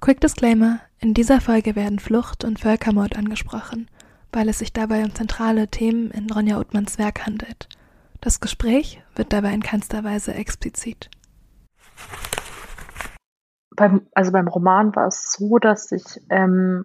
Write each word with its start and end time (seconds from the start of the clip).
Quick 0.00 0.20
Disclaimer: 0.20 0.80
In 1.00 1.12
dieser 1.12 1.40
Folge 1.40 1.74
werden 1.74 1.98
Flucht 1.98 2.44
und 2.44 2.60
Völkermord 2.60 3.16
angesprochen, 3.16 3.90
weil 4.32 4.48
es 4.48 4.60
sich 4.60 4.72
dabei 4.72 5.02
um 5.02 5.14
zentrale 5.14 5.68
Themen 5.68 6.10
in 6.12 6.30
Ronja 6.30 6.58
Othmanns 6.58 6.98
Werk 6.98 7.26
handelt. 7.26 7.68
Das 8.20 8.40
Gespräch 8.40 9.02
wird 9.16 9.32
dabei 9.32 9.52
in 9.52 9.62
keinster 9.62 10.04
Weise 10.04 10.34
explizit. 10.34 11.10
Beim, 13.74 14.06
also 14.14 14.32
beim 14.32 14.48
Roman 14.48 14.94
war 14.94 15.08
es 15.08 15.32
so, 15.32 15.58
dass 15.58 15.92
ich 15.92 16.04
ähm, 16.30 16.84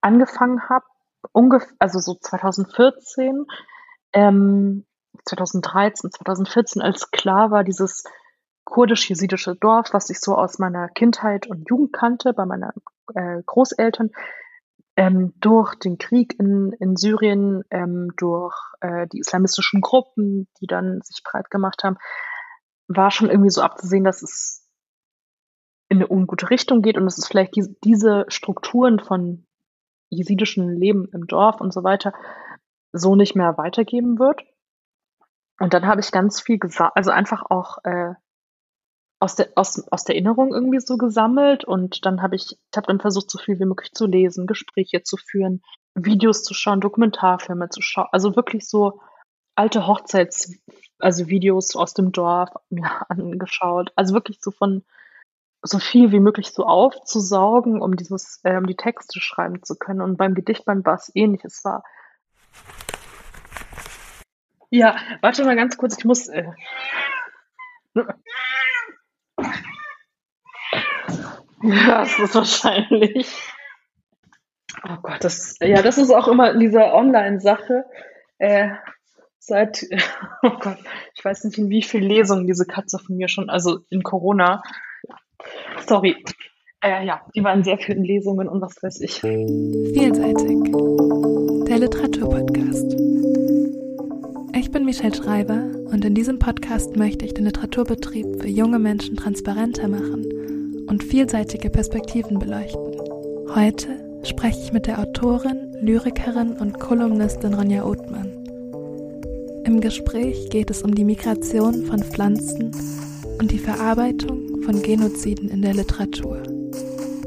angefangen 0.00 0.68
habe, 0.68 0.84
also 1.78 1.98
so 1.98 2.14
2014, 2.14 3.46
ähm, 4.12 4.84
2013, 5.24 6.10
2014, 6.10 6.82
als 6.82 7.10
klar 7.10 7.50
war, 7.50 7.64
dieses 7.64 8.04
kurdisch-jesidische 8.64 9.56
Dorf, 9.56 9.92
was 9.92 10.10
ich 10.10 10.20
so 10.20 10.36
aus 10.36 10.58
meiner 10.58 10.88
Kindheit 10.88 11.46
und 11.46 11.68
Jugend 11.68 11.92
kannte, 11.92 12.32
bei 12.32 12.46
meinen 12.46 12.72
äh, 13.14 13.42
Großeltern, 13.44 14.10
ähm, 14.96 15.34
durch 15.40 15.74
den 15.74 15.98
Krieg 15.98 16.38
in, 16.38 16.72
in 16.78 16.96
Syrien, 16.96 17.64
ähm, 17.70 18.12
durch 18.16 18.54
äh, 18.80 19.06
die 19.08 19.18
islamistischen 19.18 19.80
Gruppen, 19.80 20.48
die 20.60 20.66
dann 20.66 21.00
sich 21.02 21.22
breit 21.22 21.50
gemacht 21.50 21.82
haben, 21.82 21.96
war 22.86 23.10
schon 23.10 23.30
irgendwie 23.30 23.50
so 23.50 23.62
abzusehen, 23.62 24.04
dass 24.04 24.22
es 24.22 24.68
in 25.88 25.98
eine 25.98 26.08
ungute 26.08 26.50
Richtung 26.50 26.82
geht 26.82 26.96
und 26.96 27.04
dass 27.04 27.18
es 27.18 27.26
vielleicht 27.26 27.56
die, 27.56 27.76
diese 27.84 28.24
Strukturen 28.28 29.00
von 29.00 29.46
jesidischen 30.10 30.76
Leben 30.76 31.08
im 31.12 31.26
Dorf 31.26 31.60
und 31.60 31.72
so 31.72 31.82
weiter 31.82 32.12
so 32.92 33.16
nicht 33.16 33.34
mehr 33.34 33.58
weitergeben 33.58 34.18
wird. 34.18 34.42
Und 35.58 35.74
dann 35.74 35.86
habe 35.86 36.00
ich 36.00 36.12
ganz 36.12 36.40
viel 36.40 36.58
gesagt, 36.58 36.96
also 36.96 37.10
einfach 37.10 37.42
auch 37.48 37.78
äh, 37.84 38.14
aus 39.24 39.36
der, 39.36 39.48
aus, 39.54 39.88
aus 39.88 40.04
der 40.04 40.16
Erinnerung 40.16 40.52
irgendwie 40.52 40.80
so 40.80 40.98
gesammelt 40.98 41.64
und 41.64 42.04
dann 42.04 42.20
habe 42.20 42.36
ich, 42.36 42.52
ich 42.52 42.58
dann 42.70 43.00
versucht, 43.00 43.30
so 43.30 43.38
viel 43.38 43.58
wie 43.58 43.64
möglich 43.64 43.92
zu 43.94 44.04
lesen, 44.04 44.46
Gespräche 44.46 45.02
zu 45.02 45.16
führen, 45.16 45.62
Videos 45.94 46.42
zu 46.42 46.52
schauen, 46.52 46.82
Dokumentarfilme 46.82 47.70
zu 47.70 47.80
schauen, 47.80 48.08
also 48.12 48.36
wirklich 48.36 48.68
so 48.68 49.00
alte 49.54 49.86
Hochzeits, 49.86 50.52
also 50.98 51.28
Videos 51.28 51.74
aus 51.74 51.94
dem 51.94 52.12
Dorf 52.12 52.50
mir 52.68 52.84
angeschaut, 53.08 53.92
also 53.96 54.12
wirklich 54.12 54.40
so 54.42 54.50
von 54.50 54.84
so 55.62 55.78
viel 55.78 56.12
wie 56.12 56.20
möglich 56.20 56.50
so 56.50 56.66
aufzusaugen, 56.66 57.80
um 57.80 57.96
dieses, 57.96 58.40
äh, 58.42 58.58
um 58.58 58.66
die 58.66 58.76
Texte 58.76 59.20
schreiben 59.20 59.62
zu 59.62 59.76
können. 59.76 60.02
Und 60.02 60.18
beim 60.18 60.34
Gedichtband 60.34 60.84
war 60.84 60.96
es 60.96 61.10
ähnlich. 61.14 61.42
Es 61.44 61.64
war 61.64 61.82
ja, 64.68 64.96
warte 65.22 65.44
mal 65.46 65.56
ganz 65.56 65.78
kurz, 65.78 65.96
ich 65.96 66.04
muss. 66.04 66.28
Äh 66.28 66.44
ja, 71.62 72.00
das 72.00 72.18
ist 72.18 72.34
wahrscheinlich. 72.34 73.26
Oh 74.82 74.96
Gott, 75.02 75.22
das, 75.22 75.56
ja, 75.60 75.82
das 75.82 75.98
ist 75.98 76.10
auch 76.10 76.28
immer 76.28 76.52
in 76.52 76.60
dieser 76.60 76.94
Online-Sache. 76.94 77.84
Äh, 78.38 78.70
seit, 79.38 79.86
oh 80.42 80.50
Gott, 80.60 80.78
ich 81.14 81.24
weiß 81.24 81.44
nicht, 81.44 81.58
in 81.58 81.70
wie 81.70 81.82
vielen 81.82 82.08
Lesungen 82.08 82.46
diese 82.46 82.66
Katze 82.66 82.98
von 82.98 83.16
mir 83.16 83.28
schon, 83.28 83.48
also 83.50 83.78
in 83.90 84.02
Corona. 84.02 84.62
Sorry. 85.86 86.22
Äh, 86.82 87.06
ja, 87.06 87.22
die 87.34 87.42
waren 87.42 87.58
in 87.58 87.64
sehr 87.64 87.78
vielen 87.78 88.04
Lesungen 88.04 88.48
und 88.48 88.60
was 88.60 88.82
weiß 88.82 89.00
ich. 89.00 89.20
Vielseitig. 89.20 90.58
Der 91.66 91.78
Literaturpodcast. 91.78 92.92
Ich 94.54 94.70
bin 94.70 94.84
Michelle 94.84 95.14
Schreiber 95.14 95.64
und 95.94 96.04
in 96.04 96.14
diesem 96.16 96.40
Podcast 96.40 96.96
möchte 96.96 97.24
ich 97.24 97.34
den 97.34 97.44
Literaturbetrieb 97.44 98.42
für 98.42 98.48
junge 98.48 98.80
Menschen 98.80 99.16
transparenter 99.16 99.86
machen 99.86 100.26
und 100.88 101.04
vielseitige 101.04 101.70
Perspektiven 101.70 102.40
beleuchten. 102.40 102.96
Heute 103.54 104.20
spreche 104.24 104.58
ich 104.60 104.72
mit 104.72 104.88
der 104.88 104.98
Autorin, 104.98 105.72
Lyrikerin 105.80 106.54
und 106.54 106.80
Kolumnistin 106.80 107.54
Ronja 107.54 107.84
Othmann. 107.84 108.28
Im 109.64 109.80
Gespräch 109.80 110.50
geht 110.50 110.68
es 110.68 110.82
um 110.82 110.96
die 110.96 111.04
Migration 111.04 111.86
von 111.86 112.00
Pflanzen 112.00 112.72
und 113.40 113.52
die 113.52 113.58
Verarbeitung 113.58 114.62
von 114.62 114.82
Genoziden 114.82 115.48
in 115.48 115.62
der 115.62 115.74
Literatur. 115.74 116.42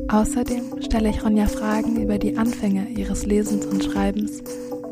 Außerdem 0.10 0.82
stelle 0.82 1.10
ich 1.10 1.24
Ronja 1.24 1.48
Fragen 1.48 2.02
über 2.02 2.18
die 2.18 2.36
Anfänge 2.36 2.90
ihres 2.90 3.26
Lesens 3.26 3.66
und 3.66 3.86
Schreibens. 3.86 4.44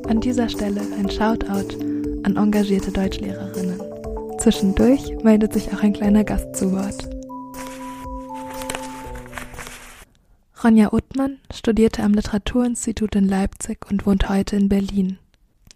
An 0.08 0.22
dieser 0.22 0.48
Stelle 0.48 0.82
ein 0.98 1.10
Shoutout 1.10 1.76
an 2.26 2.38
engagierte 2.38 2.92
Deutschlehrerinnen. 2.92 3.65
Zwischendurch 4.46 5.12
meldet 5.24 5.54
sich 5.54 5.74
auch 5.74 5.82
ein 5.82 5.94
kleiner 5.94 6.24
Gast 6.24 6.56
zu 6.56 6.72
Wort. 6.72 7.10
Ronja 10.64 10.94
Uttmann 10.94 11.40
studierte 11.52 12.04
am 12.04 12.14
Literaturinstitut 12.14 13.16
in 13.16 13.28
Leipzig 13.28 13.90
und 13.90 14.06
wohnt 14.06 14.30
heute 14.30 14.56
in 14.56 14.70
Berlin. 14.70 15.18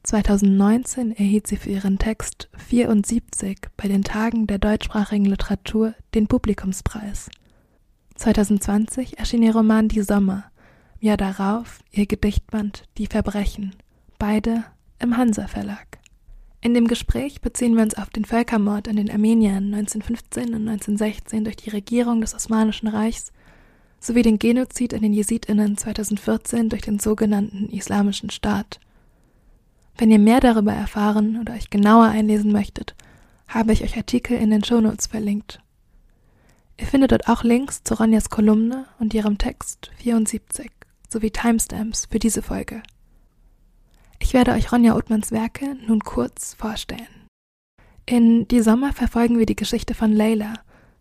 2019 0.04 1.14
erhielt 1.14 1.48
sie 1.48 1.58
für 1.58 1.72
ihren 1.72 1.98
Text 1.98 2.48
74 2.58 3.58
bei 3.76 3.88
den 3.88 4.04
Tagen 4.04 4.46
der 4.46 4.60
deutschsprachigen 4.60 5.26
Literatur 5.26 5.96
den 6.14 6.28
Publikumspreis. 6.28 7.32
2020 8.18 9.18
erschien 9.18 9.42
ihr 9.42 9.56
Roman 9.56 9.88
Die 9.88 10.04
Sommer, 10.04 10.44
im 11.02 11.08
Jahr 11.08 11.18
darauf 11.18 11.80
ihr 11.90 12.06
Gedichtband 12.06 12.84
Die 13.00 13.08
Verbrechen, 13.08 13.74
beide 14.20 14.64
im 15.00 15.18
Hansa 15.18 15.48
Verlag. 15.48 15.99
In 16.62 16.74
dem 16.74 16.88
Gespräch 16.88 17.40
beziehen 17.40 17.76
wir 17.76 17.84
uns 17.84 17.96
auf 17.96 18.10
den 18.10 18.26
Völkermord 18.26 18.90
an 18.90 18.98
den 18.98 19.10
Armeniern 19.10 19.74
1915 19.74 20.48
und 20.54 20.68
1916 20.68 21.46
durch 21.46 21.56
die 21.56 21.70
Regierung 21.70 22.20
des 22.20 22.36
Osmanischen 22.36 22.88
Reichs 22.88 23.32
sowie 24.02 24.24
den 24.24 24.40
Genozid 24.40 24.94
an 24.94 25.02
den 25.02 25.14
Jesidinnen 25.14 25.78
2014 25.78 26.70
durch 26.70 26.82
den 26.82 27.00
sogenannten 27.00 27.70
Islamischen 27.70 28.30
Staat. 28.30 28.80
Wenn 29.98 30.12
ihr 30.12 30.20
mehr 30.20 30.40
darüber 30.42 30.74
erfahren 30.74 31.40
oder 31.40 31.54
euch 31.54 31.70
genauer 31.70 32.06
einlesen 32.06 32.52
möchtet, 32.52 32.96
habe 33.48 33.74
ich 33.74 33.84
euch 33.84 33.98
Artikel 33.98 34.38
in 34.38 34.50
den 34.50 34.64
Shownotes 34.64 35.08
verlinkt. 35.08 35.62
Ihr 36.78 36.88
findet 36.88 37.12
dort 37.12 37.28
auch 37.28 37.44
Links 37.44 37.84
zu 37.84 37.96
Ronjas 37.96 38.30
Kolumne 38.30 38.86
und 39.00 39.14
ihrem 39.14 39.38
Text 39.38 39.92
74 39.98 40.72
sowie 41.10 41.32
Timestamps 41.32 42.08
für 42.10 42.20
diese 42.20 42.42
Folge. 42.42 42.84
Ich 44.20 44.34
werde 44.34 44.52
euch 44.52 44.72
Ronja 44.72 44.96
Othmanns 44.96 45.32
Werke 45.32 45.76
nun 45.88 46.02
kurz 46.02 46.54
vorstellen. 46.54 47.08
In 48.06 48.48
Die 48.48 48.62
Sommer 48.62 48.94
verfolgen 48.94 49.40
wir 49.40 49.46
die 49.46 49.56
Geschichte 49.56 49.94
von 49.94 50.12
Leila, 50.12 50.54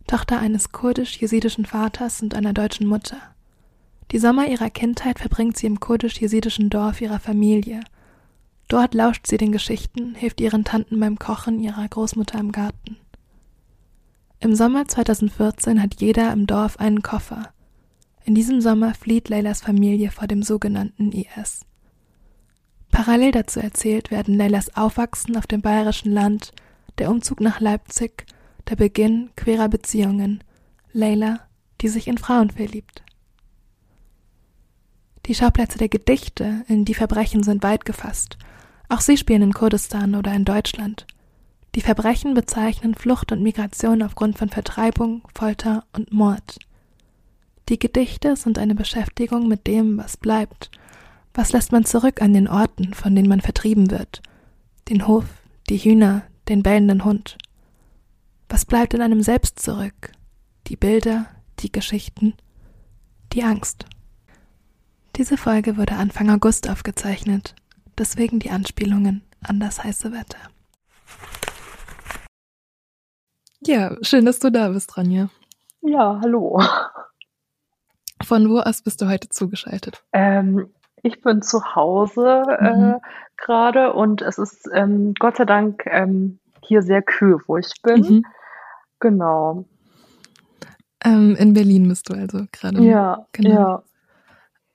Tochter 0.06 0.38
eines 0.38 0.72
kurdisch-jesidischen 0.72 1.66
Vaters 1.66 2.22
und 2.22 2.34
einer 2.34 2.52
deutschen 2.52 2.86
Mutter. 2.86 3.18
Die 4.10 4.18
Sommer 4.18 4.48
ihrer 4.48 4.70
Kindheit 4.70 5.18
verbringt 5.18 5.56
sie 5.58 5.66
im 5.66 5.80
kurdisch-jesidischen 5.80 6.70
Dorf 6.70 7.00
ihrer 7.00 7.18
Familie. 7.18 7.80
Dort 8.68 8.94
lauscht 8.94 9.26
sie 9.26 9.36
den 9.36 9.52
Geschichten, 9.52 10.14
hilft 10.14 10.40
ihren 10.40 10.64
Tanten 10.64 10.98
beim 10.98 11.18
Kochen 11.18 11.60
ihrer 11.60 11.86
Großmutter 11.86 12.38
im 12.38 12.52
Garten. 12.52 12.96
Im 14.40 14.54
Sommer 14.54 14.86
2014 14.86 15.82
hat 15.82 16.00
jeder 16.00 16.32
im 16.32 16.46
Dorf 16.46 16.78
einen 16.78 17.02
Koffer. 17.02 17.52
In 18.24 18.34
diesem 18.34 18.60
Sommer 18.60 18.94
flieht 18.94 19.28
Leylas 19.28 19.60
Familie 19.60 20.10
vor 20.10 20.28
dem 20.28 20.42
sogenannten 20.42 21.12
IS. 21.12 21.66
Parallel 22.90 23.32
dazu 23.32 23.60
erzählt 23.60 24.10
werden 24.10 24.34
Leylas 24.34 24.76
Aufwachsen 24.76 25.36
auf 25.36 25.46
dem 25.46 25.62
bayerischen 25.62 26.12
Land, 26.12 26.52
der 26.98 27.10
Umzug 27.10 27.40
nach 27.40 27.60
Leipzig 27.60 28.26
der 28.68 28.76
Beginn 28.76 29.30
queerer 29.36 29.68
Beziehungen, 29.68 30.44
Leila, 30.92 31.40
die 31.80 31.88
sich 31.88 32.08
in 32.08 32.18
Frauen 32.18 32.50
verliebt. 32.50 33.02
Die 35.26 35.34
Schauplätze 35.34 35.78
der 35.78 35.88
Gedichte 35.88 36.64
in 36.68 36.84
Die 36.84 36.94
Verbrechen 36.94 37.42
sind 37.42 37.62
weit 37.62 37.84
gefasst. 37.84 38.38
Auch 38.88 39.00
sie 39.00 39.16
spielen 39.16 39.42
in 39.42 39.52
Kurdistan 39.52 40.14
oder 40.14 40.32
in 40.32 40.44
Deutschland. 40.44 41.06
Die 41.74 41.82
Verbrechen 41.82 42.34
bezeichnen 42.34 42.94
Flucht 42.94 43.30
und 43.32 43.42
Migration 43.42 44.02
aufgrund 44.02 44.38
von 44.38 44.48
Vertreibung, 44.48 45.22
Folter 45.34 45.84
und 45.92 46.12
Mord. 46.12 46.58
Die 47.68 47.78
Gedichte 47.78 48.36
sind 48.36 48.58
eine 48.58 48.74
Beschäftigung 48.74 49.46
mit 49.48 49.66
dem, 49.66 49.98
was 49.98 50.16
bleibt. 50.16 50.70
Was 51.38 51.52
lässt 51.52 51.70
man 51.70 51.84
zurück 51.84 52.20
an 52.20 52.34
den 52.34 52.48
Orten, 52.48 52.94
von 52.94 53.14
denen 53.14 53.28
man 53.28 53.40
vertrieben 53.40 53.92
wird? 53.92 54.22
Den 54.88 55.06
Hof, 55.06 55.24
die 55.68 55.78
Hühner, 55.78 56.22
den 56.48 56.64
bellenden 56.64 57.04
Hund. 57.04 57.38
Was 58.48 58.64
bleibt 58.64 58.92
in 58.92 59.00
einem 59.00 59.22
selbst 59.22 59.60
zurück? 59.60 60.10
Die 60.66 60.74
Bilder, 60.74 61.26
die 61.60 61.70
Geschichten, 61.70 62.34
die 63.32 63.44
Angst. 63.44 63.86
Diese 65.14 65.36
Folge 65.36 65.76
wurde 65.76 65.94
Anfang 65.94 66.28
August 66.28 66.68
aufgezeichnet, 66.68 67.54
deswegen 67.96 68.40
die 68.40 68.50
Anspielungen 68.50 69.22
an 69.40 69.60
das 69.60 69.84
heiße 69.84 70.10
Wetter. 70.10 70.40
Ja, 73.64 73.96
schön, 74.02 74.24
dass 74.24 74.40
du 74.40 74.50
da 74.50 74.70
bist, 74.70 74.96
Ranja. 74.96 75.30
Ja, 75.82 76.18
hallo. 76.20 76.60
Von 78.24 78.50
wo 78.50 78.58
aus 78.58 78.82
bist 78.82 79.00
du 79.00 79.06
heute 79.06 79.28
zugeschaltet? 79.28 80.02
Ähm, 80.12 80.68
ich 81.02 81.20
bin 81.20 81.42
zu 81.42 81.74
Hause 81.74 82.44
äh, 82.60 82.76
mhm. 82.76 82.96
gerade 83.36 83.92
und 83.92 84.22
es 84.22 84.38
ist 84.38 84.68
ähm, 84.72 85.14
Gott 85.18 85.36
sei 85.36 85.44
Dank 85.44 85.84
ähm, 85.86 86.38
hier 86.62 86.82
sehr 86.82 87.02
kühl, 87.02 87.38
wo 87.46 87.56
ich 87.56 87.72
bin. 87.82 88.00
Mhm. 88.00 88.24
Genau. 89.00 89.64
Ähm, 91.04 91.36
in 91.36 91.54
Berlin 91.54 91.88
bist 91.88 92.08
du 92.08 92.14
also 92.14 92.44
gerade. 92.52 92.82
Ja, 92.82 93.26
genau. 93.32 93.50
Ja. 93.50 93.82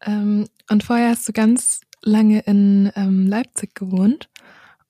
Ähm, 0.06 0.48
und 0.70 0.84
vorher 0.84 1.10
hast 1.10 1.28
du 1.28 1.34
ganz 1.34 1.82
lange 2.02 2.40
in 2.42 2.92
ähm, 2.96 3.28
Leipzig 3.28 3.76
gewohnt. 3.76 4.30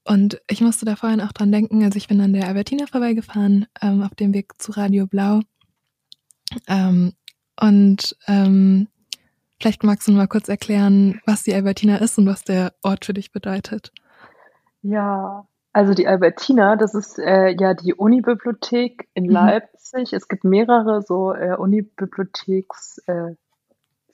Und 0.05 0.41
ich 0.49 0.61
musste 0.61 0.85
da 0.85 0.95
vorhin 0.95 1.21
auch 1.21 1.31
dran 1.31 1.51
denken, 1.51 1.83
also 1.83 1.97
ich 1.97 2.07
bin 2.07 2.19
an 2.19 2.33
der 2.33 2.47
Albertina 2.47 2.87
vorbeigefahren, 2.87 3.67
ähm, 3.81 4.03
auf 4.03 4.13
dem 4.15 4.33
Weg 4.33 4.61
zu 4.61 4.73
Radio 4.73 5.07
Blau. 5.07 5.41
Ähm, 6.67 7.13
und 7.59 8.15
ähm, 8.27 8.87
vielleicht 9.63 9.83
magst 9.83 10.09
du 10.09 10.11
mal 10.11 10.27
kurz 10.27 10.49
erklären, 10.49 11.21
was 11.25 11.43
die 11.43 11.53
Albertina 11.53 11.95
ist 11.97 12.17
und 12.17 12.25
was 12.25 12.43
der 12.43 12.73
Ort 12.83 13.05
für 13.05 13.13
dich 13.13 13.31
bedeutet. 13.31 13.93
Ja, 14.81 15.47
also 15.71 15.93
die 15.93 16.05
Albertina, 16.05 16.75
das 16.75 16.93
ist 16.93 17.17
äh, 17.17 17.55
ja 17.57 17.73
die 17.73 17.93
Unibibliothek 17.93 19.07
in 19.13 19.23
mhm. 19.23 19.29
Leipzig. 19.31 20.11
Es 20.11 20.27
gibt 20.27 20.43
mehrere 20.43 21.01
so 21.01 21.33
äh, 21.33 21.55
Unibibliotheks. 21.57 22.97
Äh, 23.07 23.35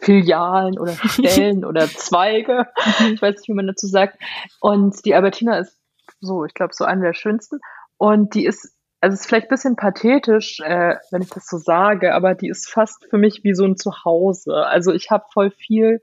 Filialen 0.01 0.80
oder 0.80 0.94
Stellen 1.07 1.66
oder 1.66 1.88
Zweige. 1.88 2.68
Mhm. 3.00 3.13
Ich 3.16 3.22
weiß 3.22 3.36
nicht, 3.38 3.50
wie 3.50 3.54
man 3.54 3.68
dazu 3.68 3.88
sagt. 3.88 4.19
Und 4.62 5.04
die 5.04 5.16
Albertina 5.16 5.57
ist 5.57 5.75
so, 6.22 6.46
ich 6.46 6.54
glaube, 6.54 6.74
so 6.75 6.86
eine 6.86 7.01
der 7.01 7.13
schönsten. 7.13 7.60
Und 7.98 8.36
die 8.36 8.46
ist, 8.46 8.72
also 9.01 9.13
es 9.13 9.22
ist 9.22 9.28
vielleicht 9.28 9.48
ein 9.48 9.56
bisschen 9.56 9.75
pathetisch, 9.75 10.60
äh, 10.60 10.96
wenn 11.12 11.22
ich 11.22 11.30
das 11.30 11.48
so 11.48 11.57
sage, 11.57 12.13
aber 12.13 12.36
die 12.36 12.50
ist 12.50 12.69
fast 12.69 13.06
für 13.10 13.18
mich 13.18 13.44
wie 13.44 13.54
so 13.54 13.66
ein 13.66 13.78
Zuhause. 13.78 14.66
Also 14.68 14.94
ich 14.94 15.10
habe 15.10 15.25
voll 15.31 15.51
viel 15.51 16.01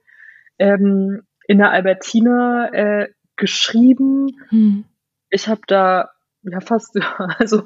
ähm, 0.58 1.22
in 1.46 1.58
der 1.58 1.70
Albertina 1.70 2.72
äh, 2.72 3.08
geschrieben. 3.36 4.28
Hm. 4.48 4.84
Ich 5.28 5.48
habe 5.48 5.60
da 5.66 6.10
ja 6.42 6.60
fast, 6.60 6.98
also 7.38 7.64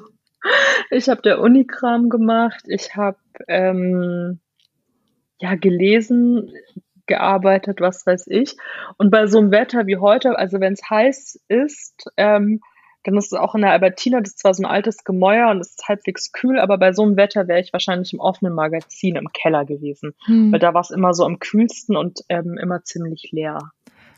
ich 0.89 1.07
habe 1.07 1.21
der 1.21 1.39
Unikram 1.39 2.09
gemacht. 2.09 2.63
Ich 2.67 2.95
habe 2.95 3.19
ähm, 3.47 4.39
ja 5.39 5.55
gelesen, 5.55 6.51
gearbeitet, 7.07 7.81
was 7.81 8.05
weiß 8.05 8.27
ich. 8.27 8.55
Und 8.97 9.11
bei 9.11 9.27
so 9.27 9.39
einem 9.39 9.51
Wetter 9.51 9.87
wie 9.87 9.97
heute, 9.97 10.37
also 10.37 10.59
wenn 10.59 10.73
es 10.73 10.89
heiß 10.89 11.41
ist, 11.47 12.05
ähm, 12.17 12.61
dann 13.03 13.17
ist 13.17 13.31
es 13.31 13.39
auch 13.39 13.55
in 13.55 13.61
der 13.61 13.71
Albertina, 13.71 14.19
das 14.19 14.31
ist 14.31 14.39
zwar 14.39 14.53
so 14.53 14.63
ein 14.63 14.69
altes 14.69 15.03
Gemäuer 15.03 15.49
und 15.49 15.59
es 15.59 15.71
ist 15.71 15.87
halbwegs 15.87 16.31
kühl, 16.31 16.59
aber 16.59 16.77
bei 16.77 16.93
so 16.93 17.03
einem 17.03 17.17
Wetter 17.17 17.47
wäre 17.47 17.59
ich 17.59 17.73
wahrscheinlich 17.73 18.13
im 18.13 18.19
offenen 18.19 18.53
Magazin 18.53 19.15
im 19.15 19.31
Keller 19.33 19.65
gewesen, 19.65 20.13
hm. 20.25 20.51
weil 20.51 20.59
da 20.59 20.73
war 20.73 20.81
es 20.81 20.91
immer 20.91 21.13
so 21.13 21.25
am 21.25 21.39
kühlsten 21.39 21.95
und 21.95 22.21
ähm, 22.29 22.57
immer 22.61 22.83
ziemlich 22.83 23.29
leer. 23.31 23.59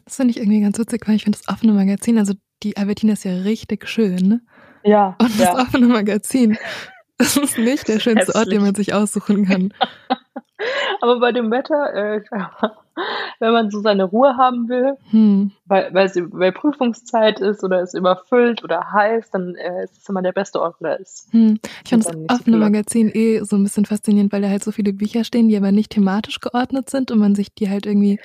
Das 0.05 0.17
finde 0.17 0.31
ich 0.31 0.37
irgendwie 0.37 0.61
ganz 0.61 0.77
witzig, 0.77 1.07
weil 1.07 1.15
ich 1.15 1.23
finde 1.23 1.39
das 1.39 1.53
offene 1.53 1.71
Magazin, 1.73 2.17
also 2.17 2.33
die 2.61 2.77
Albertina 2.77 3.13
ist 3.13 3.23
ja 3.23 3.33
richtig 3.33 3.87
schön, 3.87 4.27
ne? 4.27 4.41
Ja. 4.83 5.15
Und 5.19 5.39
das 5.39 5.47
ja. 5.47 5.61
offene 5.61 5.87
Magazin, 5.87 6.57
das 7.17 7.37
ist 7.37 7.57
nicht 7.57 7.87
der 7.87 7.99
schönste 7.99 8.27
Hässlich. 8.27 8.35
Ort, 8.35 8.51
den 8.51 8.61
man 8.61 8.75
sich 8.75 8.93
aussuchen 8.93 9.45
kann. 9.45 9.73
Aber 11.01 11.19
bei 11.19 11.31
dem 11.31 11.51
Wetter, 11.51 11.93
äh, 11.93 12.21
wenn 13.39 13.51
man 13.53 13.71
so 13.71 13.81
seine 13.81 14.03
Ruhe 14.03 14.37
haben 14.37 14.69
will, 14.69 14.97
hm. 15.09 15.51
weil, 15.65 15.93
weil 15.93 16.05
es 16.05 16.15
weil 16.15 16.51
Prüfungszeit 16.51 17.39
ist 17.39 17.63
oder 17.63 17.81
es 17.81 17.93
überfüllt 17.93 18.63
oder 18.63 18.91
heiß, 18.91 19.31
dann 19.31 19.55
äh, 19.55 19.83
ist 19.83 20.01
es 20.01 20.09
immer 20.09 20.21
der 20.21 20.31
beste 20.31 20.61
Ort, 20.61 20.75
wo 20.79 20.85
er 20.85 20.99
ist. 20.99 21.31
Hm. 21.31 21.59
Ich 21.83 21.89
finde 21.89 22.05
das 22.05 22.39
offene 22.39 22.57
so 22.57 22.63
Magazin 22.63 23.11
eh 23.13 23.39
so 23.43 23.55
ein 23.55 23.63
bisschen 23.63 23.85
faszinierend, 23.85 24.31
weil 24.31 24.41
da 24.41 24.49
halt 24.49 24.63
so 24.63 24.71
viele 24.71 24.93
Bücher 24.93 25.23
stehen, 25.23 25.49
die 25.49 25.57
aber 25.57 25.71
nicht 25.71 25.91
thematisch 25.91 26.39
geordnet 26.39 26.89
sind 26.89 27.11
und 27.11 27.19
man 27.19 27.35
sich 27.35 27.53
die 27.53 27.69
halt 27.69 27.85
irgendwie 27.85 28.19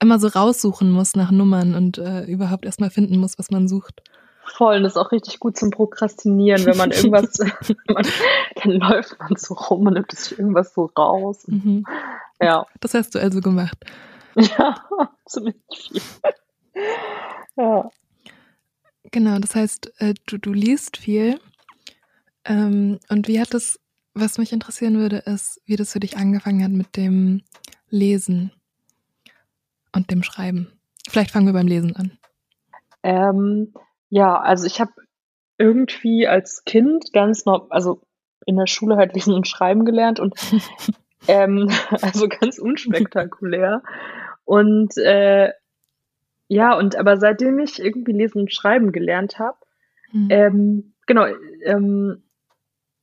immer 0.00 0.18
so 0.18 0.28
raussuchen 0.28 0.90
muss 0.90 1.16
nach 1.16 1.30
Nummern 1.30 1.74
und 1.74 1.98
äh, 1.98 2.24
überhaupt 2.24 2.66
erstmal 2.66 2.90
finden 2.90 3.18
muss, 3.18 3.38
was 3.38 3.50
man 3.50 3.68
sucht. 3.68 4.02
Voll, 4.46 4.76
und 4.76 4.82
das 4.82 4.92
ist 4.92 4.98
auch 4.98 5.12
richtig 5.12 5.40
gut 5.40 5.56
zum 5.56 5.70
Prokrastinieren, 5.70 6.64
wenn 6.66 6.76
man 6.76 6.90
irgendwas, 6.90 7.38
man, 7.88 8.06
dann 8.62 8.72
läuft 8.72 9.18
man 9.18 9.36
so 9.36 9.54
rum 9.54 9.86
und 9.86 9.94
nimmt 9.94 10.12
sich 10.12 10.38
irgendwas 10.38 10.74
so 10.74 10.86
raus. 10.96 11.44
Mhm. 11.46 11.84
Ja. 12.40 12.66
Das 12.80 12.94
hast 12.94 13.14
du 13.14 13.20
also 13.20 13.40
gemacht. 13.40 13.78
Ja, 14.36 14.76
zumindest 15.26 15.88
viel. 15.88 16.02
Ja. 17.56 17.88
Genau, 19.10 19.38
das 19.38 19.54
heißt, 19.54 19.92
äh, 20.00 20.14
du, 20.26 20.38
du 20.38 20.52
liest 20.52 20.96
viel. 20.96 21.40
Ähm, 22.44 22.98
und 23.08 23.28
wie 23.28 23.40
hat 23.40 23.54
das, 23.54 23.78
was 24.12 24.38
mich 24.38 24.52
interessieren 24.52 24.98
würde, 24.98 25.18
ist, 25.18 25.60
wie 25.66 25.76
das 25.76 25.92
für 25.92 26.00
dich 26.00 26.16
angefangen 26.16 26.62
hat 26.64 26.72
mit 26.72 26.96
dem 26.96 27.42
Lesen 27.88 28.52
und 29.92 30.10
dem 30.10 30.22
Schreiben. 30.22 30.72
Vielleicht 31.08 31.30
fangen 31.30 31.46
wir 31.46 31.52
beim 31.52 31.68
Lesen 31.68 31.94
an. 31.94 32.18
Ähm, 33.02 33.72
ja, 34.14 34.38
also 34.40 34.64
ich 34.68 34.80
habe 34.80 34.92
irgendwie 35.58 36.28
als 36.28 36.62
Kind 36.64 37.12
ganz 37.12 37.46
noch, 37.46 37.68
also 37.70 38.00
in 38.46 38.56
der 38.56 38.68
Schule 38.68 38.96
halt 38.96 39.12
lesen 39.12 39.34
und 39.34 39.48
schreiben 39.48 39.84
gelernt 39.84 40.20
und 40.20 40.34
ähm, 41.26 41.68
also 42.00 42.28
ganz 42.28 42.58
unspektakulär. 42.60 43.82
Und 44.44 44.96
äh, 44.98 45.50
ja, 46.46 46.78
und 46.78 46.94
aber 46.94 47.16
seitdem 47.16 47.58
ich 47.58 47.82
irgendwie 47.82 48.12
lesen 48.12 48.42
und 48.42 48.54
schreiben 48.54 48.92
gelernt 48.92 49.40
habe, 49.40 49.58
mhm. 50.12 50.28
ähm, 50.30 50.94
genau, 51.08 51.26
ähm, 51.64 52.22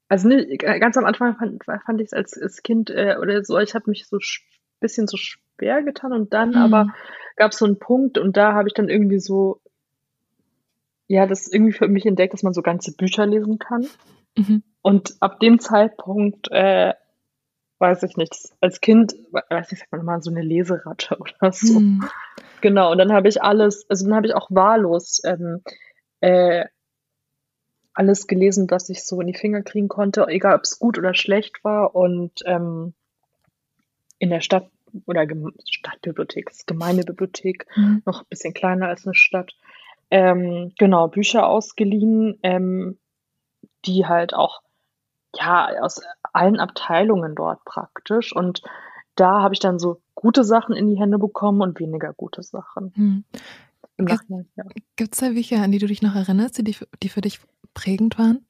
also 0.07 0.29
nicht, 0.29 0.59
ganz 0.61 0.95
am 0.95 1.03
Anfang 1.03 1.35
fand, 1.35 1.61
fand 1.65 1.99
ich 1.99 2.07
es 2.07 2.13
als, 2.13 2.41
als 2.41 2.63
Kind 2.63 2.89
äh, 2.89 3.17
oder 3.19 3.43
so, 3.43 3.59
ich 3.59 3.75
habe 3.75 3.89
mich 3.89 4.07
so 4.07 4.15
ein 4.15 4.79
bisschen 4.79 5.07
so 5.07 5.17
schwer 5.17 5.83
getan 5.83 6.13
und 6.13 6.33
dann 6.33 6.51
mhm. 6.51 6.55
aber 6.55 6.93
gab 7.35 7.51
es 7.51 7.57
so 7.57 7.65
einen 7.65 7.79
Punkt 7.79 8.17
und 8.17 8.37
da 8.37 8.53
habe 8.53 8.69
ich 8.69 8.73
dann 8.73 8.87
irgendwie 8.87 9.19
so 9.19 9.60
ja, 11.11 11.27
das 11.27 11.51
irgendwie 11.51 11.73
für 11.73 11.89
mich 11.89 12.05
entdeckt, 12.05 12.33
dass 12.33 12.41
man 12.41 12.53
so 12.53 12.61
ganze 12.61 12.93
Bücher 12.93 13.25
lesen 13.25 13.59
kann. 13.59 13.85
Mhm. 14.37 14.63
Und 14.81 15.17
ab 15.19 15.41
dem 15.41 15.59
Zeitpunkt, 15.59 16.49
äh, 16.51 16.93
weiß 17.79 18.03
ich 18.03 18.15
nicht, 18.15 18.33
als 18.61 18.79
Kind, 18.79 19.13
weiß 19.31 19.73
ich, 19.73 19.79
sagt 19.79 19.91
man 19.91 20.05
mal 20.05 20.21
so 20.21 20.31
eine 20.31 20.41
Leseratte 20.41 21.17
oder 21.19 21.51
so. 21.51 21.81
Mhm. 21.81 22.07
Genau, 22.61 22.93
und 22.93 22.97
dann 22.97 23.11
habe 23.11 23.27
ich 23.27 23.43
alles, 23.43 23.85
also 23.89 24.05
dann 24.05 24.15
habe 24.15 24.27
ich 24.27 24.35
auch 24.35 24.47
wahllos 24.51 25.21
ähm, 25.25 25.61
äh, 26.21 26.63
alles 27.93 28.27
gelesen, 28.27 28.71
was 28.71 28.87
ich 28.87 29.03
so 29.03 29.19
in 29.19 29.27
die 29.27 29.37
Finger 29.37 29.63
kriegen 29.63 29.89
konnte, 29.89 30.25
egal 30.29 30.55
ob 30.55 30.61
es 30.63 30.79
gut 30.79 30.97
oder 30.97 31.13
schlecht 31.13 31.61
war. 31.65 31.93
Und 31.93 32.39
ähm, 32.45 32.93
in 34.17 34.29
der 34.29 34.39
Stadt 34.39 34.69
oder 35.05 35.25
Gem 35.25 35.51
Stadtbibliothek, 35.69 36.51
Gemeindebibliothek, 36.67 37.65
mhm. 37.75 38.01
noch 38.05 38.21
ein 38.21 38.27
bisschen 38.29 38.53
kleiner 38.53 38.87
als 38.87 39.05
eine 39.05 39.13
Stadt, 39.13 39.51
ähm, 40.11 40.73
genau, 40.77 41.07
Bücher 41.07 41.47
ausgeliehen, 41.47 42.37
ähm, 42.43 42.99
die 43.85 44.05
halt 44.05 44.33
auch 44.33 44.61
ja 45.33 45.69
aus 45.81 46.01
allen 46.33 46.59
Abteilungen 46.59 47.33
dort 47.35 47.63
praktisch. 47.65 48.35
Und 48.35 48.61
da 49.15 49.41
habe 49.41 49.53
ich 49.53 49.59
dann 49.59 49.79
so 49.79 50.01
gute 50.13 50.43
Sachen 50.43 50.75
in 50.75 50.87
die 50.87 50.99
Hände 50.99 51.18
bekommen 51.18 51.61
und 51.61 51.80
weniger 51.80 52.13
gute 52.13 52.44
Sachen. 52.44 52.91
Hm. 52.95 53.23
Gibt 54.95 55.13
es 55.13 55.19
da 55.19 55.30
Bücher, 55.30 55.61
an 55.61 55.71
die 55.71 55.77
du 55.77 55.87
dich 55.87 56.01
noch 56.01 56.15
erinnerst, 56.15 56.57
die, 56.57 56.75
die 57.03 57.09
für 57.09 57.21
dich 57.21 57.39
prägend 57.73 58.18
waren? 58.18 58.45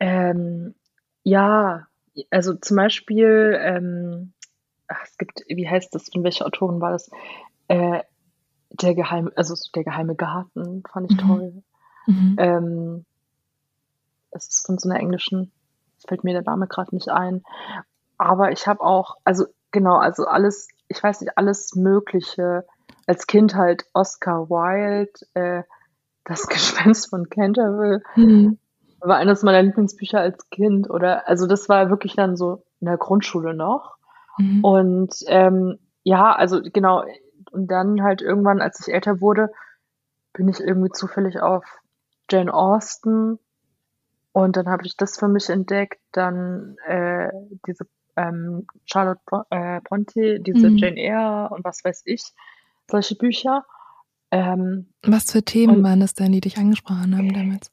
Ähm, 0.00 0.74
ja, 1.22 1.86
also 2.30 2.54
zum 2.54 2.76
Beispiel, 2.76 3.56
ähm, 3.60 4.32
ach, 4.88 5.04
es 5.04 5.16
gibt, 5.18 5.44
wie 5.46 5.68
heißt 5.68 5.94
das, 5.94 6.08
von 6.12 6.24
welcher 6.24 6.46
Autorin 6.46 6.80
war 6.80 6.92
das? 6.92 7.10
Äh, 7.68 8.02
der 8.80 8.94
geheime, 8.94 9.32
also 9.36 9.54
der 9.74 9.84
geheime 9.84 10.14
Garten 10.14 10.82
fand 10.92 11.10
ich 11.10 11.16
mhm. 11.16 11.26
toll. 11.26 11.62
Mhm. 12.06 12.36
Ähm, 12.38 13.04
es 14.30 14.48
ist 14.48 14.66
von 14.66 14.78
so 14.78 14.88
einer 14.88 14.98
englischen, 14.98 15.52
fällt 16.06 16.24
mir 16.24 16.32
der 16.32 16.42
Name 16.42 16.66
gerade 16.66 16.94
nicht 16.94 17.08
ein. 17.08 17.42
Aber 18.18 18.52
ich 18.52 18.66
habe 18.66 18.80
auch, 18.80 19.16
also 19.24 19.46
genau, 19.70 19.96
also 19.96 20.26
alles, 20.26 20.68
ich 20.88 21.02
weiß 21.02 21.20
nicht, 21.20 21.36
alles 21.36 21.74
Mögliche. 21.74 22.64
Als 23.06 23.26
Kind 23.26 23.54
halt 23.54 23.84
Oscar 23.94 24.48
Wilde, 24.48 25.12
äh, 25.34 25.62
Das 26.24 26.46
Gespenst 26.48 27.10
von 27.10 27.28
Canterville, 27.28 28.02
mhm. 28.16 28.58
war 29.00 29.16
eines 29.16 29.42
meiner 29.42 29.62
Lieblingsbücher 29.62 30.20
als 30.20 30.48
Kind. 30.50 30.88
Oder 30.88 31.28
also 31.28 31.46
das 31.46 31.68
war 31.68 31.90
wirklich 31.90 32.14
dann 32.14 32.36
so 32.36 32.62
in 32.80 32.86
der 32.86 32.96
Grundschule 32.96 33.54
noch. 33.54 33.96
Mhm. 34.38 34.64
Und 34.64 35.14
ähm, 35.26 35.78
ja, 36.04 36.32
also 36.32 36.60
genau, 36.62 37.04
und 37.52 37.68
dann 37.68 38.02
halt 38.02 38.22
irgendwann, 38.22 38.60
als 38.60 38.80
ich 38.80 38.92
älter 38.92 39.20
wurde, 39.20 39.50
bin 40.32 40.48
ich 40.48 40.60
irgendwie 40.60 40.90
zufällig 40.90 41.40
auf 41.40 41.64
Jane 42.30 42.52
Austen 42.52 43.38
und 44.32 44.56
dann 44.56 44.68
habe 44.68 44.86
ich 44.86 44.96
das 44.96 45.18
für 45.18 45.28
mich 45.28 45.50
entdeckt. 45.50 46.00
Dann 46.12 46.76
äh, 46.86 47.28
diese 47.66 47.86
ähm, 48.16 48.66
Charlotte 48.86 49.20
äh, 49.50 49.80
Bronte, 49.82 50.40
diese 50.40 50.70
mhm. 50.70 50.76
Jane 50.78 50.96
Eyre 50.96 51.50
und 51.50 51.64
was 51.64 51.84
weiß 51.84 52.02
ich, 52.06 52.24
solche 52.90 53.14
Bücher. 53.14 53.64
Ähm, 54.30 54.88
was 55.02 55.30
für 55.30 55.42
Themen 55.42 55.78
und, 55.78 55.84
waren 55.84 56.00
das 56.00 56.14
denn, 56.14 56.32
die 56.32 56.40
dich 56.40 56.56
angesprochen 56.56 57.16
haben 57.16 57.32
damals? 57.32 57.70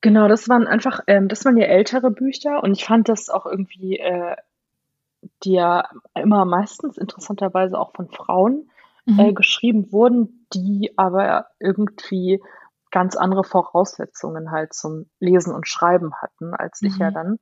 Genau, 0.00 0.28
das 0.28 0.48
waren 0.48 0.66
einfach, 0.66 1.00
ähm, 1.06 1.28
das 1.28 1.44
waren 1.44 1.58
ja 1.58 1.66
ältere 1.66 2.10
Bücher 2.10 2.62
und 2.62 2.72
ich 2.72 2.86
fand 2.86 3.10
das 3.10 3.28
auch 3.28 3.44
irgendwie, 3.44 3.98
äh, 3.98 4.36
die 5.44 5.52
ja 5.52 5.84
immer 6.14 6.46
meistens 6.46 6.96
interessanterweise 6.96 7.78
auch 7.78 7.92
von 7.92 8.08
Frauen 8.08 8.69
mhm. 9.06 9.18
äh, 9.18 9.32
geschrieben 9.32 9.92
wurden, 9.92 10.46
die 10.52 10.92
aber 10.96 11.46
irgendwie 11.58 12.42
ganz 12.90 13.16
andere 13.16 13.44
Voraussetzungen 13.44 14.50
halt 14.50 14.74
zum 14.74 15.06
Lesen 15.20 15.54
und 15.54 15.68
Schreiben 15.68 16.14
hatten, 16.20 16.54
als 16.54 16.82
mhm. 16.82 16.88
ich 16.88 16.98
ja 16.98 17.10
mhm. 17.10 17.14
dann. 17.14 17.38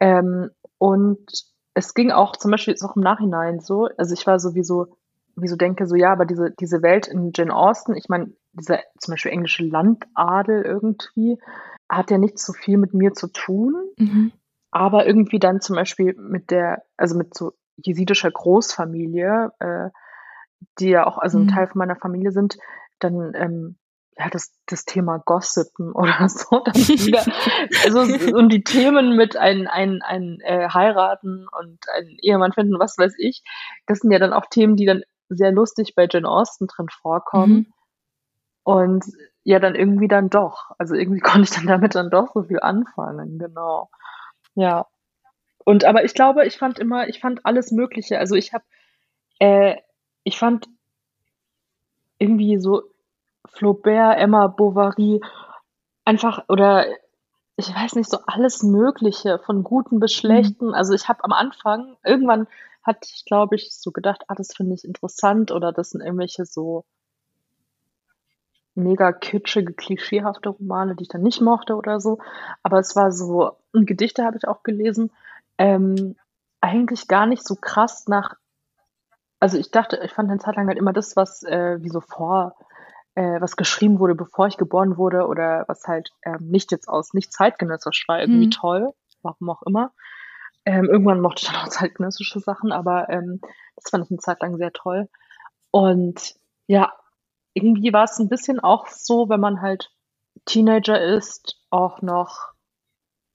Ähm, 0.00 0.50
und 0.78 1.26
es 1.74 1.94
ging 1.94 2.10
auch 2.10 2.36
zum 2.36 2.50
Beispiel 2.50 2.72
jetzt 2.72 2.84
auch 2.84 2.96
im 2.96 3.02
Nachhinein 3.02 3.60
so, 3.60 3.88
also 3.96 4.14
ich 4.14 4.26
war 4.26 4.40
sowieso, 4.40 4.96
wie 5.36 5.48
so 5.48 5.56
denke, 5.56 5.86
so 5.86 5.94
ja, 5.94 6.12
aber 6.12 6.24
diese, 6.24 6.50
diese 6.58 6.82
Welt 6.82 7.06
in 7.06 7.32
Jane 7.34 7.54
Austen, 7.54 7.94
ich 7.94 8.08
meine, 8.08 8.32
dieser 8.52 8.80
zum 8.98 9.12
Beispiel 9.12 9.32
englische 9.32 9.64
Landadel 9.64 10.62
irgendwie, 10.62 11.38
hat 11.88 12.10
ja 12.10 12.18
nicht 12.18 12.38
so 12.38 12.52
viel 12.52 12.78
mit 12.78 12.94
mir 12.94 13.12
zu 13.12 13.28
tun, 13.28 13.74
Mhm. 13.96 14.32
aber 14.70 15.06
irgendwie 15.06 15.38
dann 15.38 15.60
zum 15.60 15.76
Beispiel 15.76 16.14
mit 16.14 16.50
der, 16.50 16.82
also 16.96 17.16
mit 17.16 17.34
so 17.34 17.52
jesidischer 17.76 18.30
Großfamilie, 18.30 19.52
äh, 19.60 19.90
die 20.78 20.88
ja 20.90 21.06
auch 21.06 21.18
also 21.18 21.38
ein 21.38 21.46
Mhm. 21.46 21.48
Teil 21.48 21.66
von 21.68 21.78
meiner 21.78 21.96
Familie 21.96 22.32
sind, 22.32 22.56
dann 22.98 23.32
ähm, 23.34 23.78
ja, 24.18 24.28
das, 24.30 24.52
das 24.66 24.84
Thema 24.84 25.18
Gossipen 25.18 25.92
oder 25.94 26.28
so, 26.28 26.60
dann 26.64 26.74
wieder, 26.74 27.24
also 27.84 28.00
und 28.36 28.52
die 28.52 28.64
Themen 28.64 29.16
mit 29.16 29.36
ein, 29.36 29.66
ein, 29.66 30.02
ein 30.02 30.40
äh, 30.40 30.68
heiraten 30.68 31.46
und 31.58 31.78
einen 31.94 32.16
Ehemann 32.20 32.52
finden, 32.52 32.78
was 32.78 32.98
weiß 32.98 33.14
ich, 33.18 33.42
das 33.86 34.00
sind 34.00 34.10
ja 34.10 34.18
dann 34.18 34.32
auch 34.32 34.46
Themen, 34.46 34.76
die 34.76 34.86
dann 34.86 35.02
sehr 35.28 35.52
lustig 35.52 35.94
bei 35.94 36.08
Jane 36.10 36.28
Austen 36.28 36.66
drin 36.66 36.88
vorkommen. 36.90 37.52
Mhm. 37.52 37.72
Und 38.64 39.04
ja, 39.44 39.58
dann 39.60 39.74
irgendwie 39.74 40.08
dann 40.08 40.28
doch. 40.30 40.70
Also 40.78 40.94
irgendwie 40.94 41.20
konnte 41.20 41.42
ich 41.42 41.50
dann 41.50 41.66
damit 41.66 41.94
dann 41.94 42.10
doch 42.10 42.32
so 42.34 42.44
viel 42.44 42.60
anfangen, 42.60 43.38
genau. 43.38 43.90
Ja. 44.54 44.86
Und 45.64 45.84
aber 45.84 46.04
ich 46.04 46.14
glaube, 46.14 46.46
ich 46.46 46.58
fand 46.58 46.78
immer, 46.78 47.08
ich 47.08 47.20
fand 47.20 47.44
alles 47.44 47.70
Mögliche. 47.70 48.18
Also 48.18 48.34
ich 48.34 48.52
habe, 48.52 48.64
äh, 49.38 49.76
ich 50.28 50.38
fand 50.38 50.68
irgendwie 52.18 52.58
so 52.58 52.82
Flaubert, 53.46 54.18
Emma 54.18 54.46
Bovary, 54.48 55.20
einfach 56.04 56.44
oder 56.48 56.86
ich 57.56 57.74
weiß 57.74 57.96
nicht, 57.96 58.10
so 58.10 58.18
alles 58.26 58.62
Mögliche, 58.62 59.38
von 59.40 59.64
Guten 59.64 59.98
bis 60.00 60.12
Mhm. 60.12 60.18
Schlechten. 60.18 60.74
Also 60.74 60.92
ich 60.94 61.08
habe 61.08 61.24
am 61.24 61.32
Anfang, 61.32 61.96
irgendwann 62.04 62.46
hatte 62.84 63.08
ich, 63.12 63.24
glaube 63.24 63.56
ich, 63.56 63.72
so 63.72 63.90
gedacht, 63.90 64.22
ah, 64.28 64.34
das 64.34 64.54
finde 64.54 64.74
ich 64.74 64.84
interessant 64.84 65.50
oder 65.50 65.72
das 65.72 65.90
sind 65.90 66.02
irgendwelche 66.02 66.44
so 66.46 66.84
mega 68.74 69.12
kitschige, 69.12 69.72
klischeehafte 69.72 70.50
Romane, 70.50 70.94
die 70.94 71.02
ich 71.02 71.08
dann 71.08 71.22
nicht 71.22 71.40
mochte 71.40 71.74
oder 71.74 72.00
so. 72.00 72.18
Aber 72.62 72.78
es 72.78 72.94
war 72.94 73.10
so, 73.12 73.56
und 73.72 73.86
Gedichte 73.86 74.24
habe 74.24 74.36
ich 74.36 74.46
auch 74.46 74.62
gelesen, 74.62 75.10
ähm, 75.58 76.16
eigentlich 76.60 77.08
gar 77.08 77.26
nicht 77.26 77.44
so 77.46 77.56
krass 77.56 78.06
nach, 78.08 78.36
also 79.40 79.58
ich 79.58 79.70
dachte, 79.70 80.00
ich 80.04 80.12
fand 80.12 80.30
eine 80.30 80.38
Zeit 80.40 80.56
lang 80.56 80.68
halt 80.68 80.78
immer 80.78 80.92
das, 80.92 81.16
was 81.16 81.42
äh, 81.44 81.78
wie 81.82 81.88
so 81.90 82.00
vor, 82.00 82.56
äh, 83.14 83.40
was 83.40 83.56
geschrieben 83.56 83.98
wurde, 83.98 84.14
bevor 84.14 84.46
ich 84.48 84.56
geboren 84.56 84.96
wurde 84.96 85.26
oder 85.26 85.64
was 85.68 85.84
halt 85.86 86.10
ähm, 86.24 86.48
nicht 86.48 86.72
jetzt 86.72 86.88
aus, 86.88 87.14
nicht 87.14 87.32
zeitgenössisch 87.32 88.04
war, 88.08 88.20
irgendwie 88.20 88.46
Mhm. 88.46 88.50
toll, 88.50 88.92
warum 89.22 89.50
auch 89.50 89.62
immer. 89.62 89.92
Ähm, 90.64 90.86
irgendwann 90.86 91.20
mochte 91.20 91.42
ich 91.42 91.48
dann 91.50 91.60
auch 91.62 91.68
zeitgenössische 91.68 92.40
Sachen, 92.40 92.72
aber 92.72 93.08
ähm, 93.10 93.40
das 93.76 93.90
fand 93.90 94.04
ich 94.04 94.10
eine 94.10 94.18
Zeit 94.18 94.40
lang 94.42 94.56
sehr 94.56 94.72
toll. 94.72 95.08
Und 95.70 96.34
ja, 96.66 96.92
irgendwie 97.54 97.92
war 97.92 98.04
es 98.04 98.18
ein 98.18 98.28
bisschen 98.28 98.60
auch 98.60 98.86
so, 98.88 99.28
wenn 99.28 99.40
man 99.40 99.62
halt 99.62 99.90
Teenager 100.46 101.00
ist, 101.00 101.60
auch 101.70 102.02
noch 102.02 102.52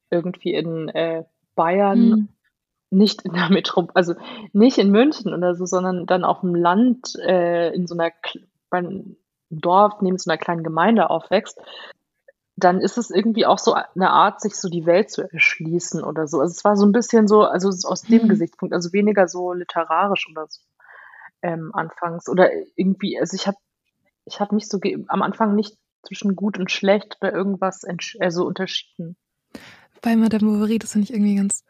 irgendwie 0.09 0.53
in 0.53 0.89
äh, 0.89 1.23
Bayern, 1.55 2.09
Mhm. 2.09 2.29
Nicht 2.93 3.23
in 3.23 3.33
der 3.33 3.49
Metro, 3.49 3.87
also 3.93 4.15
nicht 4.53 4.77
in 4.77 4.91
München 4.91 5.33
oder 5.33 5.55
so, 5.55 5.65
sondern 5.65 6.05
dann 6.05 6.23
auf 6.23 6.41
dem 6.41 6.55
Land 6.55 7.15
äh, 7.19 7.73
in 7.73 7.87
so 7.87 7.95
einer 7.95 8.11
beim 8.69 9.17
Dorf 9.49 10.01
neben 10.01 10.17
so 10.17 10.29
einer 10.29 10.37
kleinen 10.37 10.63
Gemeinde 10.63 11.09
aufwächst, 11.09 11.59
dann 12.55 12.79
ist 12.79 12.97
es 12.97 13.09
irgendwie 13.09 13.45
auch 13.45 13.57
so 13.57 13.73
eine 13.73 14.11
Art, 14.11 14.41
sich 14.41 14.55
so 14.55 14.69
die 14.69 14.85
Welt 14.85 15.09
zu 15.09 15.21
erschließen 15.21 16.03
oder 16.03 16.27
so. 16.27 16.39
Also 16.39 16.51
es 16.51 16.63
war 16.63 16.75
so 16.75 16.85
ein 16.85 16.91
bisschen 16.91 17.27
so, 17.27 17.43
also 17.43 17.69
aus 17.87 18.03
dem 18.03 18.23
Mhm. 18.23 18.29
Gesichtspunkt, 18.29 18.73
also 18.73 18.93
weniger 18.93 19.27
so 19.27 19.53
literarisch 19.53 20.27
oder 20.29 20.45
so 20.47 20.61
ähm, 21.41 21.71
anfangs 21.73 22.29
oder 22.29 22.49
irgendwie, 22.75 23.19
also 23.19 23.35
ich 23.35 23.47
habe 23.47 23.57
ich 24.25 24.39
habe 24.39 24.55
nicht 24.55 24.69
so 24.69 24.79
am 25.07 25.21
Anfang 25.21 25.55
nicht 25.55 25.77
zwischen 26.03 26.35
gut 26.35 26.57
und 26.57 26.71
schlecht 26.71 27.17
oder 27.21 27.33
irgendwas 27.33 27.83
also 28.19 28.45
unterschieden. 28.45 29.17
Bei 30.01 30.15
Madame 30.15 30.43
Bovary, 30.43 30.79
das 30.79 30.93
finde 30.93 31.05
ich 31.05 31.13
irgendwie 31.13 31.35
ganz 31.35 31.63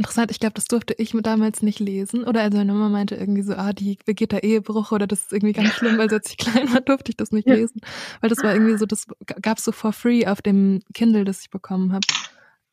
interessant. 0.00 0.30
Ich 0.30 0.40
glaube, 0.40 0.54
das 0.54 0.64
durfte 0.64 0.94
ich 0.94 1.12
mir 1.14 1.22
damals 1.22 1.62
nicht 1.62 1.78
lesen. 1.78 2.24
Oder 2.24 2.40
also 2.42 2.56
meine 2.58 2.72
Mama 2.72 2.88
meinte 2.88 3.14
irgendwie 3.16 3.42
so, 3.42 3.54
ah, 3.54 3.72
die 3.72 3.98
begeht 4.04 4.32
da 4.32 4.38
Ehebruch 4.38 4.92
oder 4.92 5.06
das 5.06 5.20
ist 5.20 5.32
irgendwie 5.32 5.52
ganz 5.52 5.74
schlimm, 5.74 5.98
weil 5.98 6.12
als 6.12 6.30
ich 6.30 6.38
klein 6.38 6.72
war, 6.72 6.80
durfte 6.80 7.10
ich 7.10 7.16
das 7.16 7.30
nicht 7.32 7.46
Ja. 7.46 7.54
lesen. 7.54 7.80
Weil 8.20 8.30
das 8.30 8.42
war 8.42 8.54
irgendwie 8.54 8.76
so, 8.78 8.86
das 8.86 9.06
gab 9.42 9.58
es 9.58 9.64
so 9.64 9.72
for 9.72 9.92
free 9.92 10.26
auf 10.26 10.42
dem 10.42 10.80
Kindle, 10.94 11.24
das 11.24 11.42
ich 11.42 11.50
bekommen 11.50 11.92
habe. 11.92 12.06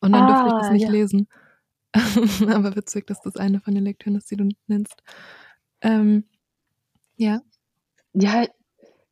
Und 0.00 0.12
dann 0.14 0.26
durfte 0.26 0.48
ich 0.48 0.54
das 0.54 0.68
Ah, 0.68 0.72
nicht 0.72 0.82
ja. 0.84 0.90
lesen. 0.90 1.28
Aber 2.48 2.76
witzig, 2.76 3.06
dass 3.06 3.20
das 3.22 3.36
eine 3.36 3.60
von 3.60 3.74
den 3.74 3.84
Lektüren 3.84 4.16
ist, 4.16 4.30
die 4.30 4.36
du 4.36 4.48
nennst. 4.66 5.02
Ähm, 5.82 6.24
ja. 7.16 7.40
Ja, 8.14 8.46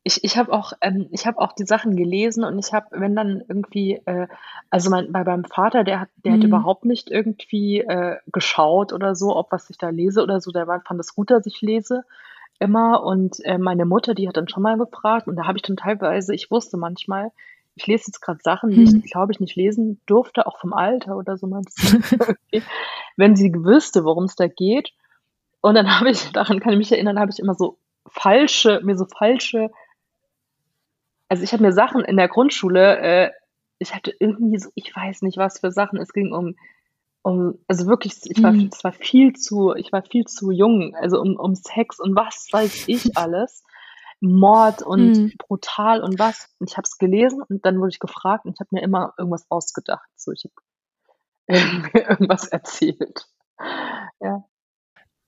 ich 0.07 0.23
ich 0.23 0.37
habe 0.37 0.51
auch 0.53 0.73
ähm, 0.81 1.07
ich 1.11 1.25
habe 1.27 1.39
auch 1.39 1.53
die 1.53 1.65
Sachen 1.65 1.95
gelesen 1.95 2.43
und 2.43 2.59
ich 2.59 2.73
habe, 2.73 2.87
wenn 2.91 3.15
dann 3.15 3.43
irgendwie, 3.47 4.01
äh 4.05 4.27
also 4.71 4.89
mein 4.89 5.11
bei 5.11 5.23
meinem 5.23 5.45
Vater, 5.45 5.83
der 5.83 5.99
hat 6.01 6.09
der 6.25 6.33
hat 6.33 6.43
Mhm. 6.43 6.45
überhaupt 6.45 6.85
nicht 6.85 7.11
irgendwie, 7.11 7.81
äh, 7.81 8.17
geschaut 8.27 8.93
oder 8.93 9.15
so, 9.15 9.35
ob 9.35 9.51
was 9.51 9.69
ich 9.69 9.77
da 9.77 9.89
lese 9.89 10.23
oder 10.23 10.41
so. 10.41 10.51
Der 10.51 10.65
fand 10.67 10.99
es 10.99 11.15
gut, 11.15 11.31
dass 11.31 11.45
ich 11.45 11.61
lese 11.61 12.03
immer 12.59 13.03
und, 13.03 13.37
äh, 13.45 13.57
meine 13.59 13.85
Mutter, 13.85 14.15
die 14.15 14.27
hat 14.27 14.37
dann 14.37 14.49
schon 14.49 14.63
mal 14.63 14.77
gefragt 14.77 15.27
und 15.27 15.35
da 15.35 15.45
habe 15.47 15.57
ich 15.57 15.63
dann 15.63 15.77
teilweise 15.77 16.33
ich 16.35 16.49
wusste 16.51 16.77
manchmal, 16.77 17.31
ich 17.75 17.87
lese 17.87 18.05
jetzt 18.07 18.21
grad 18.21 18.43
Sachen, 18.43 18.75
die 18.75 18.83
Mhm. 18.83 19.03
ich, 19.03 19.11
glaube 19.11 19.31
ich, 19.33 19.39
nicht 19.39 19.55
lesen 19.55 20.01
durfte, 20.07 20.47
auch 20.47 20.59
vom 20.59 20.73
Alter 20.73 21.17
oder 21.17 21.37
so, 21.37 21.47
wenn 23.17 23.35
sie 23.35 23.53
wüsste, 23.53 24.03
worum's 24.03 24.35
da 24.35 24.47
geht. 24.47 24.91
Und 25.61 25.75
dann 25.75 25.87
habe 25.99 26.09
ich 26.11 26.31
daran 26.31 26.59
kann 26.59 26.73
ich 26.73 26.77
mich 26.79 26.91
erinnern, 26.91 27.19
habe 27.19 27.31
ich 27.31 27.39
immer 27.39 27.55
so 27.55 27.77
falsche 28.09 28.79
mir 28.83 28.97
so 28.97 29.05
falsche 29.05 29.69
also 31.29 31.43
ich 31.43 31.53
habe 31.53 31.63
mir 31.63 31.73
Sachen 31.73 32.03
in 32.03 32.17
der 32.17 32.27
Grundschule, 32.27 32.97
äh, 32.99 33.31
ich 33.79 33.93
hatte 33.93 34.13
irgendwie 34.19 34.57
so, 34.59 34.69
ich 34.75 34.95
weiß 34.95 35.21
nicht, 35.21 35.37
was 35.37 35.59
für 35.59 35.71
Sachen. 35.71 35.99
Es 35.99 36.13
ging 36.13 36.33
um, 36.33 36.55
um, 37.21 37.59
also 37.67 37.87
wirklich, 37.87 38.15
ich 38.25 38.41
war, 38.43 38.53
Mhm. 38.53 38.69
es 38.71 38.83
war 38.83 38.93
viel 38.93 39.33
zu, 39.33 39.73
ich 39.75 39.91
war 39.91 40.03
viel 40.03 40.25
zu 40.25 40.51
jung, 40.51 40.95
also 40.95 41.19
um, 41.21 41.35
um 41.35 41.55
Sex 41.55 41.99
und 41.99 42.15
was 42.15 42.47
weiß 42.51 42.83
ich 42.87 43.05
alles. 43.15 43.63
Mord 44.19 44.81
und 44.81 45.19
Mhm. 45.19 45.33
brutal 45.37 46.01
und 46.01 46.17
was. 46.17 46.49
Und 46.59 46.71
ich 46.71 46.77
habe 46.77 46.85
es 46.85 46.97
gelesen 46.97 47.43
und 47.47 47.63
dann 47.65 47.77
wurde 47.79 47.89
ich 47.89 47.99
gefragt 47.99 48.45
und 48.45 48.53
ich 48.53 48.59
habe 48.59 48.69
mir 48.71 48.81
immer 48.81 49.13
irgendwas 49.17 49.45
ausgedacht. 49.49 50.07
So, 50.15 50.31
ich 50.31 50.43
habe 51.47 51.93
mir 51.93 52.09
irgendwas 52.09 52.47
erzählt. 52.47 53.27
Ja. 54.19 54.43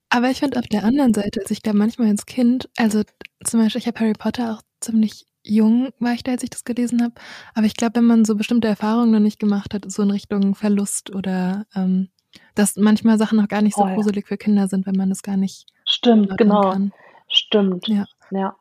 Aber 0.08 0.28
ich 0.30 0.40
finde 0.40 0.58
auf 0.58 0.66
der 0.66 0.82
anderen 0.82 1.14
Seite, 1.14 1.40
also 1.40 1.52
ich 1.52 1.62
glaube 1.62 1.78
manchmal 1.78 2.08
als 2.08 2.26
Kind, 2.26 2.68
also 2.76 3.02
zum 3.44 3.60
Beispiel, 3.60 3.78
ich 3.80 3.86
habe 3.86 4.00
Harry 4.00 4.12
Potter 4.12 4.54
auch 4.54 4.62
ziemlich 4.80 5.26
jung 5.42 5.90
war 5.98 6.12
ich 6.14 6.22
da, 6.22 6.32
als 6.32 6.42
ich 6.42 6.50
das 6.50 6.64
gelesen 6.64 7.02
habe. 7.02 7.14
Aber 7.54 7.66
ich 7.66 7.74
glaube, 7.74 7.96
wenn 7.96 8.04
man 8.04 8.24
so 8.24 8.34
bestimmte 8.36 8.68
Erfahrungen 8.68 9.10
noch 9.10 9.20
nicht 9.20 9.38
gemacht 9.38 9.74
hat, 9.74 9.90
so 9.90 10.02
in 10.02 10.10
Richtung 10.10 10.54
Verlust 10.54 11.14
oder 11.14 11.66
ähm, 11.74 12.10
dass 12.54 12.76
manchmal 12.76 13.18
Sachen 13.18 13.38
noch 13.38 13.48
gar 13.48 13.62
nicht 13.62 13.74
so 13.76 13.82
Oh 13.82 13.88
ja. 13.88 13.94
gruselig 13.94 14.26
für 14.26 14.36
Kinder 14.36 14.68
sind, 14.68 14.86
wenn 14.86 14.96
man 14.96 15.08
das 15.08 15.22
gar 15.22 15.36
nicht 15.36 15.66
Stimmt, 15.86 16.36
genau. 16.38 16.70
kann. 16.70 16.92
Stimmt. 17.28 17.88
Ja. 17.88 18.06
Ja. 18.30 18.56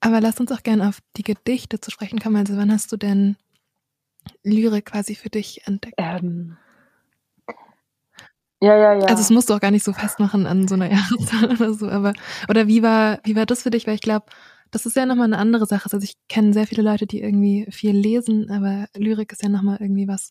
Aber 0.00 0.20
lass 0.20 0.40
uns 0.40 0.50
auch 0.50 0.62
gerne 0.62 0.88
auf 0.88 1.00
die 1.16 1.22
Gedichte 1.22 1.80
zu 1.80 1.90
sprechen 1.90 2.18
kommen. 2.18 2.36
Also 2.36 2.56
wann 2.56 2.72
hast 2.72 2.90
du 2.90 2.96
denn 2.96 3.36
Lyrik 4.42 4.86
quasi 4.86 5.14
für 5.14 5.28
dich 5.30 5.66
entdeckt? 5.66 5.94
Ähm. 5.98 6.56
Ja, 8.60 8.76
ja, 8.76 8.92
ja. 8.94 9.06
Also 9.06 9.22
es 9.22 9.30
musst 9.30 9.48
du 9.50 9.54
auch 9.54 9.60
gar 9.60 9.70
nicht 9.70 9.84
so 9.84 9.92
festmachen 9.92 10.46
an 10.46 10.68
so 10.68 10.74
einer 10.74 10.90
Jahreszahl 10.90 11.50
oder 11.52 11.74
so, 11.74 11.88
aber 11.88 12.12
oder 12.48 12.66
wie 12.66 12.82
war, 12.82 13.18
wie 13.24 13.36
war 13.36 13.46
das 13.46 13.62
für 13.62 13.70
dich? 13.70 13.86
Weil 13.86 13.94
ich 13.94 14.00
glaube, 14.02 14.26
das 14.70 14.86
ist 14.86 14.96
ja 14.96 15.06
nochmal 15.06 15.26
eine 15.26 15.38
andere 15.38 15.66
Sache. 15.66 15.84
Also 15.92 16.04
ich 16.04 16.14
kenne 16.28 16.52
sehr 16.52 16.66
viele 16.66 16.82
Leute, 16.82 17.06
die 17.06 17.20
irgendwie 17.20 17.66
viel 17.70 17.96
lesen, 17.96 18.50
aber 18.50 18.86
Lyrik 18.94 19.32
ist 19.32 19.42
ja 19.42 19.48
nochmal 19.48 19.78
irgendwie 19.80 20.06
was, 20.08 20.30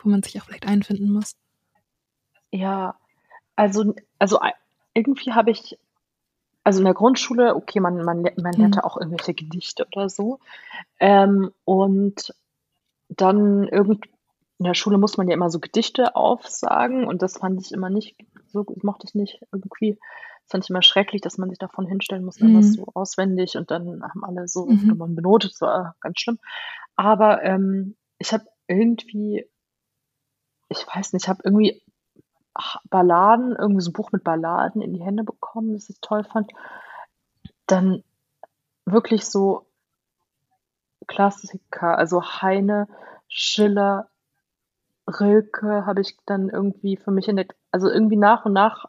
wo 0.00 0.08
man 0.08 0.22
sich 0.22 0.40
auch 0.40 0.44
vielleicht 0.46 0.66
einfinden 0.66 1.10
muss. 1.12 1.32
Ja, 2.50 2.96
also, 3.56 3.94
also 4.18 4.40
irgendwie 4.94 5.32
habe 5.32 5.50
ich, 5.50 5.78
also 6.64 6.80
in 6.80 6.84
der 6.84 6.94
Grundschule, 6.94 7.54
okay, 7.56 7.80
man, 7.80 8.04
man, 8.04 8.22
man 8.22 8.54
Mhm. 8.56 8.58
lernte 8.58 8.84
auch 8.84 8.96
irgendwelche 8.96 9.34
Gedichte 9.34 9.86
oder 9.94 10.08
so. 10.08 10.40
Ähm, 11.00 11.52
und 11.64 12.34
dann 13.08 13.68
irgend 13.68 14.06
in 14.58 14.64
der 14.64 14.74
Schule 14.74 14.98
muss 14.98 15.16
man 15.16 15.28
ja 15.28 15.34
immer 15.34 15.50
so 15.50 15.60
Gedichte 15.60 16.16
aufsagen 16.16 17.06
und 17.06 17.22
das 17.22 17.38
fand 17.38 17.60
ich 17.60 17.72
immer 17.72 17.90
nicht 17.90 18.16
so, 18.48 18.64
mochte 18.82 19.06
ich 19.06 19.14
nicht 19.14 19.40
irgendwie. 19.52 19.98
Das 20.44 20.52
fand 20.52 20.64
ich 20.64 20.70
immer 20.70 20.82
schrecklich, 20.82 21.20
dass 21.20 21.38
man 21.38 21.50
sich 21.50 21.58
davon 21.58 21.86
hinstellen 21.86 22.24
muss, 22.24 22.40
Mhm. 22.40 22.62
so 22.62 22.86
auswendig 22.94 23.56
und 23.56 23.70
dann 23.70 24.02
haben 24.02 24.24
alle 24.24 24.48
so, 24.48 24.66
Mhm. 24.66 25.14
benotet, 25.14 25.52
das 25.52 25.60
war 25.60 25.96
ganz 26.00 26.20
schlimm. 26.20 26.38
Aber 26.94 27.42
ähm, 27.42 27.96
ich 28.18 28.32
habe 28.32 28.44
irgendwie, 28.68 29.46
ich 30.68 30.86
weiß 30.86 31.12
nicht, 31.12 31.24
ich 31.24 31.28
habe 31.28 31.40
irgendwie 31.44 31.82
Balladen, 32.88 33.54
irgendwie 33.56 33.82
so 33.82 33.90
ein 33.90 33.92
Buch 33.92 34.12
mit 34.12 34.24
Balladen 34.24 34.80
in 34.80 34.94
die 34.94 35.02
Hände 35.02 35.24
bekommen, 35.24 35.74
das 35.74 35.90
ich 35.90 36.00
toll 36.00 36.24
fand. 36.24 36.50
Dann 37.66 38.02
wirklich 38.86 39.26
so 39.26 39.66
Klassiker, 41.06 41.98
also 41.98 42.22
Heine, 42.22 42.88
Schiller, 43.28 44.08
Rilke 45.08 45.86
habe 45.86 46.00
ich 46.00 46.16
dann 46.26 46.48
irgendwie 46.48 46.96
für 46.96 47.10
mich 47.10 47.28
entdeckt. 47.28 47.54
Also 47.70 47.88
irgendwie 47.88 48.16
nach 48.16 48.44
und 48.44 48.52
nach 48.52 48.86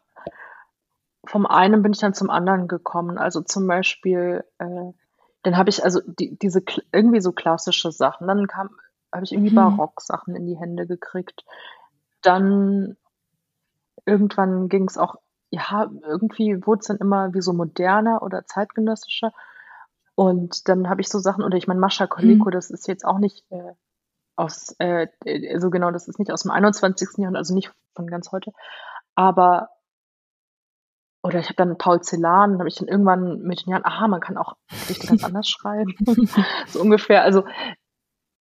vom 1.27 1.45
einen 1.45 1.81
bin 1.83 1.91
ich 1.93 1.99
dann 1.99 2.13
zum 2.13 2.29
anderen 2.29 2.67
gekommen. 2.67 3.17
Also 3.17 3.41
zum 3.41 3.67
Beispiel, 3.67 4.43
äh, 4.59 4.91
dann 5.43 5.57
habe 5.57 5.69
ich 5.69 5.83
also 5.83 6.01
die, 6.05 6.37
diese 6.37 6.63
irgendwie 6.91 7.21
so 7.21 7.31
klassische 7.31 7.91
Sachen. 7.91 8.27
Dann 8.27 8.47
kam, 8.47 8.69
habe 9.13 9.25
ich 9.25 9.33
irgendwie 9.33 9.51
mhm. 9.51 9.55
Barock-Sachen 9.55 10.35
in 10.35 10.47
die 10.47 10.57
Hände 10.57 10.87
gekriegt. 10.87 11.43
Dann 12.21 12.97
irgendwann 14.05 14.69
ging 14.69 14.85
es 14.87 14.97
auch, 14.97 15.15
ja, 15.49 15.89
irgendwie 16.03 16.65
wurde 16.65 16.79
es 16.79 16.87
dann 16.87 16.97
immer 16.97 17.33
wie 17.33 17.41
so 17.41 17.53
moderner 17.53 18.23
oder 18.23 18.45
zeitgenössischer. 18.45 19.33
Und 20.15 20.67
dann 20.67 20.89
habe 20.89 21.01
ich 21.01 21.09
so 21.09 21.19
Sachen, 21.19 21.43
oder 21.43 21.57
ich 21.57 21.67
meine, 21.67 21.79
Mascha 21.79 22.07
Koliko, 22.07 22.45
mhm. 22.45 22.51
das 22.51 22.71
ist 22.71 22.87
jetzt 22.87 23.05
auch 23.05 23.19
nicht 23.19 23.45
äh, 23.51 23.73
aus, 24.37 24.75
äh, 24.79 25.07
so 25.57 25.69
genau, 25.69 25.91
das 25.91 26.07
ist 26.07 26.19
nicht 26.19 26.31
aus 26.31 26.43
dem 26.43 26.51
21. 26.51 27.09
Jahrhundert, 27.17 27.41
also 27.41 27.53
nicht 27.53 27.71
von 27.95 28.07
ganz 28.07 28.31
heute. 28.31 28.51
Aber 29.15 29.69
oder 31.23 31.39
ich 31.39 31.47
habe 31.47 31.55
dann 31.55 31.77
Paul 31.77 32.01
Celan, 32.01 32.59
habe 32.59 32.69
ich 32.69 32.75
dann 32.75 32.87
irgendwann 32.87 33.41
mit 33.41 33.65
den 33.65 33.71
Jahren, 33.71 33.85
aha, 33.85 34.07
man 34.07 34.21
kann 34.21 34.37
auch 34.37 34.55
Gedichte 34.69 35.07
ganz 35.07 35.23
anders 35.25 35.49
schreiben. 35.49 35.93
so 36.67 36.79
ungefähr. 36.79 37.23
Also, 37.23 37.43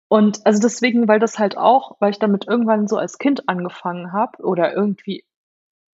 und 0.09 0.45
also 0.45 0.59
deswegen, 0.59 1.07
weil 1.07 1.19
das 1.19 1.39
halt 1.39 1.57
auch, 1.57 1.97
weil 1.99 2.11
ich 2.11 2.19
damit 2.19 2.47
irgendwann 2.47 2.87
so 2.87 2.97
als 2.97 3.17
Kind 3.17 3.49
angefangen 3.49 4.13
habe 4.13 4.43
oder 4.43 4.73
irgendwie, 4.73 5.25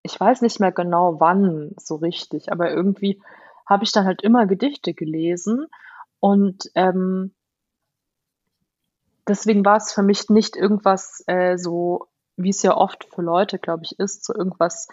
ich 0.03 0.19
weiß 0.19 0.41
nicht 0.41 0.59
mehr 0.59 0.71
genau 0.71 1.19
wann 1.19 1.73
so 1.77 1.95
richtig, 1.95 2.51
aber 2.51 2.71
irgendwie 2.71 3.21
habe 3.67 3.83
ich 3.83 3.91
dann 3.91 4.05
halt 4.05 4.23
immer 4.23 4.47
Gedichte 4.47 4.93
gelesen 4.93 5.67
und 6.19 6.71
ähm, 6.75 7.33
deswegen 9.31 9.65
war 9.65 9.77
es 9.77 9.93
für 9.93 10.03
mich 10.03 10.29
nicht 10.29 10.55
irgendwas 10.55 11.23
äh, 11.27 11.57
so, 11.57 12.07
wie 12.35 12.49
es 12.49 12.61
ja 12.61 12.75
oft 12.75 13.05
für 13.05 13.21
Leute, 13.21 13.59
glaube 13.59 13.83
ich, 13.85 13.97
ist, 13.97 14.25
so 14.25 14.35
irgendwas 14.35 14.87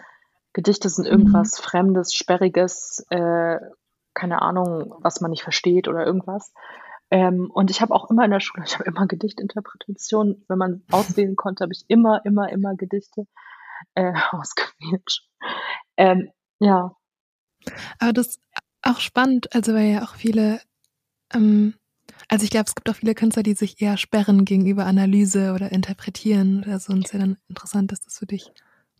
Gedichte 0.53 0.89
sind 0.89 1.05
irgendwas 1.05 1.59
mhm. 1.59 1.63
Fremdes, 1.63 2.13
Sperriges, 2.13 3.05
äh, 3.09 3.57
keine 4.13 4.41
Ahnung, 4.41 4.95
was 4.99 5.21
man 5.21 5.31
nicht 5.31 5.43
versteht 5.43 5.87
oder 5.87 6.05
irgendwas. 6.05 6.53
Ähm, 7.11 7.49
und 7.51 7.71
ich 7.71 7.81
habe 7.81 7.93
auch 7.93 8.09
immer 8.09 8.25
in 8.25 8.31
der 8.31 8.39
Schule, 8.39 8.63
ich 8.67 8.75
habe 8.75 8.85
immer 8.85 9.07
Gedichtinterpretation, 9.07 10.43
wenn 10.47 10.57
man 10.57 10.83
auswählen 10.91 11.35
konnte, 11.35 11.63
habe 11.63 11.73
ich 11.73 11.85
immer, 11.87 12.25
immer, 12.25 12.49
immer 12.49 12.75
Gedichte 12.75 13.25
äh, 13.95 14.13
ausgewählt. 14.31 15.21
Ähm, 15.97 16.31
ja. 16.59 16.95
Aber 17.99 18.13
das 18.13 18.27
ist 18.27 18.41
auch 18.81 18.99
spannend, 18.99 19.53
also 19.53 19.73
weil 19.73 19.91
ja 19.91 20.03
auch 20.03 20.15
viele, 20.15 20.61
ähm, 21.33 21.75
also 22.27 22.43
ich 22.43 22.49
glaube, 22.49 22.65
es 22.67 22.75
gibt 22.75 22.89
auch 22.89 22.95
viele 22.95 23.15
Künstler, 23.15 23.43
die 23.43 23.53
sich 23.53 23.81
eher 23.81 23.97
sperren 23.97 24.45
gegenüber 24.45 24.85
Analyse 24.85 25.53
oder 25.53 25.71
Interpretieren 25.71 26.63
oder 26.63 26.79
so. 26.79 26.93
Und 26.93 26.99
es 26.99 27.05
ist 27.05 27.13
ja 27.13 27.19
dann 27.19 27.37
interessant, 27.47 27.91
dass 27.91 28.01
das 28.01 28.19
für 28.19 28.25
dich 28.25 28.51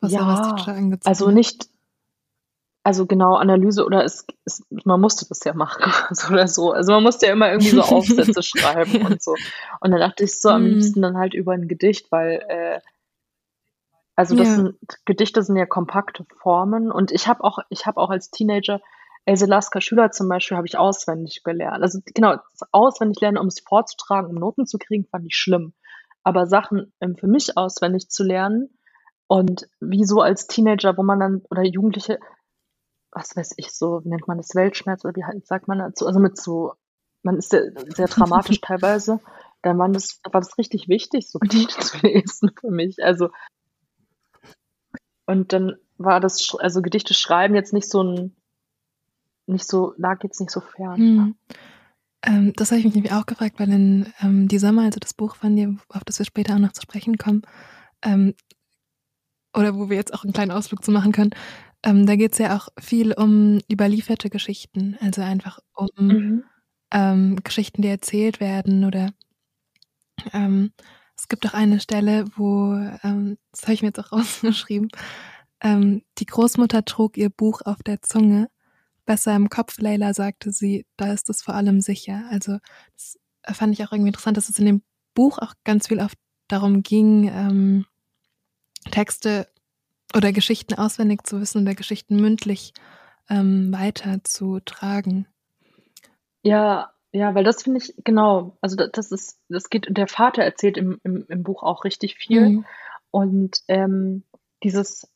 was 0.01 0.13
ja, 0.13 0.21
also 1.03 1.29
nicht, 1.29 1.67
also 2.83 3.05
genau, 3.05 3.35
Analyse 3.35 3.85
oder 3.85 4.05
es, 4.05 4.25
es, 4.45 4.63
man 4.85 5.01
musste 5.01 5.27
das 5.27 5.43
ja 5.43 5.53
machen 5.53 5.91
so 6.11 6.27
oder 6.33 6.47
so. 6.47 6.71
Also 6.71 6.93
man 6.93 7.03
musste 7.03 7.27
ja 7.27 7.33
immer 7.33 7.49
irgendwie 7.51 7.71
so 7.71 7.81
Aufsätze 7.81 8.41
schreiben 8.43 9.05
und 9.05 9.21
so. 9.21 9.35
Und 9.81 9.91
dann 9.91 9.99
dachte 9.99 10.23
ich 10.23 10.39
so 10.39 10.49
am 10.49 10.63
mhm. 10.63 10.69
liebsten 10.69 11.01
dann 11.01 11.17
halt 11.17 11.33
über 11.33 11.51
ein 11.51 11.67
Gedicht, 11.67 12.11
weil 12.11 12.43
äh, 12.47 12.79
also 14.15 14.35
das 14.35 14.47
ja. 14.47 14.55
sind 14.55 14.75
Gedichte 15.05 15.43
sind 15.43 15.57
ja 15.57 15.65
kompakte 15.65 16.25
Formen 16.41 16.91
und 16.91 17.11
ich 17.11 17.27
habe 17.27 17.43
auch 17.43 17.59
ich 17.69 17.85
habe 17.85 17.99
auch 17.99 18.09
als 18.09 18.31
Teenager 18.31 18.81
Else 19.25 19.45
Lasker 19.45 19.81
Schüler 19.81 20.11
zum 20.11 20.27
Beispiel 20.27 20.57
habe 20.57 20.67
ich 20.67 20.77
auswendig 20.77 21.43
gelernt. 21.43 21.83
Also 21.83 21.99
genau 22.13 22.37
auswendig 22.71 23.21
lernen, 23.21 23.37
um 23.37 23.47
es 23.47 23.59
vorzutragen, 23.59 24.29
um 24.29 24.35
Noten 24.35 24.65
zu 24.65 24.77
kriegen, 24.77 25.05
fand 25.05 25.25
ich 25.25 25.35
schlimm. 25.35 25.73
Aber 26.23 26.47
Sachen 26.47 26.93
ähm, 26.99 27.15
für 27.15 27.27
mich 27.27 27.57
auswendig 27.57 28.09
zu 28.09 28.23
lernen, 28.23 28.69
und 29.29 29.69
wie 29.79 30.05
so 30.05 30.21
als 30.21 30.47
Teenager, 30.47 30.97
wo 30.97 31.03
man 31.03 31.19
dann, 31.19 31.43
oder 31.51 31.63
Jugendliche, 31.63 32.19
was 33.11 33.35
weiß 33.35 33.53
ich, 33.57 33.71
so 33.71 34.01
nennt 34.03 34.27
man 34.27 34.37
das 34.37 34.55
Weltschmerz 34.55 35.05
oder 35.05 35.15
wie 35.15 35.23
halt 35.23 35.45
sagt 35.45 35.67
man 35.67 35.77
dazu, 35.77 36.07
also 36.07 36.19
mit 36.19 36.35
so, 36.35 36.73
man 37.21 37.37
ist 37.37 37.51
sehr, 37.51 37.71
sehr 37.95 38.07
dramatisch 38.07 38.59
teilweise, 38.61 39.19
dann 39.61 39.77
war 39.77 39.87
das, 39.89 40.19
war 40.23 40.41
das 40.41 40.57
richtig 40.57 40.87
wichtig, 40.87 41.29
so 41.29 41.37
Gedichte 41.39 41.79
zu 41.79 41.97
lesen 41.99 42.49
für 42.59 42.71
mich. 42.71 43.03
Also, 43.03 43.29
und 45.27 45.53
dann 45.53 45.75
war 45.99 46.19
das, 46.19 46.55
also 46.57 46.81
Gedichte 46.81 47.13
schreiben 47.13 47.53
jetzt 47.53 47.71
nicht 47.71 47.87
so 47.87 48.01
ein, 48.01 48.35
nicht 49.49 49.67
so, 49.67 49.93
lag 49.97 50.23
jetzt 50.23 50.39
nicht 50.39 50.51
so 50.51 50.61
fern. 50.61 50.97
Hm. 50.97 51.35
Ähm, 52.25 52.53
das 52.55 52.71
habe 52.71 52.79
ich 52.79 52.85
mich 52.85 52.95
nämlich 52.95 53.13
auch 53.13 53.25
gefragt, 53.25 53.59
weil 53.59 53.71
in 53.71 54.13
ähm, 54.21 54.47
Die 54.47 54.59
Sommer, 54.59 54.83
also 54.83 54.99
das 54.99 55.13
Buch 55.13 55.35
von 55.35 55.55
dir, 55.55 55.75
auf 55.89 56.03
das 56.03 56.19
wir 56.19 56.25
später 56.25 56.55
auch 56.55 56.59
noch 56.59 56.73
zu 56.73 56.81
sprechen 56.81 57.17
kommen, 57.17 57.43
ähm, 58.01 58.33
oder 59.55 59.75
wo 59.75 59.89
wir 59.89 59.97
jetzt 59.97 60.13
auch 60.13 60.23
einen 60.23 60.33
kleinen 60.33 60.51
Ausflug 60.51 60.83
zu 60.83 60.91
machen 60.91 61.11
können, 61.11 61.31
ähm, 61.83 62.05
da 62.05 62.15
geht 62.15 62.33
es 62.33 62.37
ja 62.37 62.57
auch 62.57 62.67
viel 62.79 63.13
um 63.13 63.59
überlieferte 63.71 64.29
Geschichten, 64.29 64.97
also 65.01 65.21
einfach 65.21 65.59
um 65.73 65.89
mhm. 65.97 66.43
ähm, 66.91 67.37
Geschichten, 67.43 67.81
die 67.81 67.87
erzählt 67.87 68.39
werden 68.39 68.83
oder 68.83 69.11
ähm, 70.33 70.71
es 71.15 71.27
gibt 71.27 71.45
auch 71.47 71.53
eine 71.53 71.79
Stelle, 71.79 72.25
wo, 72.35 72.73
ähm, 73.03 73.37
das 73.51 73.63
habe 73.63 73.73
ich 73.73 73.81
mir 73.81 73.89
jetzt 73.89 73.99
auch 73.99 74.11
rausgeschrieben, 74.11 74.89
ähm, 75.61 76.03
die 76.17 76.25
Großmutter 76.25 76.83
trug 76.85 77.17
ihr 77.17 77.29
Buch 77.29 77.61
auf 77.63 77.81
der 77.83 78.01
Zunge, 78.01 78.49
besser 79.09 79.35
im 79.35 79.49
Kopf, 79.49 79.79
Leila, 79.79 80.13
sagte 80.13 80.51
sie, 80.51 80.85
da 80.95 81.11
ist 81.11 81.31
es 81.31 81.41
vor 81.41 81.55
allem 81.55 81.81
sicher. 81.81 82.25
Also 82.29 82.59
das 82.93 83.17
fand 83.57 83.73
ich 83.73 83.83
auch 83.83 83.91
irgendwie 83.91 84.09
interessant, 84.09 84.37
dass 84.37 84.49
es 84.49 84.59
in 84.59 84.67
dem 84.67 84.83
Buch 85.15 85.39
auch 85.39 85.55
ganz 85.63 85.87
viel 85.87 85.99
oft 85.99 86.15
darum 86.47 86.83
ging, 86.83 87.27
ähm, 87.27 87.85
Texte 88.91 89.47
oder 90.15 90.31
Geschichten 90.31 90.75
auswendig 90.75 91.25
zu 91.25 91.41
wissen 91.41 91.63
oder 91.63 91.73
Geschichten 91.73 92.17
mündlich 92.17 92.71
ähm, 93.31 93.73
weiterzutragen. 93.73 95.25
Ja, 96.43 96.93
ja, 97.11 97.33
weil 97.33 97.43
das 97.43 97.63
finde 97.63 97.79
ich, 97.79 97.95
genau, 98.03 98.57
also 98.61 98.75
das 98.75 99.11
ist, 99.11 99.39
das 99.49 99.71
geht, 99.71 99.87
der 99.89 100.07
Vater 100.07 100.43
erzählt 100.43 100.77
im, 100.77 101.01
im, 101.03 101.25
im 101.29 101.41
Buch 101.41 101.63
auch 101.63 101.83
richtig 101.83 102.15
viel. 102.15 102.47
Mhm. 102.47 102.65
Und 103.09 103.61
ähm, 103.69 104.21
dieses, 104.61 105.07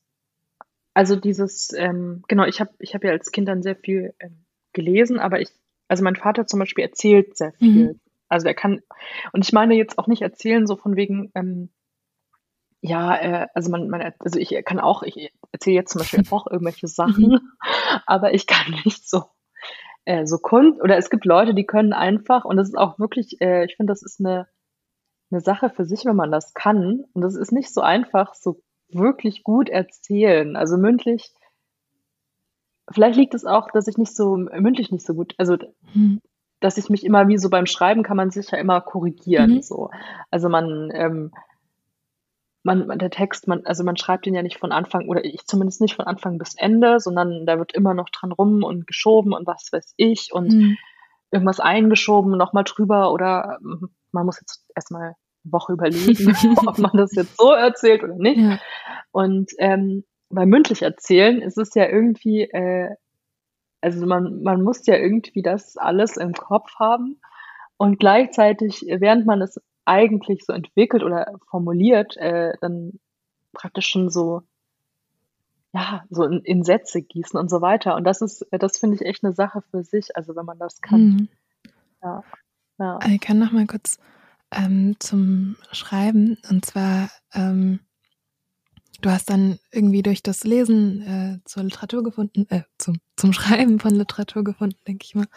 also 0.93 1.15
dieses, 1.15 1.73
ähm, 1.73 2.23
genau, 2.27 2.45
ich 2.45 2.59
habe 2.59 2.71
ich 2.79 2.93
hab 2.93 3.03
ja 3.03 3.11
als 3.11 3.31
Kind 3.31 3.47
dann 3.47 3.63
sehr 3.63 3.75
viel 3.75 4.13
ähm, 4.19 4.45
gelesen, 4.73 5.19
aber 5.19 5.41
ich, 5.41 5.49
also 5.87 6.03
mein 6.03 6.15
Vater 6.15 6.45
zum 6.47 6.59
Beispiel 6.59 6.83
erzählt 6.83 7.37
sehr 7.37 7.53
viel. 7.53 7.93
Mhm. 7.93 7.99
Also 8.29 8.47
er 8.47 8.53
kann, 8.53 8.81
und 9.31 9.45
ich 9.45 9.53
meine 9.53 9.75
jetzt 9.75 9.99
auch 9.99 10.07
nicht 10.07 10.21
erzählen, 10.21 10.65
so 10.65 10.75
von 10.75 10.95
wegen, 10.95 11.31
ähm, 11.35 11.69
ja, 12.81 13.15
äh, 13.15 13.47
also 13.53 13.69
man, 13.71 13.89
man, 13.89 14.13
also 14.19 14.39
ich 14.39 14.55
kann 14.65 14.79
auch, 14.79 15.03
ich 15.03 15.31
erzähle 15.51 15.75
jetzt 15.75 15.91
zum 15.91 15.99
Beispiel 15.99 16.23
auch 16.31 16.47
irgendwelche 16.47 16.87
Sachen, 16.87 17.31
mhm. 17.31 17.51
aber 18.05 18.33
ich 18.33 18.47
kann 18.47 18.75
nicht 18.85 19.07
so 19.09 19.23
äh, 20.05 20.25
so 20.25 20.37
Kunst 20.37 20.81
oder 20.81 20.97
es 20.97 21.09
gibt 21.09 21.25
Leute, 21.25 21.53
die 21.53 21.65
können 21.65 21.93
einfach 21.93 22.43
und 22.45 22.57
das 22.57 22.67
ist 22.67 22.77
auch 22.77 22.99
wirklich, 22.99 23.39
äh, 23.41 23.65
ich 23.65 23.75
finde, 23.77 23.91
das 23.91 24.03
ist 24.03 24.19
eine 24.19 24.47
eine 25.31 25.41
Sache 25.41 25.69
für 25.69 25.85
sich, 25.85 26.05
wenn 26.05 26.15
man 26.15 26.31
das 26.31 26.53
kann 26.53 27.05
und 27.13 27.21
das 27.21 27.35
ist 27.35 27.51
nicht 27.51 27.73
so 27.73 27.81
einfach, 27.81 28.35
so 28.35 28.61
wirklich 28.95 29.43
gut 29.43 29.69
erzählen, 29.69 30.55
also 30.55 30.77
mündlich. 30.77 31.31
Vielleicht 32.91 33.17
liegt 33.17 33.33
es 33.33 33.45
auch, 33.45 33.69
dass 33.71 33.87
ich 33.87 33.97
nicht 33.97 34.15
so 34.15 34.35
mündlich 34.35 34.91
nicht 34.91 35.05
so 35.05 35.13
gut, 35.13 35.33
also 35.37 35.57
mhm. 35.93 36.21
dass 36.59 36.77
ich 36.77 36.89
mich 36.89 37.05
immer 37.05 37.27
wie 37.27 37.37
so 37.37 37.49
beim 37.49 37.65
Schreiben 37.65 38.03
kann 38.03 38.17
man 38.17 38.29
sich 38.29 38.51
ja 38.51 38.57
immer 38.57 38.81
korrigieren, 38.81 39.55
mhm. 39.55 39.61
so. 39.61 39.89
Also 40.29 40.49
man 40.49 40.91
ähm, 40.93 41.31
man, 42.63 42.97
der 42.97 43.09
Text, 43.09 43.47
man, 43.47 43.65
also 43.65 43.83
man 43.83 43.97
schreibt 43.97 44.25
ihn 44.25 44.33
ja 44.33 44.41
nicht 44.41 44.57
von 44.57 44.71
Anfang, 44.71 45.09
oder 45.09 45.23
ich 45.23 45.45
zumindest 45.45 45.81
nicht 45.81 45.95
von 45.95 46.05
Anfang 46.05 46.37
bis 46.37 46.55
Ende, 46.55 46.99
sondern 46.99 47.45
da 47.45 47.59
wird 47.59 47.73
immer 47.73 47.93
noch 47.93 48.09
dran 48.09 48.31
rum 48.31 48.63
und 48.63 48.87
geschoben 48.87 49.33
und 49.33 49.45
was 49.45 49.69
weiß 49.71 49.93
ich 49.97 50.33
und 50.33 50.51
mhm. 50.51 50.77
irgendwas 51.29 51.59
eingeschoben, 51.59 52.37
nochmal 52.37 52.63
drüber 52.63 53.11
oder 53.11 53.59
ähm, 53.61 53.89
man 54.11 54.25
muss 54.25 54.39
jetzt 54.39 54.65
erstmal 54.75 55.15
Woche 55.43 55.73
überlegen, 55.73 56.35
ob 56.67 56.77
man 56.77 56.91
das 56.93 57.13
jetzt 57.15 57.37
so 57.37 57.51
erzählt 57.51 58.03
oder 58.03 58.15
nicht. 58.15 58.39
Ja. 58.39 58.59
Und 59.11 59.51
ähm, 59.59 60.03
bei 60.29 60.45
mündlich 60.45 60.81
erzählen 60.81 61.41
ist 61.41 61.57
es 61.57 61.73
ja 61.75 61.87
irgendwie, 61.87 62.41
äh, 62.41 62.95
also 63.81 64.05
man, 64.05 64.41
man 64.41 64.61
muss 64.61 64.85
ja 64.85 64.95
irgendwie 64.95 65.41
das 65.41 65.77
alles 65.77 66.17
im 66.17 66.33
Kopf 66.33 66.75
haben 66.79 67.19
und 67.77 67.99
gleichzeitig, 67.99 68.85
während 68.87 69.25
man 69.25 69.41
es 69.41 69.59
eigentlich 69.85 70.45
so 70.45 70.53
entwickelt 70.53 71.03
oder 71.03 71.33
formuliert, 71.49 72.15
äh, 72.17 72.53
dann 72.61 72.99
praktisch 73.51 73.87
schon 73.87 74.09
so, 74.09 74.41
ja, 75.73 76.03
so 76.09 76.23
in, 76.23 76.39
in, 76.41 76.63
Sätze 76.63 77.01
gießen 77.01 77.37
und 77.37 77.49
so 77.49 77.61
weiter. 77.61 77.95
Und 77.95 78.05
das 78.05 78.21
ist, 78.21 78.45
das 78.51 78.77
finde 78.77 78.95
ich 78.95 79.01
echt 79.01 79.23
eine 79.23 79.33
Sache 79.33 79.61
für 79.69 79.83
sich, 79.83 80.15
also 80.15 80.35
wenn 80.35 80.45
man 80.45 80.59
das 80.59 80.81
kann. 80.81 81.01
Mhm. 81.01 81.29
Ja, 82.01 82.23
ja. 82.79 82.99
Ich 83.07 83.21
kann 83.21 83.39
noch 83.39 83.51
mal 83.51 83.67
kurz 83.67 83.99
ähm, 84.55 84.95
zum 84.99 85.55
Schreiben 85.71 86.37
und 86.49 86.65
zwar, 86.65 87.09
ähm, 87.33 87.79
du 89.01 89.09
hast 89.09 89.29
dann 89.29 89.59
irgendwie 89.71 90.01
durch 90.01 90.23
das 90.23 90.43
Lesen 90.43 91.01
äh, 91.01 91.39
zur 91.45 91.63
Literatur 91.63 92.03
gefunden, 92.03 92.45
äh, 92.49 92.63
zum, 92.77 92.97
zum 93.17 93.33
Schreiben 93.33 93.79
von 93.79 93.95
Literatur 93.95 94.43
gefunden, 94.43 94.79
denke 94.87 95.05
ich 95.05 95.15
mal, 95.15 95.27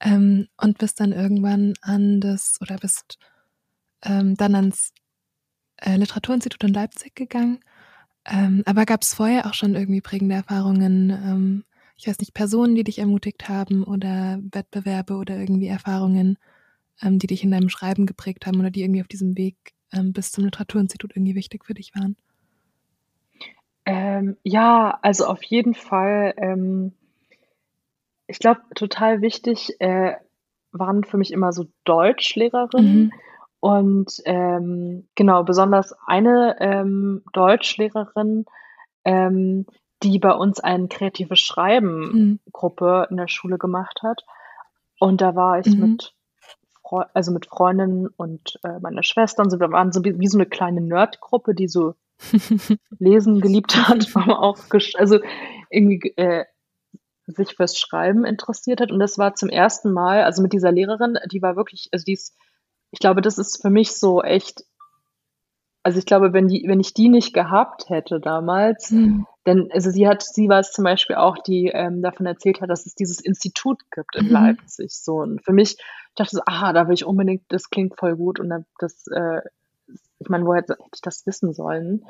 ähm, 0.00 0.48
und 0.56 0.78
bist 0.78 1.00
dann 1.00 1.12
irgendwann 1.12 1.74
an 1.82 2.20
das, 2.20 2.58
oder 2.60 2.76
bist 2.76 3.18
ähm, 4.02 4.36
dann 4.36 4.54
ans 4.54 4.92
äh, 5.78 5.96
Literaturinstitut 5.96 6.64
in 6.64 6.74
Leipzig 6.74 7.14
gegangen. 7.14 7.60
Ähm, 8.26 8.62
aber 8.66 8.86
gab 8.86 9.02
es 9.02 9.14
vorher 9.14 9.46
auch 9.46 9.54
schon 9.54 9.74
irgendwie 9.74 10.00
prägende 10.00 10.36
Erfahrungen? 10.36 11.10
Ähm, 11.10 11.64
ich 11.96 12.06
weiß 12.08 12.18
nicht, 12.18 12.34
Personen, 12.34 12.74
die 12.74 12.84
dich 12.84 12.98
ermutigt 12.98 13.48
haben 13.48 13.84
oder 13.84 14.38
Wettbewerbe 14.52 15.14
oder 15.16 15.38
irgendwie 15.38 15.68
Erfahrungen, 15.68 16.38
ähm, 17.02 17.18
die 17.18 17.26
dich 17.26 17.44
in 17.44 17.50
deinem 17.50 17.68
Schreiben 17.68 18.06
geprägt 18.06 18.46
haben 18.46 18.58
oder 18.58 18.70
die 18.70 18.82
irgendwie 18.82 19.00
auf 19.00 19.08
diesem 19.08 19.36
Weg 19.36 19.56
ähm, 19.92 20.12
bis 20.12 20.32
zum 20.32 20.44
Literaturinstitut 20.44 21.12
irgendwie 21.14 21.34
wichtig 21.34 21.64
für 21.64 21.74
dich 21.74 21.94
waren? 21.94 22.16
Ähm, 23.86 24.36
ja, 24.42 24.98
also 25.02 25.26
auf 25.26 25.42
jeden 25.42 25.74
Fall. 25.74 26.34
Ähm, 26.36 26.92
ich 28.26 28.38
glaube, 28.38 28.62
total 28.74 29.20
wichtig 29.20 29.76
äh, 29.80 30.14
waren 30.72 31.04
für 31.04 31.18
mich 31.18 31.32
immer 31.32 31.52
so 31.52 31.66
Deutschlehrerinnen. 31.84 33.04
Mhm. 33.04 33.12
Und 33.60 34.20
ähm, 34.24 35.06
genau, 35.14 35.42
besonders 35.42 35.94
eine 36.06 36.56
ähm, 36.60 37.22
Deutschlehrerin, 37.32 38.46
die 39.06 40.18
bei 40.18 40.32
uns 40.32 40.60
eine 40.60 40.88
kreative 40.88 41.36
Schreiben-Gruppe 41.36 43.06
mhm. 43.06 43.06
in 43.10 43.16
der 43.18 43.28
Schule 43.28 43.58
gemacht 43.58 44.00
hat. 44.02 44.24
Und 44.98 45.20
da 45.20 45.34
war 45.34 45.58
ich 45.58 45.66
mhm. 45.66 45.80
mit, 45.80 46.14
Freu 46.84 47.04
also 47.14 47.32
mit 47.32 47.46
Freundinnen 47.46 48.08
und 48.08 48.60
äh, 48.62 48.78
meiner 48.80 49.02
Schwester 49.02 49.42
und 49.42 49.50
so, 49.50 49.58
wir 49.58 49.70
waren 49.70 49.92
so 49.92 50.04
wie, 50.04 50.18
wie 50.18 50.28
so 50.28 50.38
eine 50.38 50.46
kleine 50.46 50.80
Nerdgruppe, 50.80 51.54
die 51.54 51.68
so 51.68 51.94
lesen 52.98 53.40
geliebt 53.40 53.76
hat, 53.76 54.06
aber 54.14 54.40
auch, 54.40 54.58
also 54.96 55.18
irgendwie 55.70 56.12
äh, 56.16 56.44
sich 57.26 57.56
fürs 57.56 57.78
Schreiben 57.78 58.24
interessiert 58.24 58.80
hat. 58.80 58.92
Und 58.92 59.00
das 59.00 59.16
war 59.16 59.34
zum 59.34 59.48
ersten 59.48 59.92
Mal, 59.92 60.24
also 60.24 60.42
mit 60.42 60.52
dieser 60.52 60.72
Lehrerin, 60.72 61.16
die 61.32 61.40
war 61.40 61.56
wirklich, 61.56 61.88
also 61.92 62.04
die 62.04 62.12
ist 62.12 62.34
ich 62.94 63.00
glaube, 63.00 63.22
das 63.22 63.38
ist 63.38 63.60
für 63.60 63.70
mich 63.70 63.96
so 63.96 64.22
echt, 64.22 64.64
also 65.82 65.98
ich 65.98 66.06
glaube, 66.06 66.32
wenn 66.32 66.46
die, 66.46 66.62
wenn 66.68 66.78
ich 66.78 66.94
die 66.94 67.08
nicht 67.08 67.34
gehabt 67.34 67.88
hätte 67.88 68.20
damals, 68.20 68.92
mhm. 68.92 69.26
Denn 69.46 69.68
also 69.72 69.90
sie 69.90 70.08
hat, 70.08 70.22
sie 70.22 70.48
war 70.48 70.60
es 70.60 70.72
zum 70.72 70.84
Beispiel 70.84 71.16
auch, 71.16 71.38
die 71.38 71.66
ähm, 71.66 72.02
davon 72.02 72.26
erzählt 72.26 72.60
hat, 72.60 72.70
dass 72.70 72.86
es 72.86 72.94
dieses 72.94 73.20
Institut 73.20 73.82
gibt 73.90 74.16
in 74.16 74.26
mhm. 74.26 74.32
Leipzig. 74.32 74.92
So 74.96 75.16
und 75.16 75.44
für 75.44 75.52
mich 75.52 75.72
ich 75.78 76.14
dachte 76.16 76.36
so, 76.36 76.42
aha, 76.46 76.72
da 76.72 76.86
will 76.86 76.94
ich 76.94 77.04
unbedingt, 77.04 77.42
das 77.48 77.70
klingt 77.70 77.98
voll 77.98 78.16
gut 78.16 78.38
und 78.38 78.64
das, 78.78 79.04
äh, 79.08 79.40
ich 80.20 80.28
meine, 80.28 80.46
woher 80.46 80.62
hätte 80.62 80.76
ich 80.94 81.00
das 81.00 81.26
wissen 81.26 81.52
sollen? 81.52 82.06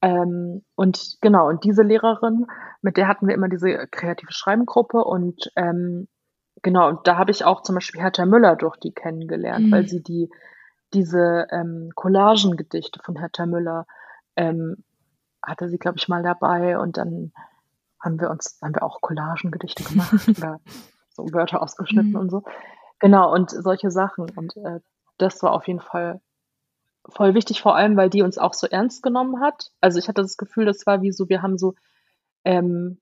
Ähm, 0.00 0.62
und 0.74 1.18
genau, 1.20 1.48
und 1.48 1.62
diese 1.62 1.82
Lehrerin, 1.82 2.46
mit 2.80 2.96
der 2.96 3.06
hatten 3.06 3.28
wir 3.28 3.34
immer 3.34 3.48
diese 3.48 3.86
kreative 3.90 4.32
Schreibengruppe 4.32 5.04
und 5.04 5.50
ähm, 5.56 6.08
Genau, 6.64 6.88
und 6.88 7.06
da 7.06 7.18
habe 7.18 7.30
ich 7.30 7.44
auch 7.44 7.60
zum 7.60 7.74
Beispiel 7.74 8.00
Hertha 8.00 8.24
Müller 8.24 8.56
durch 8.56 8.78
die 8.78 8.92
kennengelernt, 8.92 9.66
mhm. 9.66 9.70
weil 9.70 9.86
sie 9.86 10.02
die 10.02 10.30
diese 10.94 11.46
ähm, 11.50 11.90
Collagengedichte 11.94 13.00
von 13.04 13.18
Hertha 13.18 13.44
Müller 13.44 13.86
ähm, 14.34 14.82
hatte 15.46 15.68
sie, 15.68 15.78
glaube 15.78 15.98
ich, 15.98 16.08
mal 16.08 16.22
dabei 16.22 16.78
und 16.78 16.96
dann 16.96 17.32
haben 18.00 18.20
wir 18.20 18.30
uns, 18.30 18.58
haben 18.62 18.74
wir 18.74 18.82
auch 18.82 19.00
Collagengedichte 19.00 19.84
gemacht 19.84 20.28
oder 20.38 20.60
so 21.10 21.32
Wörter 21.32 21.62
ausgeschnitten 21.62 22.10
mhm. 22.10 22.16
und 22.16 22.30
so. 22.30 22.42
Genau, 22.98 23.32
und 23.32 23.50
solche 23.50 23.90
Sachen. 23.90 24.30
Und 24.30 24.56
äh, 24.56 24.80
das 25.18 25.42
war 25.42 25.52
auf 25.52 25.66
jeden 25.66 25.80
Fall 25.80 26.20
voll 27.06 27.34
wichtig, 27.34 27.60
vor 27.60 27.76
allem, 27.76 27.96
weil 27.96 28.10
die 28.10 28.22
uns 28.22 28.38
auch 28.38 28.54
so 28.54 28.66
ernst 28.66 29.02
genommen 29.02 29.40
hat. 29.40 29.70
Also 29.80 29.98
ich 29.98 30.08
hatte 30.08 30.22
das 30.22 30.36
Gefühl, 30.36 30.64
das 30.64 30.86
war 30.86 31.02
wie 31.02 31.12
so, 31.12 31.28
wir 31.28 31.42
haben 31.42 31.58
so, 31.58 31.74
ähm, 32.44 33.00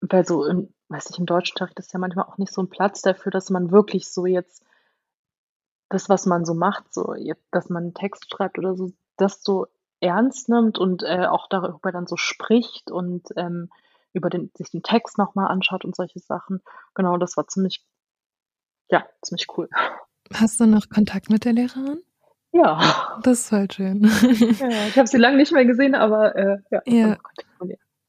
weil 0.00 0.26
so 0.26 0.44
im, 0.44 0.72
weiß 0.88 1.10
ich, 1.10 1.18
im 1.18 1.26
Deutschunterricht 1.26 1.78
ist 1.78 1.92
ja 1.92 1.98
manchmal 1.98 2.26
auch 2.26 2.38
nicht 2.38 2.52
so 2.52 2.62
ein 2.62 2.68
Platz 2.68 3.02
dafür, 3.02 3.30
dass 3.32 3.50
man 3.50 3.70
wirklich 3.70 4.08
so 4.10 4.26
jetzt 4.26 4.64
das, 5.88 6.08
was 6.08 6.26
man 6.26 6.44
so 6.44 6.54
macht, 6.54 6.92
so 6.92 7.14
dass 7.52 7.68
man 7.68 7.84
einen 7.84 7.94
Text 7.94 8.30
schreibt 8.30 8.58
oder 8.58 8.74
so, 8.74 8.92
das 9.16 9.42
so 9.42 9.66
ernst 10.00 10.48
nimmt 10.48 10.78
und 10.78 11.02
äh, 11.02 11.26
auch 11.26 11.48
darüber 11.48 11.92
dann 11.92 12.06
so 12.06 12.16
spricht 12.16 12.90
und 12.90 13.28
ähm, 13.36 13.70
über 14.12 14.30
den, 14.30 14.50
sich 14.56 14.70
den 14.70 14.82
Text 14.82 15.18
nochmal 15.18 15.48
anschaut 15.48 15.84
und 15.84 15.94
solche 15.94 16.18
Sachen. 16.18 16.62
Genau, 16.94 17.16
das 17.18 17.36
war 17.36 17.46
ziemlich, 17.48 17.84
ja, 18.90 19.04
ziemlich 19.22 19.46
cool. 19.56 19.68
Hast 20.32 20.60
du 20.60 20.66
noch 20.66 20.88
Kontakt 20.88 21.30
mit 21.30 21.44
der 21.44 21.52
Lehrerin? 21.52 22.00
Ja. 22.52 23.18
Das 23.22 23.40
ist 23.40 23.48
voll 23.50 23.70
schön. 23.70 24.02
Ja, 24.60 24.86
ich 24.88 24.96
habe 24.96 25.06
sie 25.06 25.18
lange 25.18 25.36
nicht 25.36 25.52
mehr 25.52 25.66
gesehen, 25.66 25.94
aber 25.94 26.34
äh, 26.36 26.58
ja. 26.70 26.82
ja. 26.86 27.16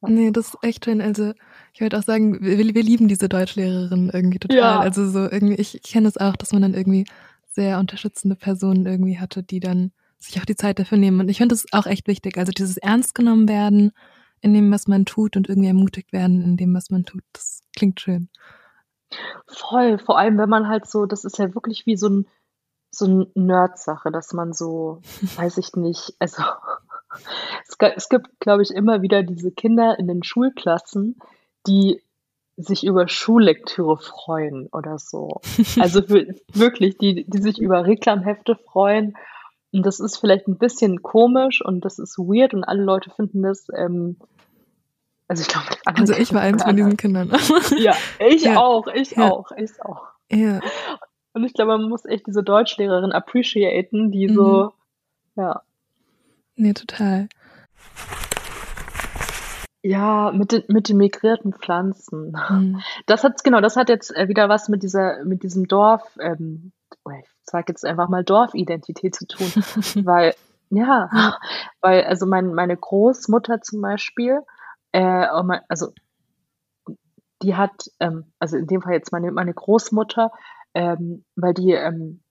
Nee, 0.01 0.31
das 0.31 0.49
ist 0.49 0.63
echt 0.63 0.85
schön. 0.85 1.01
Also 1.01 1.33
ich 1.73 1.81
würde 1.81 1.97
auch 1.97 2.03
sagen, 2.03 2.41
wir, 2.41 2.57
wir 2.57 2.83
lieben 2.83 3.07
diese 3.07 3.27
Deutschlehrerin 3.27 4.09
irgendwie 4.13 4.39
total. 4.39 4.57
Ja. 4.57 4.79
Also 4.79 5.09
so 5.09 5.29
irgendwie, 5.29 5.55
ich, 5.55 5.75
ich 5.75 5.83
kenne 5.83 6.07
es 6.07 6.17
auch, 6.17 6.35
dass 6.35 6.53
man 6.53 6.61
dann 6.61 6.73
irgendwie 6.73 7.05
sehr 7.51 7.79
unterstützende 7.79 8.35
Personen 8.35 8.85
irgendwie 8.85 9.19
hatte, 9.19 9.43
die 9.43 9.59
dann 9.59 9.91
sich 10.19 10.39
auch 10.39 10.45
die 10.45 10.55
Zeit 10.55 10.79
dafür 10.79 10.97
nehmen. 10.97 11.19
Und 11.19 11.29
ich 11.29 11.37
finde 11.37 11.53
das 11.53 11.65
auch 11.71 11.85
echt 11.85 12.07
wichtig. 12.07 12.37
Also 12.37 12.51
dieses 12.51 12.77
ernst 12.77 13.15
genommen 13.15 13.47
werden 13.47 13.91
in 14.41 14.53
dem, 14.53 14.71
was 14.71 14.87
man 14.87 15.05
tut 15.05 15.35
und 15.35 15.49
irgendwie 15.49 15.67
ermutigt 15.67 16.13
werden 16.13 16.41
in 16.43 16.57
dem, 16.57 16.73
was 16.73 16.89
man 16.89 17.05
tut. 17.05 17.23
Das 17.33 17.61
klingt 17.75 17.99
schön. 17.99 18.29
Voll, 19.47 19.99
vor 19.99 20.17
allem 20.17 20.37
wenn 20.37 20.49
man 20.49 20.67
halt 20.67 20.87
so, 20.87 21.05
das 21.05 21.23
ist 21.23 21.37
ja 21.37 21.53
wirklich 21.55 21.85
wie 21.85 21.95
so 21.95 22.09
ein 22.09 22.27
so 22.89 23.05
eine 23.05 23.27
Nerd-Sache, 23.35 24.11
dass 24.11 24.33
man 24.33 24.53
so, 24.53 25.01
weiß 25.35 25.57
ich 25.57 25.73
nicht, 25.75 26.13
also 26.19 26.43
es, 27.67 27.77
es 27.95 28.09
gibt, 28.09 28.39
glaube 28.39 28.63
ich, 28.63 28.71
immer 28.71 29.01
wieder 29.01 29.23
diese 29.23 29.51
Kinder 29.51 29.97
in 29.99 30.07
den 30.07 30.23
Schulklassen, 30.23 31.19
die 31.67 32.01
sich 32.59 32.83
über 32.83 33.07
Schullektüre 33.07 33.97
freuen 33.97 34.67
oder 34.71 34.97
so. 34.97 35.41
Also 35.79 36.09
wirklich, 36.09 36.97
die, 36.97 37.25
die 37.29 37.41
sich 37.41 37.59
über 37.59 37.85
Reklamhefte 37.85 38.55
freuen. 38.55 39.15
Und 39.77 39.85
das 39.85 39.99
ist 39.99 40.17
vielleicht 40.17 40.47
ein 40.47 40.57
bisschen 40.57 41.03
komisch 41.03 41.63
und 41.63 41.85
das 41.85 41.99
ist 41.99 42.17
weird 42.17 42.55
und 42.55 42.63
alle 42.63 42.81
Leute 42.81 43.11
finden 43.11 43.43
das. 43.43 43.67
Ähm, 43.75 44.17
also 45.27 45.43
ich 45.43 45.47
glaube, 45.49 45.67
also 45.85 46.13
ich 46.13 46.33
war 46.33 46.41
eins 46.41 46.63
von 46.63 46.75
diesen 46.75 46.97
Kindern. 46.97 47.31
ja, 47.77 47.93
ich 48.17 48.41
ja. 48.41 48.57
auch, 48.57 48.87
ich 48.87 49.11
ja. 49.11 49.29
auch, 49.29 49.51
ich 49.51 49.79
auch. 49.83 50.07
Ja. 50.31 50.61
Und 51.33 51.43
ich 51.43 51.53
glaube, 51.53 51.77
man 51.77 51.89
muss 51.89 52.05
echt 52.05 52.25
diese 52.25 52.41
Deutschlehrerin 52.41 53.11
appreciaten, 53.11 54.11
die 54.11 54.29
mhm. 54.29 54.33
so, 54.33 54.73
ja. 55.35 55.61
Nee, 56.55 56.73
total. 56.73 57.29
Ja, 59.83 60.31
mit 60.31 60.53
den, 60.53 60.63
mit 60.69 60.89
den 60.89 60.97
migrierten 60.97 61.53
Pflanzen. 61.53 62.35
Mhm. 62.49 62.81
Das 63.05 63.23
hat, 63.23 63.43
genau, 63.43 63.61
das 63.61 63.75
hat 63.75 63.89
jetzt 63.89 64.09
äh, 64.15 64.27
wieder 64.27 64.49
was 64.49 64.69
mit 64.69 64.81
dieser, 64.81 65.23
mit 65.23 65.43
diesem 65.43 65.67
Dorf, 65.67 66.01
ähm, 66.19 66.71
ich 67.19 67.29
sag 67.43 67.69
jetzt 67.69 67.85
einfach 67.85 68.09
mal 68.09 68.23
Dorfidentität 68.23 69.15
zu 69.15 69.27
tun. 69.27 69.47
weil, 70.05 70.33
ja, 70.69 71.37
weil, 71.81 72.03
also 72.03 72.25
mein, 72.25 72.53
meine 72.53 72.77
Großmutter 72.77 73.61
zum 73.61 73.81
Beispiel, 73.81 74.41
äh, 74.91 75.27
also, 75.69 75.93
die 77.41 77.55
hat, 77.55 77.89
ähm, 77.99 78.31
also 78.39 78.57
in 78.57 78.67
dem 78.67 78.81
Fall 78.81 78.93
jetzt 78.93 79.11
meine, 79.11 79.31
meine 79.31 79.53
Großmutter, 79.53 80.31
ähm, 80.73 81.23
weil 81.35 81.53
die, 81.53 81.71
ähm, 81.71 82.21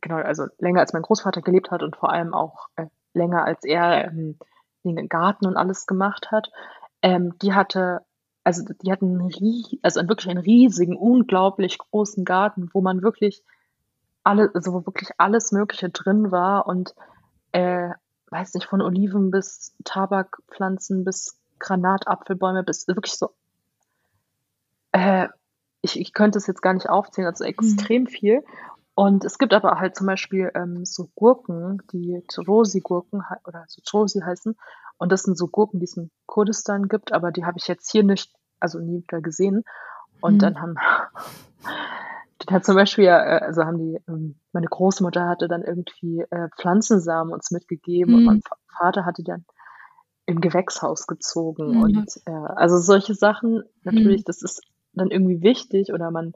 genau, 0.00 0.16
also 0.16 0.46
länger 0.58 0.80
als 0.80 0.92
mein 0.92 1.02
Großvater 1.02 1.42
gelebt 1.42 1.70
hat 1.70 1.82
und 1.82 1.96
vor 1.96 2.10
allem 2.10 2.34
auch 2.34 2.68
äh, 2.76 2.86
länger 3.14 3.44
als 3.44 3.64
er 3.64 4.06
ähm, 4.06 4.38
den 4.84 5.08
Garten 5.08 5.46
und 5.46 5.56
alles 5.56 5.86
gemacht 5.86 6.30
hat, 6.30 6.50
ähm, 7.02 7.38
die 7.40 7.54
hatte, 7.54 8.00
also 8.44 8.64
die 8.82 8.92
hatten 8.92 9.20
einen, 9.20 9.80
also 9.82 10.06
wirklich 10.08 10.28
einen 10.28 10.42
riesigen, 10.42 10.96
unglaublich 10.96 11.78
großen 11.78 12.24
Garten, 12.24 12.68
wo 12.72 12.80
man 12.80 13.02
wirklich 13.02 13.42
alle, 14.24 14.50
also 14.54 14.72
wo 14.72 14.86
wirklich 14.86 15.10
alles 15.18 15.52
Mögliche 15.52 15.90
drin 15.90 16.32
war 16.32 16.66
und 16.66 16.94
äh, 17.52 17.90
weiß 18.30 18.54
nicht, 18.54 18.66
von 18.66 18.82
Oliven 18.82 19.30
bis 19.30 19.74
Tabakpflanzen 19.84 21.04
bis 21.04 21.38
Granatapfelbäume 21.60 22.64
bis 22.64 22.88
wirklich 22.88 23.14
so 23.14 23.30
äh, 24.92 25.28
ich, 25.82 26.00
ich 26.00 26.14
könnte 26.14 26.38
es 26.38 26.46
jetzt 26.46 26.62
gar 26.62 26.72
nicht 26.72 26.88
aufzählen, 26.88 27.28
also 27.28 27.44
extrem 27.44 28.02
mhm. 28.02 28.06
viel. 28.06 28.44
Und 28.94 29.24
es 29.24 29.38
gibt 29.38 29.52
aber 29.52 29.78
halt 29.80 29.96
zum 29.96 30.06
Beispiel 30.06 30.50
ähm, 30.54 30.84
so 30.86 31.08
Gurken, 31.14 31.82
die 31.92 32.22
Trosi-Gurken 32.28 33.22
oder 33.44 33.64
so 33.66 33.82
Trosi 33.84 34.20
heißen. 34.20 34.56
Und 34.98 35.12
das 35.12 35.24
sind 35.24 35.36
so 35.36 35.48
Gurken, 35.48 35.80
die 35.80 35.84
es 35.84 35.96
in 35.96 36.10
Kurdistan 36.26 36.88
gibt, 36.88 37.12
aber 37.12 37.32
die 37.32 37.44
habe 37.44 37.58
ich 37.58 37.66
jetzt 37.66 37.90
hier 37.90 38.04
nicht, 38.04 38.32
also 38.60 38.78
nie 38.78 39.02
wieder 39.02 39.20
gesehen. 39.20 39.64
Und 40.20 40.34
mhm. 40.34 40.38
dann 40.38 40.60
haben, 40.62 40.76
dann 42.46 42.56
hat 42.56 42.64
zum 42.64 42.74
Beispiel, 42.74 43.06
äh, 43.06 43.10
also 43.10 43.64
haben 43.64 43.78
die, 43.78 44.00
ähm, 44.08 44.36
meine 44.52 44.66
Großmutter 44.66 45.26
hatte 45.26 45.48
dann 45.48 45.62
irgendwie 45.62 46.20
äh, 46.30 46.48
Pflanzensamen 46.58 47.32
uns 47.32 47.50
mitgegeben 47.50 48.12
mhm. 48.12 48.18
und 48.18 48.24
mein 48.24 48.42
Vater 48.78 49.04
hatte 49.04 49.22
dann 49.22 49.44
im 50.26 50.40
Gewächshaus 50.40 51.06
gezogen. 51.06 51.76
Mhm. 51.76 51.82
Und 51.82 52.10
äh, 52.26 52.30
also 52.30 52.78
solche 52.78 53.14
Sachen, 53.14 53.62
natürlich, 53.82 54.20
mhm. 54.20 54.24
das 54.26 54.42
ist 54.42 54.62
dann 54.92 55.10
irgendwie 55.10 55.42
wichtig 55.42 55.92
oder 55.92 56.10
man, 56.10 56.34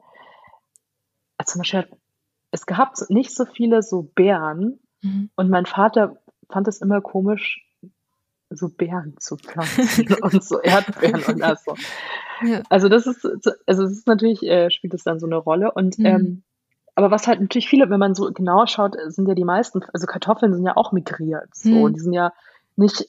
also 1.37 1.53
zum 1.53 1.59
Beispiel, 1.59 1.87
es 2.51 2.65
gab 2.65 2.93
nicht 3.09 3.35
so 3.35 3.45
viele 3.45 3.83
so 3.83 4.03
Beeren 4.03 4.79
mhm. 5.01 5.29
und 5.35 5.49
mein 5.49 5.65
Vater 5.65 6.17
fand 6.49 6.67
es 6.67 6.81
immer 6.81 7.01
komisch, 7.01 7.65
so 8.49 8.69
Beeren 8.69 9.15
zu 9.19 9.37
pflanzen 9.37 10.13
und 10.21 10.43
so 10.43 10.59
Erdbeeren 10.59 11.23
und 11.23 11.39
das 11.39 11.63
so. 11.63 11.75
Ja. 12.41 12.61
Also 12.69 12.89
das 12.89 13.05
ist, 13.07 13.25
also 13.67 13.83
es 13.83 13.91
ist 13.91 14.07
natürlich, 14.07 14.43
äh, 14.43 14.69
spielt 14.71 14.93
es 14.93 15.03
dann 15.03 15.19
so 15.19 15.25
eine 15.27 15.37
Rolle 15.37 15.71
und 15.71 15.97
mhm. 15.99 16.05
ähm, 16.05 16.43
Aber 16.95 17.11
was 17.11 17.27
halt 17.27 17.39
natürlich 17.39 17.69
viele, 17.69 17.89
wenn 17.89 17.99
man 17.99 18.13
so 18.15 18.29
genau 18.33 18.65
schaut, 18.65 18.95
sind 19.07 19.27
ja 19.27 19.33
die 19.35 19.45
meisten, 19.45 19.83
also 19.93 20.05
Kartoffeln 20.05 20.53
sind 20.53 20.65
ja 20.65 20.75
auch 20.75 20.91
migriert. 20.91 21.49
So, 21.55 21.87
Hm. 21.87 21.93
die 21.93 21.99
sind 22.01 22.13
ja 22.13 22.33
nicht, 22.75 23.07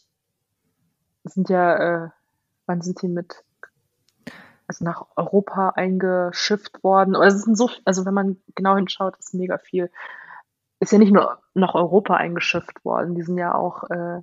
sind 1.25 1.49
ja, 1.49 2.05
äh, 2.07 2.09
wann 2.67 2.83
sind 2.83 3.03
die 3.03 3.09
mit, 3.09 3.43
also 4.69 4.85
nach 4.85 5.07
Europa 5.17 5.71
eingeschifft 5.71 6.85
worden? 6.85 7.17
Oder 7.17 7.27
es 7.29 7.43
sind 7.43 7.57
so, 7.57 7.69
also 7.85 8.05
wenn 8.05 8.15
man 8.15 8.37
genau 8.55 8.77
hinschaut, 8.77 9.17
ist 9.19 9.35
mega 9.35 9.59
viel. 9.59 9.91
Ist 10.79 10.93
ja 10.93 10.99
nicht 10.99 11.13
nur 11.13 11.39
nach 11.55 11.75
Europa 11.75 12.15
eingeschifft 12.15 12.85
worden, 12.85 13.15
die 13.17 13.23
sind 13.23 13.39
ja 13.39 13.55
auch 13.55 13.91
äh, 13.91 14.21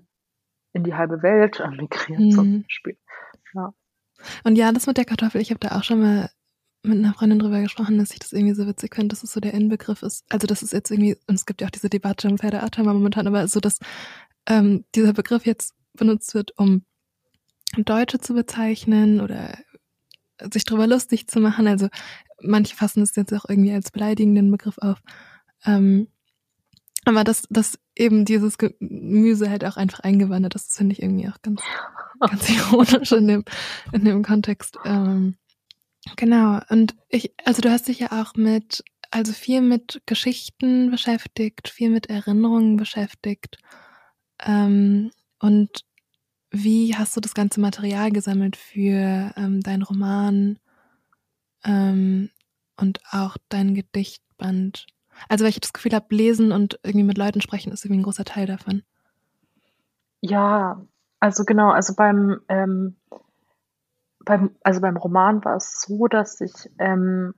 in 0.73 0.83
die 0.85 0.95
halbe 0.95 1.21
Welt 1.23 1.59
migriert 1.77 2.31
zum 2.33 2.45
Hm. 2.45 2.63
Beispiel. 2.63 2.97
Ja. 3.53 3.73
Und 4.43 4.57
ja, 4.57 4.71
das 4.71 4.87
mit 4.87 4.97
der 4.97 5.05
Kartoffel, 5.05 5.41
ich 5.41 5.49
habe 5.49 5.59
da 5.59 5.77
auch 5.77 5.83
schon 5.83 6.01
mal 6.01 6.29
mit 6.83 6.97
einer 6.97 7.13
Freundin 7.13 7.39
drüber 7.39 7.61
gesprochen, 7.61 7.97
dass 7.97 8.11
ich 8.11 8.19
das 8.19 8.33
irgendwie 8.33 8.53
so 8.55 8.67
witzig 8.67 8.95
finde, 8.95 9.09
dass 9.09 9.23
es 9.23 9.33
so 9.33 9.39
der 9.39 9.53
Inbegriff 9.53 10.03
ist. 10.03 10.25
Also 10.29 10.47
das 10.47 10.63
ist 10.63 10.73
jetzt 10.73 10.89
irgendwie, 10.91 11.17
und 11.27 11.35
es 11.35 11.45
gibt 11.45 11.61
ja 11.61 11.67
auch 11.67 11.71
diese 11.71 11.89
Debatte 11.89 12.27
um 12.27 12.37
Pferdeartheimer 12.37 12.93
momentan, 12.93 13.27
aber 13.27 13.47
so, 13.47 13.59
dass 13.59 13.79
ähm, 14.47 14.85
dieser 14.95 15.13
Begriff 15.13 15.45
jetzt 15.45 15.75
benutzt 15.93 16.33
wird, 16.33 16.57
um 16.57 16.83
Deutsche 17.77 18.19
zu 18.19 18.33
bezeichnen 18.33 19.19
oder 19.19 19.57
sich 20.53 20.65
drüber 20.65 20.87
lustig 20.87 21.27
zu 21.27 21.39
machen. 21.39 21.67
Also 21.67 21.89
manche 22.41 22.75
fassen 22.75 23.01
es 23.01 23.15
jetzt 23.15 23.33
auch 23.33 23.45
irgendwie 23.47 23.73
als 23.73 23.91
beleidigenden 23.91 24.49
Begriff 24.51 24.77
auf. 24.77 24.99
Ähm, 25.65 26.07
aber 27.05 27.23
dass, 27.23 27.43
dass 27.49 27.79
eben 27.95 28.25
dieses 28.25 28.57
Gemüse 28.57 29.49
halt 29.49 29.65
auch 29.65 29.77
einfach 29.77 30.01
eingewandert 30.01 30.55
ist, 30.55 30.75
finde 30.75 30.93
ich 30.93 31.01
irgendwie 31.01 31.29
auch 31.29 31.41
ganz, 31.41 31.61
ganz 32.19 32.49
ironisch 32.49 33.11
in 33.11 33.27
dem, 33.27 33.43
in 33.91 34.05
dem 34.05 34.23
Kontext. 34.23 34.77
Ähm, 34.85 35.35
genau. 36.15 36.59
Und 36.69 36.95
ich, 37.09 37.33
also 37.45 37.61
du 37.61 37.71
hast 37.71 37.87
dich 37.87 37.99
ja 37.99 38.11
auch 38.11 38.35
mit, 38.35 38.83
also 39.11 39.33
viel 39.33 39.61
mit 39.61 40.01
Geschichten 40.05 40.91
beschäftigt, 40.91 41.69
viel 41.69 41.89
mit 41.89 42.07
Erinnerungen 42.07 42.77
beschäftigt. 42.77 43.57
Ähm, 44.39 45.11
und 45.39 45.83
wie 46.51 46.95
hast 46.95 47.15
du 47.15 47.21
das 47.21 47.33
ganze 47.33 47.59
Material 47.59 48.11
gesammelt 48.11 48.55
für 48.55 49.33
ähm, 49.35 49.61
deinen 49.61 49.83
Roman 49.83 50.59
ähm, 51.63 52.29
und 52.77 52.99
auch 53.11 53.37
dein 53.49 53.75
Gedichtband? 53.75 54.87
Also 55.29 55.43
weil 55.43 55.49
ich 55.49 55.59
das 55.59 55.73
Gefühl 55.73 55.93
habe, 55.93 56.15
lesen 56.15 56.51
und 56.51 56.79
irgendwie 56.83 57.03
mit 57.03 57.17
Leuten 57.17 57.41
sprechen 57.41 57.71
ist 57.71 57.83
irgendwie 57.83 58.01
ein 58.01 58.03
großer 58.03 58.25
Teil 58.25 58.45
davon. 58.45 58.83
Ja, 60.21 60.81
also 61.19 61.43
genau, 61.45 61.71
also 61.71 61.95
beim, 61.95 62.41
ähm, 62.49 62.95
beim, 64.23 64.55
also 64.63 64.81
beim 64.81 64.97
Roman 64.97 65.43
war 65.45 65.55
es 65.55 65.81
so, 65.81 66.07
dass 66.07 66.41
ich 66.41 66.53
ähm, 66.79 67.33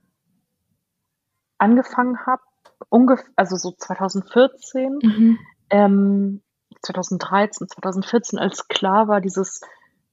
angefangen 1.58 2.26
habe, 2.26 2.42
ungefähr, 2.88 3.30
also 3.36 3.56
so 3.56 3.72
2014, 3.72 4.98
Mhm. 5.02 5.38
ähm, 5.70 6.42
2013, 6.82 7.68
2014, 7.68 8.38
als 8.38 8.68
klar 8.68 9.08
war, 9.08 9.20
dieses 9.20 9.60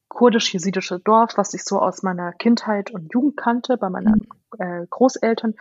kurdisch-jesidische 0.09 0.99
Dorf, 0.99 1.37
was 1.37 1.53
ich 1.53 1.63
so 1.63 1.79
aus 1.79 2.03
meiner 2.03 2.33
Kindheit 2.33 2.91
und 2.91 3.13
Jugend 3.13 3.37
kannte, 3.37 3.77
bei 3.77 3.89
meinen 3.89 4.27
äh, 4.57 4.85
Großeltern, 4.89 5.55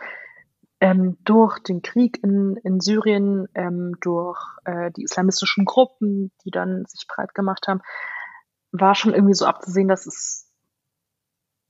ähm, 0.79 1.17
durch 1.23 1.59
den 1.59 1.81
Krieg 1.81 2.23
in, 2.23 2.57
in 2.63 2.79
Syrien, 2.79 3.47
ähm, 3.55 3.95
durch 4.01 4.39
äh, 4.65 4.91
die 4.91 5.03
islamistischen 5.03 5.65
Gruppen, 5.65 6.31
die 6.45 6.51
dann 6.51 6.85
sich 6.85 7.07
breit 7.07 7.33
gemacht 7.33 7.67
haben, 7.67 7.81
war 8.71 8.95
schon 8.95 9.13
irgendwie 9.13 9.33
so 9.33 9.45
abzusehen, 9.45 9.87
dass 9.87 10.05
es 10.05 10.51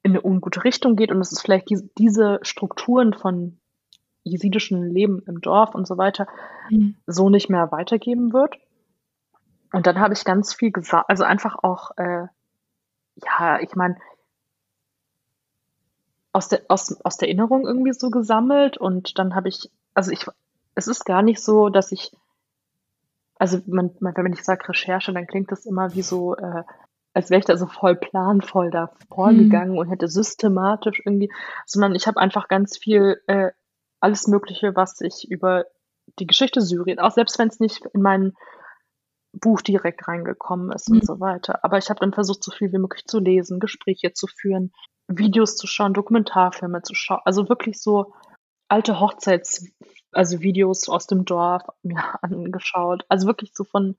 in 0.03 0.11
eine 0.11 0.23
ungute 0.23 0.63
Richtung 0.63 0.95
geht 0.95 1.11
und 1.11 1.19
dass 1.19 1.31
es 1.31 1.41
vielleicht 1.41 1.69
die, 1.69 1.89
diese 1.97 2.39
Strukturen 2.41 3.13
von 3.13 3.59
jesidischen 4.23 4.89
Leben 4.91 5.21
im 5.25 5.39
Dorf 5.41 5.73
und 5.73 5.87
so 5.87 5.97
weiter 5.97 6.27
Mhm. 6.69 6.95
so 7.05 7.29
nicht 7.29 7.49
mehr 7.49 7.71
weitergeben 7.71 8.33
wird. 8.33 8.57
Und 9.73 9.87
dann 9.87 9.99
habe 9.99 10.13
ich 10.13 10.23
ganz 10.23 10.53
viel 10.53 10.71
gesagt, 10.71 11.09
also 11.09 11.23
einfach 11.23 11.57
auch, 11.61 11.91
äh, 11.97 12.27
ja, 13.15 13.59
ich 13.59 13.75
meine, 13.75 13.97
aus 16.37 16.49
der, 16.49 16.61
aus, 16.67 17.01
aus 17.01 17.17
der 17.17 17.29
Erinnerung 17.29 17.65
irgendwie 17.65 17.93
so 17.93 18.11
gesammelt 18.11 18.77
und 18.77 19.17
dann 19.17 19.33
habe 19.33 19.49
ich, 19.49 19.71
also 19.95 20.11
ich, 20.11 20.27
es 20.75 20.87
ist 20.87 21.03
gar 21.03 21.23
nicht 21.23 21.41
so, 21.43 21.69
dass 21.69 21.91
ich, 21.91 22.11
also 23.39 23.59
man, 23.65 23.95
man, 24.01 24.13
wenn 24.15 24.33
ich 24.33 24.43
sage 24.43 24.69
Recherche, 24.69 25.11
dann 25.11 25.25
klingt 25.25 25.51
das 25.51 25.65
immer 25.65 25.95
wie 25.95 26.03
so, 26.03 26.35
äh, 26.35 26.63
als 27.15 27.31
wäre 27.31 27.39
ich 27.39 27.45
da 27.45 27.57
so 27.57 27.65
voll 27.65 27.95
planvoll 27.95 28.69
da 28.69 28.91
vorgegangen 29.09 29.79
und 29.79 29.89
hätte 29.89 30.07
systematisch 30.07 31.01
irgendwie, 31.03 31.31
sondern 31.65 31.95
ich 31.95 32.05
habe 32.05 32.19
einfach 32.19 32.47
ganz 32.47 32.77
viel, 32.77 33.19
äh, 33.25 33.49
alles 33.99 34.27
Mögliche, 34.27 34.75
was 34.75 35.01
ich 35.01 35.27
über 35.31 35.65
die 36.19 36.27
Geschichte 36.27 36.61
Syrien, 36.61 36.99
auch 36.99 37.13
selbst 37.13 37.39
wenn 37.39 37.47
es 37.47 37.59
nicht 37.59 37.83
in 37.95 38.03
mein 38.03 38.33
Buch 39.33 39.61
direkt 39.61 40.07
reingekommen 40.07 40.71
ist 40.71 40.87
Mhm. 40.89 40.97
und 40.97 41.05
so 41.07 41.19
weiter. 41.19 41.63
Aber 41.63 41.79
ich 41.79 41.89
habe 41.89 41.99
dann 41.99 42.13
versucht, 42.13 42.43
so 42.43 42.51
viel 42.51 42.71
wie 42.71 42.77
möglich 42.77 43.05
zu 43.07 43.17
lesen, 43.17 43.59
Gespräche 43.59 44.13
zu 44.13 44.27
führen, 44.27 44.71
Videos 45.07 45.55
zu 45.55 45.67
schauen, 45.67 45.93
Dokumentarfilme 45.93 46.81
zu 46.81 46.93
schauen. 46.93 47.21
Also 47.25 47.49
wirklich 47.49 47.81
so 47.81 48.13
alte 48.67 48.99
Hochzeits, 48.99 49.65
also 50.11 50.41
Videos 50.41 50.89
aus 50.89 51.07
dem 51.07 51.25
Dorf 51.25 51.63
mir 51.83 52.03
angeschaut. 52.21 53.05
Also 53.09 53.27
wirklich 53.27 53.51
so 53.53 53.63
von 53.63 53.97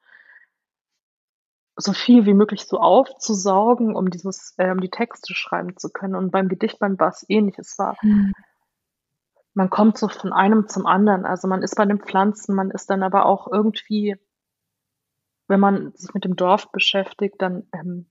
so 1.77 1.93
viel 1.93 2.27
wie 2.27 2.35
möglich 2.35 2.67
so 2.67 2.79
aufzusaugen, 2.81 3.95
um 3.95 4.11
dieses, 4.11 4.55
äh, 4.59 4.71
um 4.73 4.81
die 4.81 4.91
Texte 4.91 5.33
schreiben 5.35 5.77
zu 5.77 5.91
können. 5.91 6.17
Und 6.17 6.31
beim 6.33 6.49
Gedichtband 6.49 6.99
war 6.99 7.11
es 7.11 7.25
ähnlich. 7.29 7.57
Es 7.59 7.79
war, 7.79 7.97
Mhm. 8.03 8.33
man 9.55 9.71
kommt 9.71 9.97
so 9.97 10.09
von 10.09 10.33
einem 10.33 10.69
zum 10.69 10.87
anderen. 10.87 11.25
Also 11.25 11.47
man 11.47 11.63
ist 11.63 11.77
bei 11.77 11.85
den 11.85 12.01
Pflanzen, 12.01 12.55
man 12.57 12.71
ist 12.73 12.91
dann 12.91 13.05
aber 13.05 13.27
auch 13.27 13.47
irgendwie, 13.51 14.17
wenn 15.47 15.61
man 15.61 15.93
sich 15.95 16.13
mit 16.15 16.25
dem 16.25 16.35
Dorf 16.35 16.71
beschäftigt, 16.73 17.37
dann 17.39 17.69
ähm, 17.73 18.11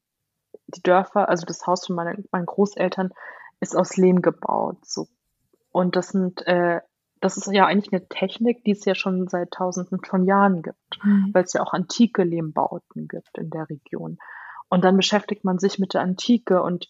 die 0.67 0.81
Dörfer, 0.81 1.29
also 1.29 1.45
das 1.45 1.65
Haus 1.65 1.85
von 1.85 1.95
meinen, 1.95 2.25
meinen 2.31 2.45
Großeltern 2.45 3.11
ist 3.59 3.75
aus 3.75 3.97
Lehm 3.97 4.21
gebaut. 4.21 4.85
So. 4.85 5.07
Und 5.71 5.95
das 5.95 6.09
sind, 6.09 6.45
äh, 6.47 6.81
das 7.21 7.37
ist 7.37 7.51
ja 7.51 7.65
eigentlich 7.65 7.91
eine 7.93 8.07
Technik, 8.07 8.63
die 8.63 8.71
es 8.71 8.85
ja 8.85 8.93
schon 8.93 9.27
seit 9.27 9.51
tausenden 9.51 9.99
von 10.03 10.25
Jahren 10.25 10.61
gibt, 10.61 11.03
Mhm. 11.03 11.29
weil 11.33 11.43
es 11.43 11.53
ja 11.53 11.61
auch 11.61 11.73
antike 11.73 12.23
Lehmbauten 12.23 13.07
gibt 13.07 13.37
in 13.37 13.49
der 13.49 13.69
Region. 13.69 14.19
Und 14.69 14.83
dann 14.83 14.97
beschäftigt 14.97 15.43
man 15.43 15.59
sich 15.59 15.79
mit 15.79 15.93
der 15.93 16.01
Antike 16.01 16.61
und 16.61 16.89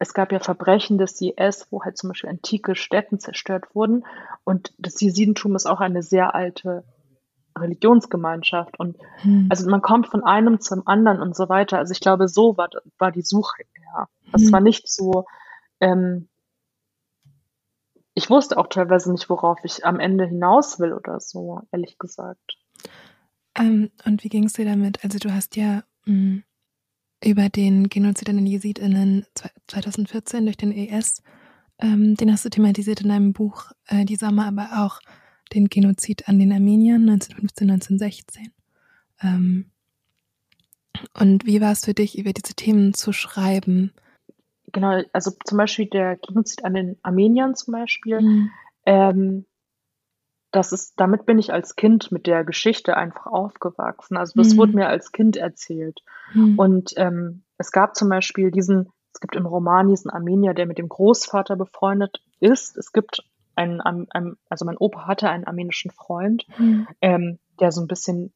es 0.00 0.14
gab 0.14 0.32
ja 0.32 0.38
Verbrechen 0.38 0.96
des 0.96 1.20
IS, 1.20 1.66
wo 1.70 1.82
halt 1.82 1.98
zum 1.98 2.08
Beispiel 2.10 2.30
antike 2.30 2.76
Städten 2.76 3.18
zerstört 3.18 3.74
wurden. 3.74 4.06
Und 4.44 4.72
das 4.78 5.00
Jesidentum 5.00 5.56
ist 5.56 5.66
auch 5.66 5.80
eine 5.80 6.02
sehr 6.02 6.34
alte 6.34 6.84
Religionsgemeinschaft. 7.60 8.78
Und 8.78 8.96
Mhm. 9.24 9.46
also 9.50 9.68
man 9.70 9.82
kommt 9.82 10.08
von 10.08 10.24
einem 10.24 10.60
zum 10.60 10.86
anderen 10.86 11.20
und 11.20 11.36
so 11.36 11.48
weiter. 11.48 11.78
Also 11.78 11.92
ich 11.92 12.00
glaube, 12.00 12.28
so 12.28 12.56
war, 12.56 12.68
war 12.98 13.12
die 13.12 13.22
Suche. 13.22 13.62
Ja. 13.94 14.08
Es 14.32 14.46
Mhm. 14.46 14.52
war 14.52 14.60
nicht 14.60 14.88
so, 14.88 15.24
ähm, 15.80 16.28
ich 18.14 18.28
wusste 18.30 18.58
auch 18.58 18.66
teilweise 18.66 19.12
nicht, 19.12 19.30
worauf 19.30 19.58
ich 19.62 19.84
am 19.86 20.00
Ende 20.00 20.26
hinaus 20.26 20.80
will 20.80 20.92
oder 20.92 21.20
so, 21.20 21.60
ehrlich 21.70 21.98
gesagt. 21.98 22.56
Ähm, 23.54 23.90
und 24.04 24.24
wie 24.24 24.28
ging 24.28 24.44
es 24.44 24.54
dir 24.54 24.64
damit? 24.64 25.04
Also 25.04 25.18
du 25.18 25.32
hast 25.32 25.56
ja 25.56 25.82
mh, 26.04 26.42
über 27.24 27.48
den 27.48 27.88
Genozid 27.88 28.28
an 28.28 28.36
den 28.36 28.46
JesidInnen 28.46 29.24
zwe- 29.36 29.50
2014 29.68 30.44
durch 30.46 30.56
den 30.56 30.72
IS, 30.72 31.22
ähm, 31.80 32.14
den 32.16 32.32
hast 32.32 32.44
du 32.44 32.50
thematisiert 32.50 33.00
in 33.02 33.08
deinem 33.08 33.32
Buch 33.32 33.70
äh, 33.86 34.04
Die 34.04 34.16
Sommer, 34.16 34.46
aber 34.46 34.84
auch 34.84 35.00
den 35.48 35.68
Genozid 35.68 36.28
an 36.28 36.38
den 36.38 36.52
Armeniern 36.52 37.08
1915, 37.08 37.70
1916. 37.70 38.52
Ähm, 39.22 39.66
und 41.18 41.46
wie 41.46 41.60
war 41.60 41.72
es 41.72 41.84
für 41.84 41.94
dich, 41.94 42.18
über 42.18 42.32
diese 42.32 42.54
Themen 42.54 42.94
zu 42.94 43.12
schreiben? 43.12 43.92
Genau, 44.72 45.02
also 45.12 45.32
zum 45.44 45.58
Beispiel 45.58 45.86
der 45.86 46.16
Genozid 46.16 46.64
an 46.64 46.74
den 46.74 46.96
Armeniern 47.02 47.54
zum 47.54 47.72
Beispiel, 47.72 48.20
Mhm. 48.20 48.50
ähm, 48.86 49.44
das 50.50 50.72
ist, 50.72 50.94
damit 50.96 51.26
bin 51.26 51.38
ich 51.38 51.52
als 51.52 51.76
Kind 51.76 52.10
mit 52.10 52.26
der 52.26 52.42
Geschichte 52.44 52.96
einfach 52.96 53.26
aufgewachsen. 53.26 54.16
Also 54.16 54.32
das 54.36 54.54
Mhm. 54.54 54.58
wurde 54.58 54.76
mir 54.76 54.88
als 54.88 55.12
Kind 55.12 55.36
erzählt. 55.36 56.00
Mhm. 56.32 56.58
Und 56.58 56.92
ähm, 56.96 57.42
es 57.58 57.70
gab 57.70 57.96
zum 57.96 58.08
Beispiel 58.08 58.50
diesen, 58.50 58.90
es 59.12 59.20
gibt 59.20 59.36
im 59.36 59.46
Roman 59.46 59.88
diesen 59.88 60.10
Armenier, 60.10 60.54
der 60.54 60.66
mit 60.66 60.78
dem 60.78 60.88
Großvater 60.88 61.56
befreundet 61.56 62.22
ist. 62.40 62.76
Es 62.78 62.92
gibt 62.92 63.24
einen, 63.58 64.38
also 64.48 64.64
mein 64.64 64.76
Opa 64.78 65.06
hatte 65.06 65.28
einen 65.28 65.44
armenischen 65.44 65.90
Freund, 65.90 66.46
Mhm. 66.58 66.86
ähm, 67.00 67.38
der 67.60 67.72
so 67.72 67.80
ein 67.80 67.88
bisschen, 67.88 68.32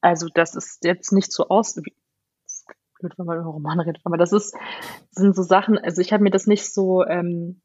also 0.00 0.28
das 0.34 0.54
ist 0.54 0.84
jetzt 0.84 1.12
nicht 1.12 1.32
so 1.32 1.48
aus, 1.48 1.74
blöd, 1.74 3.14
wenn 3.16 3.26
man 3.26 3.38
über 3.38 3.46
Romane 3.46 3.86
redet, 3.86 4.02
aber 4.04 4.16
das 4.16 4.32
ist, 4.32 4.56
sind 5.10 5.34
so 5.36 5.42
Sachen, 5.42 5.78
also 5.78 6.00
ich 6.00 6.12
habe 6.12 6.22
mir 6.22 6.30
das 6.30 6.46
nicht 6.46 6.72
so, 6.72 7.04
ähm, 7.04 7.60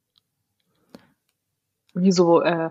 wie 1.93 2.11
so, 2.11 2.41
äh, 2.41 2.69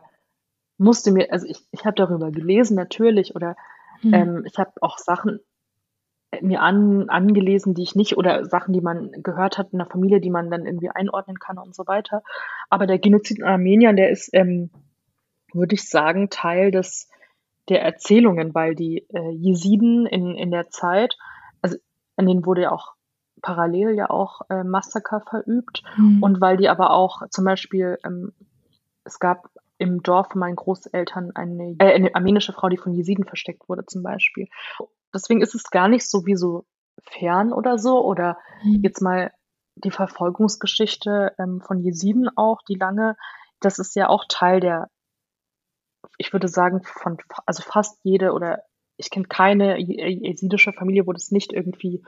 musste 0.78 1.12
mir, 1.12 1.32
also 1.32 1.46
ich, 1.46 1.60
ich 1.70 1.84
habe 1.84 1.94
darüber 1.94 2.30
gelesen 2.30 2.74
natürlich 2.76 3.36
oder 3.36 3.56
Mhm. 4.02 4.14
ähm, 4.14 4.44
ich 4.46 4.58
habe 4.58 4.72
auch 4.80 4.98
Sachen 4.98 5.38
mir 6.40 6.62
an, 6.62 7.08
angelesen, 7.08 7.74
die 7.74 7.82
ich 7.82 7.94
nicht, 7.94 8.16
oder 8.16 8.44
Sachen, 8.46 8.72
die 8.72 8.80
man 8.80 9.10
gehört 9.22 9.58
hat 9.58 9.72
in 9.72 9.78
der 9.78 9.86
Familie, 9.86 10.20
die 10.20 10.30
man 10.30 10.50
dann 10.50 10.66
irgendwie 10.66 10.90
einordnen 10.90 11.38
kann 11.38 11.58
und 11.58 11.74
so 11.74 11.86
weiter. 11.86 12.22
Aber 12.70 12.86
der 12.86 12.98
Genozid 12.98 13.38
in 13.38 13.44
Armenien, 13.44 13.96
der 13.96 14.10
ist, 14.10 14.30
ähm, 14.32 14.70
würde 15.52 15.74
ich 15.74 15.88
sagen, 15.88 16.30
Teil 16.30 16.70
des, 16.70 17.08
der 17.68 17.82
Erzählungen, 17.82 18.54
weil 18.54 18.74
die 18.74 19.06
äh, 19.12 19.30
Jesiden 19.30 20.06
in, 20.06 20.34
in 20.34 20.50
der 20.50 20.70
Zeit, 20.70 21.16
also 21.60 21.76
an 22.16 22.26
denen 22.26 22.46
wurde 22.46 22.62
ja 22.62 22.72
auch 22.72 22.94
parallel 23.42 23.94
ja 23.94 24.08
auch 24.08 24.42
äh, 24.48 24.64
Massaker 24.64 25.20
verübt 25.20 25.82
mhm. 25.96 26.22
und 26.22 26.40
weil 26.40 26.56
die 26.56 26.68
aber 26.68 26.92
auch 26.92 27.22
zum 27.30 27.44
Beispiel, 27.44 27.98
ähm, 28.04 28.32
es 29.04 29.18
gab 29.18 29.50
im 29.78 30.02
Dorf 30.02 30.28
von 30.30 30.38
meinen 30.38 30.56
Großeltern 30.56 31.32
eine, 31.34 31.74
äh, 31.78 31.92
eine 31.92 32.14
armenische 32.14 32.52
Frau, 32.52 32.68
die 32.68 32.76
von 32.76 32.94
Jesiden 32.94 33.24
versteckt 33.24 33.68
wurde 33.68 33.84
zum 33.84 34.02
Beispiel. 34.02 34.46
Deswegen 35.14 35.42
ist 35.42 35.54
es 35.54 35.64
gar 35.64 35.88
nicht 35.88 36.08
so 36.08 36.26
wie 36.26 36.36
so 36.36 36.64
fern 37.02 37.52
oder 37.52 37.78
so 37.78 38.04
oder 38.04 38.38
mhm. 38.62 38.80
jetzt 38.82 39.00
mal 39.00 39.32
die 39.76 39.90
Verfolgungsgeschichte 39.90 41.34
ähm, 41.38 41.60
von 41.60 41.80
Jesiden 41.80 42.28
auch, 42.36 42.60
die 42.68 42.74
lange, 42.74 43.16
das 43.60 43.78
ist 43.78 43.96
ja 43.96 44.08
auch 44.08 44.24
Teil 44.28 44.60
der, 44.60 44.88
ich 46.18 46.32
würde 46.32 46.48
sagen, 46.48 46.82
von, 46.84 47.16
also 47.46 47.62
fast 47.62 47.98
jede 48.02 48.32
oder 48.32 48.62
ich 48.96 49.10
kenne 49.10 49.26
keine 49.26 49.78
jesidische 49.78 50.72
Familie, 50.72 51.06
wo 51.06 51.12
das 51.12 51.30
nicht 51.30 51.52
irgendwie 51.52 52.04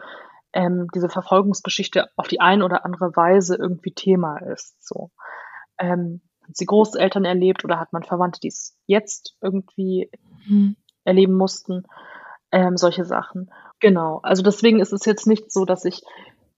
ähm, 0.52 0.88
diese 0.94 1.08
Verfolgungsgeschichte 1.08 2.08
auf 2.16 2.28
die 2.28 2.40
eine 2.40 2.64
oder 2.64 2.84
andere 2.84 3.16
Weise 3.16 3.56
irgendwie 3.56 3.92
Thema 3.92 4.38
ist. 4.38 4.76
So. 4.86 5.10
Ähm, 5.78 6.20
hat 6.46 6.56
sie 6.56 6.66
Großeltern 6.66 7.24
erlebt 7.24 7.64
oder 7.64 7.80
hat 7.80 7.92
man 7.92 8.02
Verwandte, 8.02 8.40
die 8.40 8.48
es 8.48 8.78
jetzt 8.86 9.36
irgendwie 9.40 10.10
mhm. 10.46 10.76
erleben 11.04 11.34
mussten? 11.34 11.84
Ähm, 12.54 12.76
solche 12.76 13.04
Sachen. 13.04 13.50
Genau. 13.80 14.20
Also 14.22 14.44
deswegen 14.44 14.78
ist 14.78 14.92
es 14.92 15.04
jetzt 15.06 15.26
nicht 15.26 15.50
so, 15.50 15.64
dass 15.64 15.84
ich 15.84 16.02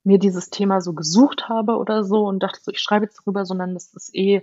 mir 0.05 0.19
dieses 0.19 0.51
Thema 0.51 0.83
so 0.83 0.93
gesucht 0.93 1.49
habe 1.49 1.79
oder 1.79 2.05
so 2.05 2.27
und 2.27 2.43
dachte 2.43 2.61
so, 2.63 2.71
ich 2.71 2.81
schreibe 2.81 3.07
jetzt 3.07 3.17
drüber, 3.25 3.47
sondern 3.47 3.73
das 3.73 3.95
ist 3.95 4.15
eh. 4.15 4.43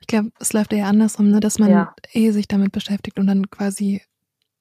Ich 0.00 0.06
glaube, 0.06 0.30
es 0.38 0.52
läuft 0.52 0.72
eher 0.72 0.86
andersrum, 0.86 1.28
ne? 1.30 1.40
dass 1.40 1.58
man 1.58 1.70
ja. 1.70 1.94
eh 2.12 2.30
sich 2.30 2.46
damit 2.46 2.70
beschäftigt 2.70 3.18
und 3.18 3.26
dann 3.26 3.50
quasi 3.50 4.02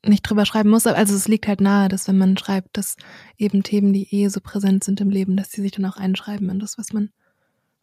nicht 0.04 0.24
drüber 0.24 0.48
schreiben 0.48 0.72
muss. 0.72 0.88
Also 0.88 1.14
es 1.14 1.28
liegt 1.28 1.48
halt 1.48 1.62
nahe, 1.62 1.90
dass 1.90 2.08
wenn 2.08 2.18
man 2.18 2.36
schreibt, 2.38 2.76
dass 2.76 2.98
eben 3.38 3.62
Themen, 3.62 3.94
die 3.94 4.08
eh 4.12 4.28
so 4.30 4.40
präsent 4.42 4.84
sind 4.84 5.00
im 5.00 5.12
Leben, 5.12 5.38
dass 5.38 5.50
die 5.50 5.62
sich 5.62 5.74
dann 5.74 5.86
auch 5.86 5.98
einschreiben 5.98 6.50
in 6.50 6.58
das, 6.60 6.80
was 6.80 6.92
man, 6.92 7.12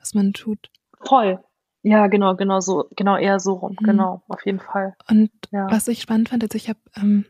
was 0.00 0.14
man 0.14 0.32
tut. 0.32 0.68
Voll. 1.00 1.38
Ja, 1.82 2.08
genau, 2.08 2.34
genau 2.34 2.58
so, 2.58 2.88
genau 2.96 3.16
eher 3.16 3.38
so 3.38 3.52
rum, 3.54 3.76
mhm. 3.80 3.86
genau, 3.86 4.22
auf 4.26 4.44
jeden 4.44 4.58
Fall. 4.58 4.96
Und 5.08 5.30
ja. 5.52 5.70
was 5.70 5.86
ich 5.86 6.02
spannend 6.02 6.30
fand, 6.30 6.42
also 6.42 6.56
ich 6.56 6.68
habe 6.68 6.80
ähm, 6.96 7.24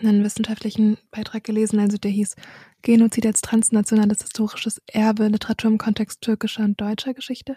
einen 0.00 0.24
wissenschaftlichen 0.24 0.98
Beitrag 1.10 1.44
gelesen, 1.44 1.78
also 1.78 1.98
der 1.98 2.10
hieß 2.10 2.36
Genozid 2.82 3.26
als 3.26 3.40
transnationales 3.40 4.22
historisches 4.22 4.82
Erbe, 4.86 5.28
Literatur 5.28 5.70
im 5.70 5.78
Kontext 5.78 6.20
türkischer 6.20 6.64
und 6.64 6.80
deutscher 6.80 7.14
Geschichte. 7.14 7.54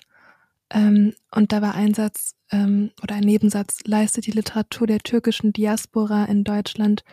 Ähm, 0.69 1.13
und 1.31 1.51
da 1.51 1.61
war 1.61 1.75
ein 1.75 1.93
Satz 1.93 2.35
ähm, 2.51 2.91
oder 3.01 3.15
ein 3.15 3.23
Nebensatz, 3.23 3.79
leistet 3.85 4.27
die 4.27 4.31
Literatur 4.31 4.87
der 4.87 4.99
türkischen 4.99 5.53
Diaspora 5.53 6.25
in 6.25 6.43
Deutschland 6.43 7.03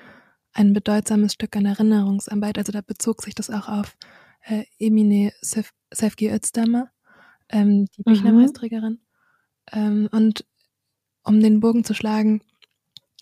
ein 0.53 0.73
bedeutsames 0.73 1.35
Stück 1.35 1.57
an 1.57 1.67
Erinnerungsarbeit. 1.67 2.59
Also 2.59 2.73
da 2.73 2.81
bezog 2.81 3.23
sich 3.23 3.35
das 3.35 3.51
auch 3.51 3.69
auf 3.69 3.97
äh, 4.45 4.65
Emine 4.79 5.33
Sef 5.41 5.73
Sefki 5.91 6.31
Özdammer, 6.31 6.91
ähm, 7.49 7.87
die 7.87 8.03
mhm. 8.05 8.13
Büchnerpreisträgerin. 8.13 9.01
Ähm, 9.73 10.09
und 10.13 10.45
um 11.23 11.41
den 11.41 11.61
Bogen 11.61 11.85
zu 11.85 11.95
schlagen, 11.95 12.43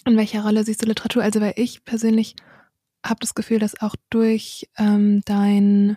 in 0.06 0.16
welcher 0.16 0.42
Rolle 0.42 0.64
siehst 0.64 0.82
du 0.82 0.86
Literatur? 0.86 1.22
Also 1.22 1.40
weil 1.40 1.54
ich 1.56 1.84
persönlich 1.84 2.36
habe 3.04 3.20
das 3.20 3.34
Gefühl, 3.34 3.58
dass 3.58 3.80
auch 3.80 3.96
durch 4.10 4.68
ähm, 4.78 5.22
dein 5.24 5.96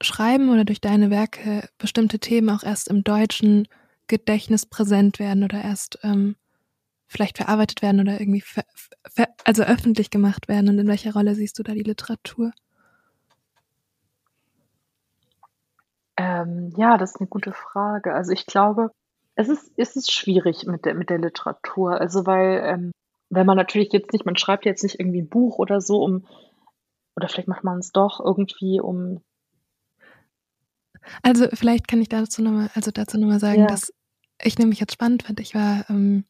Schreiben 0.00 0.50
oder 0.50 0.64
durch 0.64 0.80
deine 0.80 1.10
Werke 1.10 1.68
bestimmte 1.78 2.18
Themen 2.18 2.50
auch 2.50 2.62
erst 2.62 2.88
im 2.88 3.04
deutschen 3.04 3.68
Gedächtnis 4.06 4.66
präsent 4.66 5.18
werden 5.18 5.44
oder 5.44 5.62
erst 5.62 5.98
ähm, 6.02 6.36
vielleicht 7.06 7.38
verarbeitet 7.38 7.82
werden 7.82 8.00
oder 8.00 8.20
irgendwie 8.20 8.40
ver, 8.40 8.64
ver, 9.06 9.28
also 9.44 9.62
öffentlich 9.62 10.10
gemacht 10.10 10.48
werden? 10.48 10.68
Und 10.68 10.78
in 10.78 10.88
welcher 10.88 11.12
Rolle 11.12 11.34
siehst 11.34 11.58
du 11.58 11.62
da 11.62 11.72
die 11.72 11.82
Literatur? 11.82 12.52
Ähm, 16.16 16.72
ja, 16.76 16.96
das 16.96 17.10
ist 17.10 17.20
eine 17.20 17.28
gute 17.28 17.52
Frage. 17.52 18.14
Also 18.14 18.32
ich 18.32 18.46
glaube, 18.46 18.90
es 19.36 19.48
ist, 19.48 19.72
es 19.76 19.96
ist 19.96 20.12
schwierig 20.12 20.66
mit 20.66 20.84
der, 20.84 20.94
mit 20.94 21.10
der 21.10 21.18
Literatur. 21.18 22.00
Also 22.00 22.26
weil, 22.26 22.62
ähm, 22.64 22.92
wenn 23.30 23.46
man 23.46 23.56
natürlich 23.56 23.92
jetzt 23.92 24.12
nicht, 24.12 24.24
man 24.24 24.36
schreibt 24.36 24.64
jetzt 24.64 24.82
nicht 24.82 25.00
irgendwie 25.00 25.22
ein 25.22 25.28
Buch 25.28 25.58
oder 25.58 25.80
so, 25.80 26.02
um, 26.02 26.26
oder 27.16 27.28
vielleicht 27.28 27.48
macht 27.48 27.64
man 27.64 27.78
es 27.78 27.92
doch 27.92 28.20
irgendwie, 28.20 28.80
um 28.80 29.22
also 31.22 31.46
vielleicht 31.52 31.88
kann 31.88 32.00
ich 32.00 32.08
dazu 32.08 32.42
nochmal, 32.42 32.70
also 32.74 32.90
dazu 32.90 33.18
nochmal 33.18 33.40
sagen, 33.40 33.60
ja. 33.60 33.66
dass 33.66 33.92
ich 34.42 34.58
nämlich 34.58 34.80
jetzt 34.80 34.94
spannend 34.94 35.24
fand. 35.24 35.40
Ich 35.40 35.54
war 35.54 35.88
ähm, 35.88 36.24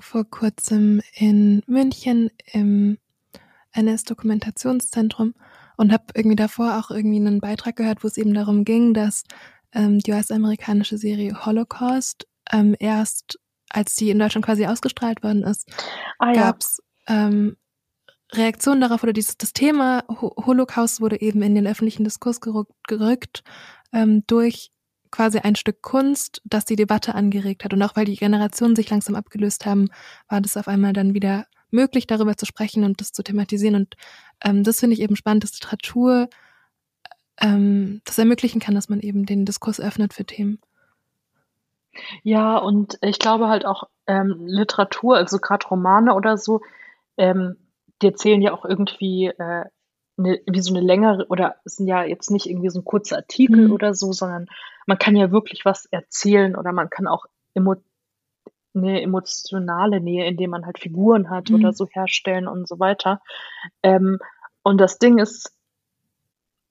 vor 0.00 0.24
kurzem 0.24 1.00
in 1.14 1.62
München 1.66 2.30
im 2.52 2.98
NS-Dokumentationszentrum 3.72 5.34
und 5.76 5.92
habe 5.92 6.04
irgendwie 6.14 6.36
davor 6.36 6.78
auch 6.78 6.90
irgendwie 6.90 7.16
einen 7.16 7.40
Beitrag 7.40 7.76
gehört, 7.76 8.02
wo 8.04 8.08
es 8.08 8.16
eben 8.16 8.34
darum 8.34 8.64
ging, 8.64 8.94
dass 8.94 9.24
ähm, 9.74 9.98
die 9.98 10.12
US-amerikanische 10.12 10.98
Serie 10.98 11.44
Holocaust 11.44 12.26
ähm, 12.50 12.76
erst, 12.78 13.38
als 13.70 13.94
die 13.94 14.10
in 14.10 14.18
Deutschland 14.18 14.44
quasi 14.44 14.66
ausgestrahlt 14.66 15.22
worden 15.22 15.42
ist, 15.42 15.70
ah, 16.18 16.32
ja. 16.32 16.32
gab 16.32 16.60
es 16.60 16.82
ähm, 17.06 17.56
Reaktion 18.32 18.80
darauf 18.80 19.02
oder 19.02 19.12
dieses 19.12 19.36
das 19.36 19.52
Thema 19.52 20.04
Holocaust 20.08 21.00
wurde 21.00 21.20
eben 21.20 21.42
in 21.42 21.54
den 21.54 21.66
öffentlichen 21.66 22.04
Diskurs 22.04 22.40
gerückt, 22.40 22.72
gerückt 22.86 23.42
ähm, 23.92 24.24
durch 24.26 24.70
quasi 25.10 25.38
ein 25.38 25.56
Stück 25.56 25.82
Kunst, 25.82 26.40
das 26.44 26.64
die 26.64 26.76
Debatte 26.76 27.14
angeregt 27.14 27.64
hat. 27.64 27.74
Und 27.74 27.82
auch 27.82 27.94
weil 27.94 28.06
die 28.06 28.16
Generationen 28.16 28.74
sich 28.74 28.88
langsam 28.90 29.14
abgelöst 29.14 29.66
haben, 29.66 29.88
war 30.28 30.40
das 30.40 30.56
auf 30.56 30.68
einmal 30.68 30.94
dann 30.94 31.14
wieder 31.14 31.46
möglich, 31.70 32.06
darüber 32.06 32.36
zu 32.36 32.46
sprechen 32.46 32.84
und 32.84 33.00
das 33.00 33.12
zu 33.12 33.22
thematisieren. 33.22 33.76
Und 33.76 33.94
ähm, 34.42 34.64
das 34.64 34.80
finde 34.80 34.94
ich 34.94 35.00
eben 35.00 35.14
spannend, 35.14 35.44
dass 35.44 35.52
Literatur 35.52 36.28
ähm, 37.40 38.00
das 38.04 38.18
ermöglichen 38.18 38.60
kann, 38.60 38.74
dass 38.74 38.88
man 38.88 39.00
eben 39.00 39.26
den 39.26 39.44
Diskurs 39.44 39.80
öffnet 39.80 40.14
für 40.14 40.24
Themen. 40.24 40.60
Ja, 42.22 42.56
und 42.58 42.98
ich 43.02 43.18
glaube 43.18 43.48
halt 43.48 43.66
auch 43.66 43.84
ähm, 44.06 44.46
Literatur, 44.46 45.16
also 45.16 45.38
gerade 45.38 45.66
Romane 45.66 46.14
oder 46.14 46.38
so, 46.38 46.60
ähm, 47.16 47.56
die 48.00 48.06
erzählen 48.06 48.42
ja 48.42 48.52
auch 48.52 48.64
irgendwie 48.64 49.26
äh, 49.26 49.64
eine, 50.18 50.40
wie 50.46 50.60
so 50.60 50.74
eine 50.74 50.84
längere, 50.84 51.26
oder 51.28 51.56
sind 51.64 51.86
ja 51.86 52.02
jetzt 52.04 52.30
nicht 52.30 52.46
irgendwie 52.48 52.70
so 52.70 52.80
ein 52.80 52.84
kurzer 52.84 53.16
Artikel 53.16 53.68
mhm. 53.68 53.72
oder 53.72 53.94
so, 53.94 54.12
sondern 54.12 54.46
man 54.86 54.98
kann 54.98 55.16
ja 55.16 55.30
wirklich 55.30 55.64
was 55.64 55.86
erzählen 55.86 56.56
oder 56.56 56.72
man 56.72 56.90
kann 56.90 57.06
auch 57.06 57.26
emo 57.54 57.76
eine 58.74 59.02
emotionale 59.02 60.00
Nähe, 60.00 60.26
indem 60.26 60.50
man 60.50 60.64
halt 60.64 60.78
Figuren 60.78 61.28
hat 61.28 61.50
mhm. 61.50 61.56
oder 61.56 61.74
so 61.74 61.86
herstellen 61.86 62.48
und 62.48 62.66
so 62.66 62.78
weiter. 62.78 63.20
Ähm, 63.82 64.18
und 64.62 64.78
das 64.78 64.98
Ding 64.98 65.18
ist, 65.18 65.52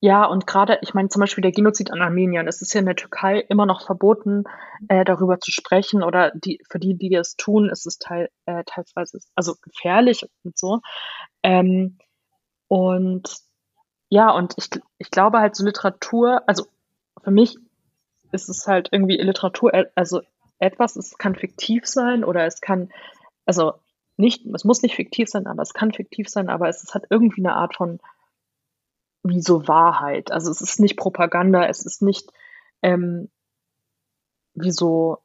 ja, 0.03 0.25
und 0.25 0.47
gerade, 0.47 0.79
ich 0.81 0.95
meine 0.95 1.09
zum 1.09 1.19
Beispiel 1.19 1.43
der 1.43 1.51
Genozid 1.51 1.91
an 1.91 2.01
Armeniern, 2.01 2.47
es 2.47 2.63
ist 2.63 2.73
ja 2.73 2.79
in 2.79 2.87
der 2.87 2.95
Türkei 2.95 3.39
immer 3.39 3.67
noch 3.67 3.85
verboten, 3.85 4.45
äh, 4.89 5.05
darüber 5.05 5.39
zu 5.39 5.51
sprechen 5.51 6.01
oder 6.01 6.31
die, 6.31 6.59
für 6.67 6.79
die, 6.79 6.95
die 6.95 7.09
das 7.11 7.35
tun, 7.35 7.69
ist 7.69 7.85
es 7.85 7.99
teil, 7.99 8.29
äh, 8.47 8.63
teilweise, 8.65 9.19
also 9.35 9.53
gefährlich 9.61 10.27
und 10.43 10.57
so. 10.57 10.81
Ähm, 11.43 11.99
und 12.67 13.29
ja, 14.09 14.31
und 14.31 14.55
ich, 14.57 14.69
ich 14.97 15.11
glaube 15.11 15.39
halt 15.39 15.55
so 15.55 15.63
Literatur, 15.63 16.41
also 16.47 16.65
für 17.23 17.31
mich 17.31 17.57
ist 18.31 18.49
es 18.49 18.65
halt 18.65 18.89
irgendwie 18.91 19.17
Literatur, 19.17 19.71
äh, 19.71 19.85
also 19.93 20.21
etwas, 20.57 20.95
es 20.95 21.19
kann 21.19 21.35
fiktiv 21.35 21.85
sein 21.85 22.23
oder 22.23 22.47
es 22.47 22.59
kann, 22.59 22.89
also 23.45 23.73
nicht, 24.17 24.47
es 24.47 24.63
muss 24.63 24.81
nicht 24.81 24.95
fiktiv 24.95 25.29
sein, 25.29 25.45
aber 25.45 25.61
es 25.61 25.73
kann 25.75 25.91
fiktiv 25.91 26.27
sein, 26.27 26.49
aber 26.49 26.69
es, 26.69 26.81
es 26.81 26.95
hat 26.95 27.05
irgendwie 27.11 27.41
eine 27.41 27.55
Art 27.55 27.75
von 27.75 27.99
wie 29.23 29.41
so 29.41 29.67
Wahrheit. 29.67 30.31
Also 30.31 30.51
es 30.51 30.61
ist 30.61 30.79
nicht 30.79 30.97
Propaganda, 30.97 31.65
es 31.67 31.85
ist 31.85 32.01
nicht 32.01 32.31
ähm, 32.81 33.29
wie 34.53 34.71
so 34.71 35.19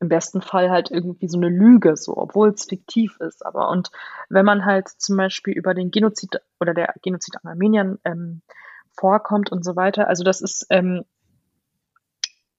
im 0.00 0.08
besten 0.08 0.42
Fall 0.42 0.70
halt 0.70 0.90
irgendwie 0.90 1.28
so 1.28 1.38
eine 1.38 1.48
Lüge, 1.48 1.96
so, 1.96 2.16
obwohl 2.16 2.50
es 2.50 2.64
fiktiv 2.64 3.18
ist. 3.20 3.44
Aber 3.44 3.68
und 3.70 3.90
wenn 4.28 4.44
man 4.44 4.64
halt 4.64 4.88
zum 4.88 5.16
Beispiel 5.16 5.54
über 5.54 5.74
den 5.74 5.90
Genozid 5.90 6.40
oder 6.60 6.74
der 6.74 6.94
Genozid 7.02 7.34
an 7.36 7.50
Armeniern 7.50 7.98
ähm, 8.04 8.42
vorkommt 8.92 9.50
und 9.50 9.64
so 9.64 9.74
weiter, 9.76 10.08
also 10.08 10.22
das 10.22 10.40
ist, 10.40 10.66
ähm, 10.70 11.04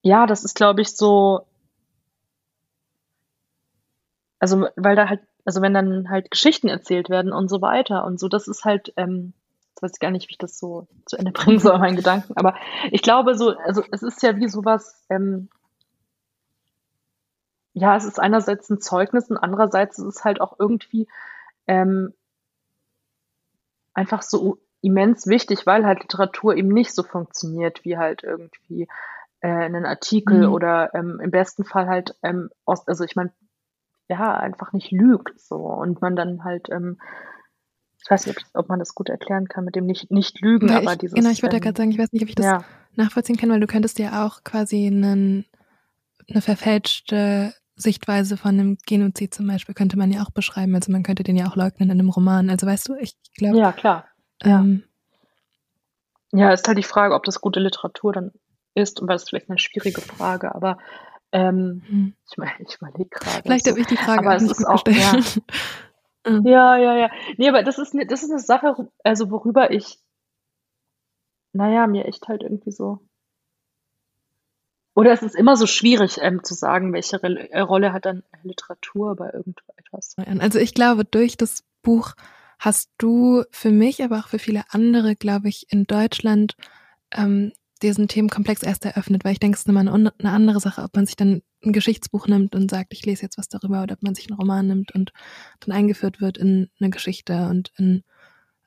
ja, 0.01 0.25
das 0.25 0.43
ist, 0.43 0.55
glaube 0.55 0.81
ich, 0.81 0.95
so, 0.95 1.45
also 4.39 4.67
weil 4.75 4.95
da 4.95 5.07
halt, 5.09 5.21
also 5.45 5.61
wenn 5.61 5.73
dann 5.73 6.09
halt 6.09 6.31
Geschichten 6.31 6.67
erzählt 6.67 7.09
werden 7.09 7.31
und 7.31 7.49
so 7.49 7.61
weiter 7.61 8.05
und 8.05 8.19
so, 8.19 8.27
das 8.27 8.47
ist 8.47 8.65
halt, 8.65 8.93
ähm, 8.97 9.33
jetzt 9.79 9.83
weiß 9.83 9.91
ich 9.93 9.99
gar 9.99 10.11
nicht, 10.11 10.27
wie 10.27 10.33
ich 10.33 10.37
das 10.37 10.59
so 10.59 10.87
zu 11.05 11.17
Ende 11.17 11.31
bringen 11.33 11.59
soll, 11.59 11.77
meinen 11.79 11.95
Gedanken, 11.95 12.33
aber 12.35 12.55
ich 12.91 13.01
glaube 13.01 13.35
so, 13.35 13.57
also 13.57 13.83
es 13.91 14.03
ist 14.03 14.21
ja 14.21 14.35
wie 14.37 14.47
sowas, 14.47 15.05
ähm, 15.09 15.49
ja, 17.73 17.95
es 17.95 18.05
ist 18.05 18.19
einerseits 18.19 18.69
ein 18.69 18.81
Zeugnis 18.81 19.29
und 19.29 19.37
andererseits 19.37 19.99
ist 19.99 20.05
es 20.05 20.25
halt 20.25 20.41
auch 20.41 20.59
irgendwie, 20.59 21.07
ähm, 21.67 22.13
einfach 23.93 24.21
so 24.21 24.57
immens 24.81 25.27
wichtig, 25.27 25.65
weil 25.65 25.85
halt 25.85 26.01
Literatur 26.01 26.55
eben 26.55 26.69
nicht 26.69 26.93
so 26.93 27.03
funktioniert 27.03 27.83
wie 27.83 27.97
halt 27.97 28.23
irgendwie 28.23 28.87
äh, 29.41 29.47
einen 29.47 29.85
Artikel 29.85 30.47
mhm. 30.47 30.53
oder 30.53 30.93
ähm, 30.93 31.19
im 31.21 31.31
besten 31.31 31.63
Fall 31.63 31.87
halt 31.87 32.15
ähm, 32.23 32.49
aus, 32.65 32.87
also 32.87 33.03
ich 33.03 33.15
meine, 33.15 33.31
ja, 34.07 34.35
einfach 34.35 34.73
nicht 34.73 34.91
lügt 34.91 35.39
so 35.39 35.57
und 35.57 36.01
man 36.01 36.15
dann 36.15 36.43
halt 36.43 36.69
ähm, 36.69 36.97
ich 38.01 38.09
weiß 38.09 38.27
nicht, 38.27 38.45
ob, 38.53 38.69
man 38.69 38.79
das 38.79 38.95
gut 38.95 39.09
erklären 39.09 39.47
kann 39.47 39.65
mit 39.65 39.75
dem 39.75 39.85
nicht, 39.85 40.09
nicht 40.09 40.39
lügen, 40.41 40.69
weil 40.69 40.77
aber 40.77 40.93
ich, 40.93 40.99
dieses. 40.99 41.15
Genau, 41.15 41.29
ich 41.29 41.43
wollte 41.43 41.57
ähm, 41.57 41.61
gerade 41.61 41.77
sagen, 41.77 41.91
ich 41.91 41.99
weiß 41.99 42.11
nicht, 42.11 42.23
ob 42.23 42.29
ich 42.29 42.35
das 42.35 42.45
ja. 42.45 42.63
nachvollziehen 42.95 43.37
kann, 43.37 43.49
weil 43.49 43.59
du 43.59 43.67
könntest 43.67 43.99
ja 43.99 44.25
auch 44.25 44.43
quasi 44.43 44.87
einen, 44.87 45.45
eine 46.29 46.41
verfälschte 46.41 47.53
Sichtweise 47.75 48.37
von 48.37 48.51
einem 48.51 48.77
Genozid 48.85 49.33
zum 49.33 49.47
Beispiel 49.47 49.75
könnte 49.75 49.97
man 49.97 50.11
ja 50.11 50.23
auch 50.23 50.31
beschreiben. 50.31 50.75
Also 50.75 50.91
man 50.91 51.03
könnte 51.03 51.23
den 51.23 51.37
ja 51.37 51.47
auch 51.47 51.55
leugnen 51.55 51.89
in 51.89 51.99
einem 51.99 52.09
Roman. 52.09 52.49
Also 52.49 52.67
weißt 52.67 52.89
du, 52.89 52.95
ich 52.95 53.15
glaube. 53.35 53.57
Ja, 53.57 53.71
klar. 53.71 54.05
Ähm, 54.43 54.83
ja, 56.31 56.51
ist 56.53 56.67
halt 56.67 56.77
die 56.77 56.83
Frage, 56.83 57.15
ob 57.15 57.23
das 57.23 57.41
gute 57.41 57.59
Literatur 57.59 58.13
dann 58.13 58.31
ist 58.75 58.99
und 58.99 59.07
weil 59.07 59.15
es 59.15 59.27
vielleicht 59.27 59.49
eine 59.49 59.59
schwierige 59.59 60.01
Frage, 60.01 60.53
aber 60.53 60.77
ähm, 61.31 61.81
hm. 61.87 62.13
ich, 62.29 62.37
mein, 62.37 62.49
ich 62.67 62.75
überlege 62.75 63.09
gerade. 63.09 63.41
Vielleicht 63.43 63.65
so. 63.65 63.71
habe 63.71 63.81
ich 63.81 63.87
die 63.87 63.97
Frage 63.97 64.19
aber 64.19 64.35
auch 64.35 64.41
es 64.41 64.51
ist 64.51 64.65
auch, 64.65 64.83
gestellt. 64.83 65.35
Ja, 65.35 65.41
Mhm. 66.25 66.45
Ja, 66.45 66.77
ja, 66.77 66.95
ja. 66.97 67.11
Nee, 67.37 67.49
aber 67.49 67.63
das 67.63 67.77
ist, 67.77 67.93
ne, 67.93 68.05
das 68.05 68.23
ist 68.23 68.31
eine 68.31 68.39
Sache, 68.39 68.89
also 69.03 69.31
worüber 69.31 69.71
ich, 69.71 69.99
naja, 71.53 71.87
mir 71.87 72.05
echt 72.05 72.27
halt 72.27 72.43
irgendwie 72.43 72.71
so. 72.71 72.99
Oder 74.95 75.13
es 75.13 75.21
ist 75.21 75.35
immer 75.35 75.55
so 75.55 75.65
schwierig 75.65 76.17
ähm, 76.21 76.43
zu 76.43 76.53
sagen, 76.53 76.91
welche 76.91 77.23
Re 77.23 77.49
äh, 77.51 77.61
Rolle 77.61 77.93
hat 77.93 78.05
dann 78.05 78.23
Literatur 78.43 79.15
bei 79.15 79.31
irgendetwas. 79.31 80.15
Also 80.39 80.59
ich 80.59 80.73
glaube, 80.73 81.05
durch 81.05 81.37
das 81.37 81.63
Buch 81.83 82.15
hast 82.59 82.91
du 82.97 83.43
für 83.51 83.71
mich, 83.71 84.03
aber 84.03 84.19
auch 84.19 84.27
für 84.27 84.39
viele 84.39 84.63
andere, 84.71 85.15
glaube 85.15 85.47
ich, 85.47 85.71
in 85.71 85.85
Deutschland 85.85 86.55
ähm, 87.11 87.53
diesen 87.81 88.07
Themenkomplex 88.07 88.63
erst 88.63 88.85
eröffnet, 88.85 89.23
weil 89.23 89.33
ich 89.33 89.39
denke, 89.39 89.55
es 89.55 89.61
ist 89.61 89.69
immer 89.69 89.79
eine, 89.79 89.91
eine, 89.91 90.31
andere 90.31 90.59
Sache, 90.59 90.83
ob 90.83 90.95
man 90.95 91.05
sich 91.05 91.15
dann 91.15 91.41
ein 91.63 91.73
Geschichtsbuch 91.73 92.27
nimmt 92.27 92.55
und 92.55 92.69
sagt, 92.69 92.93
ich 92.93 93.05
lese 93.05 93.23
jetzt 93.23 93.37
was 93.37 93.49
darüber, 93.49 93.83
oder 93.83 93.93
ob 93.93 94.03
man 94.03 94.15
sich 94.15 94.29
einen 94.29 94.39
Roman 94.39 94.67
nimmt 94.67 94.93
und 94.93 95.11
dann 95.61 95.75
eingeführt 95.75 96.21
wird 96.21 96.37
in 96.37 96.69
eine 96.79 96.89
Geschichte 96.89 97.47
und 97.49 97.71
in 97.77 98.03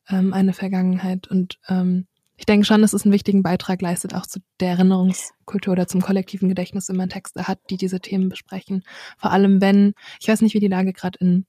ähm, 0.09 0.33
eine 0.33 0.53
Vergangenheit. 0.53 1.29
Und 1.29 1.59
ähm, 1.69 2.07
ich 2.37 2.47
denke 2.47 2.67
schon, 2.67 2.83
dass 2.83 2.93
es 2.93 3.05
einen 3.05 3.13
wichtigen 3.13 3.43
Beitrag 3.43 3.81
leistet, 3.83 4.15
auch 4.15 4.27
zu 4.27 4.41
der 4.61 4.71
Erinnerungskultur 4.71 5.73
oder 5.73 5.87
zum 5.87 6.01
kollektiven 6.01 6.49
Gedächtnis, 6.49 6.89
wenn 6.89 6.97
man 6.97 7.09
Texte 7.09 7.47
hat, 7.47 7.61
die 7.71 7.77
diese 7.77 8.01
Themen 8.01 8.29
besprechen. 8.29 8.83
Vor 9.19 9.31
allem, 9.31 9.61
wenn, 9.61 9.95
ich 10.21 10.29
weiß 10.29 10.41
nicht, 10.41 10.55
wie 10.55 10.61
die 10.61 10.69
Lage 10.69 10.93
gerade 10.93 11.19
in 11.21 11.47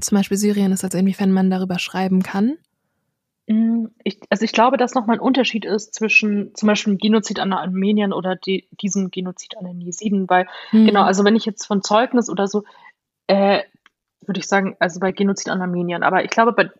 zum 0.00 0.16
Beispiel 0.16 0.36
Syrien 0.36 0.72
ist, 0.72 0.84
als 0.84 0.94
inwiefern 0.94 1.32
man 1.32 1.50
darüber 1.50 1.78
schreiben 1.78 2.22
kann. 2.22 2.56
Hm, 3.48 3.90
ich, 4.04 4.20
also 4.28 4.44
ich 4.44 4.52
glaube, 4.52 4.76
dass 4.76 4.94
nochmal 4.94 5.16
ein 5.16 5.20
Unterschied 5.20 5.64
ist 5.64 5.94
zwischen 5.94 6.54
zum 6.54 6.66
Beispiel 6.66 6.94
dem 6.94 6.98
Genozid 6.98 7.40
an 7.40 7.54
Armeniern 7.54 8.12
oder 8.12 8.36
die, 8.36 8.68
diesem 8.82 9.10
Genozid 9.10 9.56
an 9.56 9.64
den 9.64 9.80
Jesiden, 9.80 10.28
weil 10.28 10.46
mhm. 10.70 10.84
genau, 10.84 11.02
also 11.02 11.24
wenn 11.24 11.34
ich 11.34 11.46
jetzt 11.46 11.64
von 11.66 11.82
Zeugnis 11.82 12.28
oder 12.28 12.46
so, 12.46 12.64
äh, 13.26 13.62
würde 14.26 14.40
ich 14.40 14.46
sagen, 14.46 14.76
also 14.80 15.00
bei 15.00 15.12
Genozid 15.12 15.48
an 15.48 15.62
Armeniern, 15.62 16.02
aber 16.02 16.24
ich 16.24 16.30
glaube, 16.30 16.52
bei, 16.52 16.70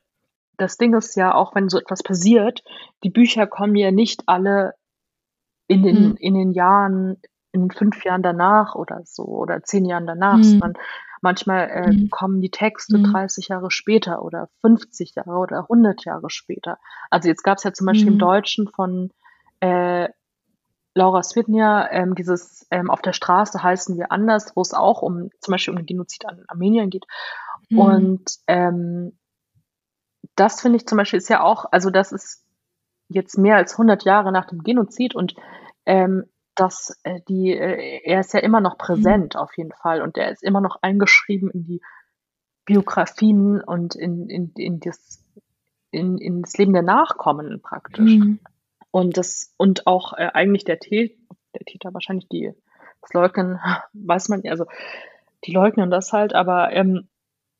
das 0.58 0.76
Ding 0.76 0.94
ist 0.94 1.16
ja 1.16 1.34
auch, 1.34 1.54
wenn 1.54 1.70
so 1.70 1.78
etwas 1.78 2.02
passiert, 2.02 2.62
die 3.02 3.10
Bücher 3.10 3.46
kommen 3.46 3.74
ja 3.74 3.90
nicht 3.90 4.24
alle 4.26 4.74
in 5.68 5.82
den, 5.82 6.10
mhm. 6.10 6.16
in 6.18 6.34
den 6.34 6.52
Jahren, 6.52 7.16
in 7.52 7.70
fünf 7.70 8.04
Jahren 8.04 8.22
danach 8.22 8.74
oder 8.74 9.00
so 9.04 9.24
oder 9.24 9.62
zehn 9.62 9.86
Jahren 9.86 10.06
danach, 10.06 10.36
mhm. 10.36 10.42
sondern 10.44 10.74
Manchmal 11.20 11.68
äh, 11.68 11.92
mhm. 11.92 12.10
kommen 12.10 12.40
die 12.40 12.50
Texte 12.50 12.98
mhm. 12.98 13.04
30 13.04 13.48
Jahre 13.48 13.70
später 13.70 14.22
oder 14.22 14.48
50 14.60 15.14
Jahre 15.14 15.38
oder 15.38 15.60
100 15.62 16.04
Jahre 16.04 16.30
später. 16.30 16.78
Also 17.10 17.28
jetzt 17.28 17.42
gab 17.42 17.58
es 17.58 17.64
ja 17.64 17.72
zum 17.72 17.86
Beispiel 17.86 18.06
mhm. 18.06 18.12
im 18.14 18.18
Deutschen 18.18 18.68
von 18.68 19.10
äh, 19.60 20.08
Laura 20.94 21.22
Swidnia 21.22 21.90
ähm, 21.92 22.14
dieses 22.14 22.66
ähm, 22.70 22.90
Auf 22.90 23.02
der 23.02 23.12
Straße 23.12 23.62
heißen 23.62 23.96
wir 23.96 24.10
anders, 24.10 24.56
wo 24.56 24.62
es 24.62 24.74
auch 24.74 25.02
um 25.02 25.30
zum 25.40 25.52
Beispiel 25.52 25.72
um 25.72 25.78
den 25.78 25.86
Genozid 25.86 26.26
an 26.26 26.44
Armenien 26.48 26.90
geht. 26.90 27.06
Mhm. 27.68 27.78
Und 27.78 28.30
ähm, 28.46 29.18
das 30.34 30.60
finde 30.60 30.76
ich 30.76 30.86
zum 30.86 30.98
Beispiel 30.98 31.18
ist 31.18 31.28
ja 31.28 31.42
auch, 31.42 31.66
also 31.70 31.90
das 31.90 32.12
ist 32.12 32.44
jetzt 33.08 33.38
mehr 33.38 33.56
als 33.56 33.72
100 33.72 34.04
Jahre 34.04 34.32
nach 34.32 34.46
dem 34.46 34.62
Genozid 34.62 35.14
und 35.14 35.34
ähm, 35.86 36.24
dass 36.58 36.98
äh, 37.04 37.20
die, 37.28 37.52
äh, 37.52 38.00
er 38.04 38.20
ist 38.20 38.34
ja 38.34 38.40
immer 38.40 38.60
noch 38.60 38.78
präsent 38.78 39.34
mhm. 39.34 39.40
auf 39.40 39.56
jeden 39.56 39.72
Fall 39.72 40.02
und 40.02 40.16
er 40.16 40.30
ist 40.30 40.42
immer 40.42 40.60
noch 40.60 40.78
eingeschrieben 40.82 41.50
in 41.50 41.64
die 41.64 41.80
Biografien 42.64 43.62
und 43.62 43.94
in, 43.94 44.28
in, 44.28 44.52
in, 44.56 44.80
das, 44.80 45.24
in, 45.90 46.18
in 46.18 46.42
das 46.42 46.56
Leben 46.58 46.72
der 46.72 46.82
Nachkommen 46.82 47.60
praktisch. 47.62 48.16
Mhm. 48.16 48.40
Und 48.90 49.16
das, 49.16 49.54
und 49.56 49.86
auch 49.86 50.12
äh, 50.14 50.30
eigentlich 50.34 50.64
der 50.64 50.78
Täter, 50.78 51.14
der 51.54 51.64
Täter 51.64 51.94
wahrscheinlich 51.94 52.28
die, 52.28 52.52
das 53.00 53.12
Leugnen, 53.12 53.58
weiß 53.92 54.28
man, 54.28 54.42
also 54.46 54.66
die 55.44 55.52
leugnen 55.52 55.90
das 55.90 56.12
halt, 56.12 56.34
aber 56.34 56.72
ähm, 56.72 57.08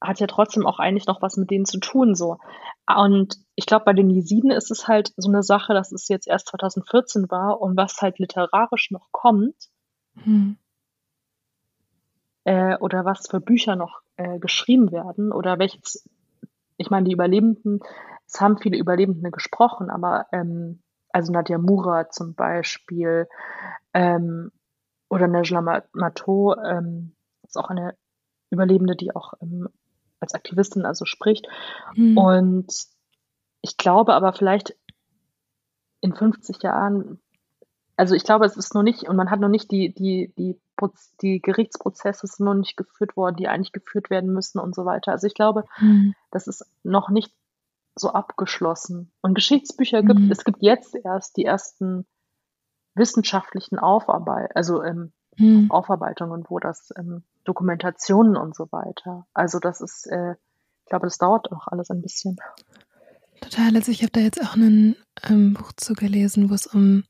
hat 0.01 0.20
ja 0.20 0.26
trotzdem 0.26 0.66
auch 0.66 0.78
eigentlich 0.78 1.07
noch 1.07 1.22
was 1.22 1.36
mit 1.36 1.51
denen 1.51 1.64
zu 1.64 1.78
tun, 1.78 2.14
so. 2.14 2.38
Und 2.86 3.36
ich 3.59 3.67
glaube, 3.67 3.87
bei 3.87 3.93
den 3.93 4.09
Jesiden 4.09 4.53
ist 4.53 4.71
es 4.71 4.87
halt 4.87 5.13
so 5.17 5.29
eine 5.29 5.43
Sache, 5.43 5.75
dass 5.75 5.91
es 5.91 6.07
jetzt 6.07 6.29
erst 6.29 6.47
2014 6.47 7.29
war 7.29 7.61
und 7.61 7.77
was 7.77 8.01
halt 8.01 8.21
literarisch 8.21 8.93
noch 8.93 9.09
kommt, 9.11 9.57
hm. 10.15 10.59
äh, 12.45 12.77
oder 12.77 13.05
was 13.05 13.27
für 13.27 13.41
Bücher 13.41 13.75
noch 13.75 14.03
äh, 14.15 14.39
geschrieben 14.39 14.93
werden 14.93 15.33
oder 15.33 15.59
welches, 15.59 16.09
ich 16.77 16.89
meine, 16.89 17.07
die 17.07 17.13
Überlebenden, 17.13 17.81
es 18.29 18.41
haben 18.41 18.59
viele 18.59 18.79
Überlebende 18.79 19.33
gesprochen, 19.33 19.91
aber 19.91 20.27
ähm, 20.31 20.81
also 21.11 21.33
Nadia 21.33 21.59
Mura 21.59 22.11
zum 22.11 22.37
Beispiel 22.37 23.27
ähm, 23.93 24.53
oder 25.11 25.27
Nejla 25.27 25.83
Mato 25.95 26.55
ähm, 26.65 27.17
ist 27.43 27.59
auch 27.59 27.71
eine 27.71 27.97
Überlebende, 28.51 28.95
die 28.95 29.17
auch 29.17 29.33
ähm, 29.43 29.69
als 30.21 30.35
Aktivistin 30.35 30.87
also 30.87 31.07
spricht. 31.07 31.49
Mhm. 31.97 32.17
Und 32.17 32.97
ich 33.63 33.77
glaube 33.77 34.15
aber 34.15 34.33
vielleicht 34.33 34.77
in 36.01 36.15
50 36.15 36.63
Jahren, 36.63 37.21
also 37.97 38.15
ich 38.15 38.25
glaube, 38.25 38.47
es 38.47 38.57
ist 38.57 38.75
noch 38.75 38.83
nicht, 38.83 39.09
und 39.09 39.17
man 39.17 39.31
hat 39.31 39.41
noch 39.41 39.49
nicht 39.49 39.71
die, 39.71 39.93
die, 39.93 40.33
die, 40.39 40.59
die 41.21 41.41
Gerichtsprozesse 41.41 42.27
sind 42.27 42.47
noch 42.47 42.55
nicht 42.55 42.77
geführt 42.77 43.17
worden, 43.17 43.37
die 43.37 43.49
eigentlich 43.49 43.73
geführt 43.73 44.11
werden 44.11 44.33
müssen 44.33 44.61
und 44.61 44.75
so 44.75 44.85
weiter. 44.85 45.13
Also 45.13 45.27
ich 45.27 45.35
glaube, 45.35 45.65
mhm. 45.81 46.15
das 46.31 46.47
ist 46.47 46.65
noch 46.85 47.09
nicht 47.09 47.33
so 47.97 48.11
abgeschlossen. 48.11 49.11
Und 49.21 49.35
Geschichtsbücher 49.35 50.03
gibt, 50.03 50.21
mhm. 50.21 50.31
es 50.31 50.45
gibt 50.45 50.63
jetzt 50.63 50.95
erst 50.95 51.37
die 51.37 51.45
ersten 51.45 52.07
wissenschaftlichen 52.95 53.79
Aufarbeit, 53.79 54.55
also 54.55 54.83
ähm, 54.83 55.13
mhm. 55.37 55.71
Aufarbeitungen, 55.71 56.45
wo 56.49 56.59
das 56.59 56.93
ähm, 56.97 57.25
Dokumentationen 57.45 58.37
und 58.37 58.55
so 58.55 58.71
weiter. 58.71 59.27
Also 59.35 59.59
das 59.59 59.81
ist, 59.81 60.07
äh, 60.07 60.33
ich 60.33 60.91
glaube, 60.91 61.07
das 61.07 61.19
dauert 61.19 61.51
auch 61.53 61.67
alles 61.67 61.91
ein 61.91 62.03
bisschen. 62.03 62.37
Total. 63.41 63.74
Also 63.74 63.93
ich 63.93 64.03
habe 64.03 64.12
da 64.12 64.20
jetzt 64.20 64.43
auch 64.43 64.57
ein 64.57 64.97
ähm, 65.28 65.55
Buch 65.55 65.72
zu 65.76 65.95
gelesen, 65.95 66.51
wo 66.51 66.55
es 66.55 66.66
um 66.66 67.05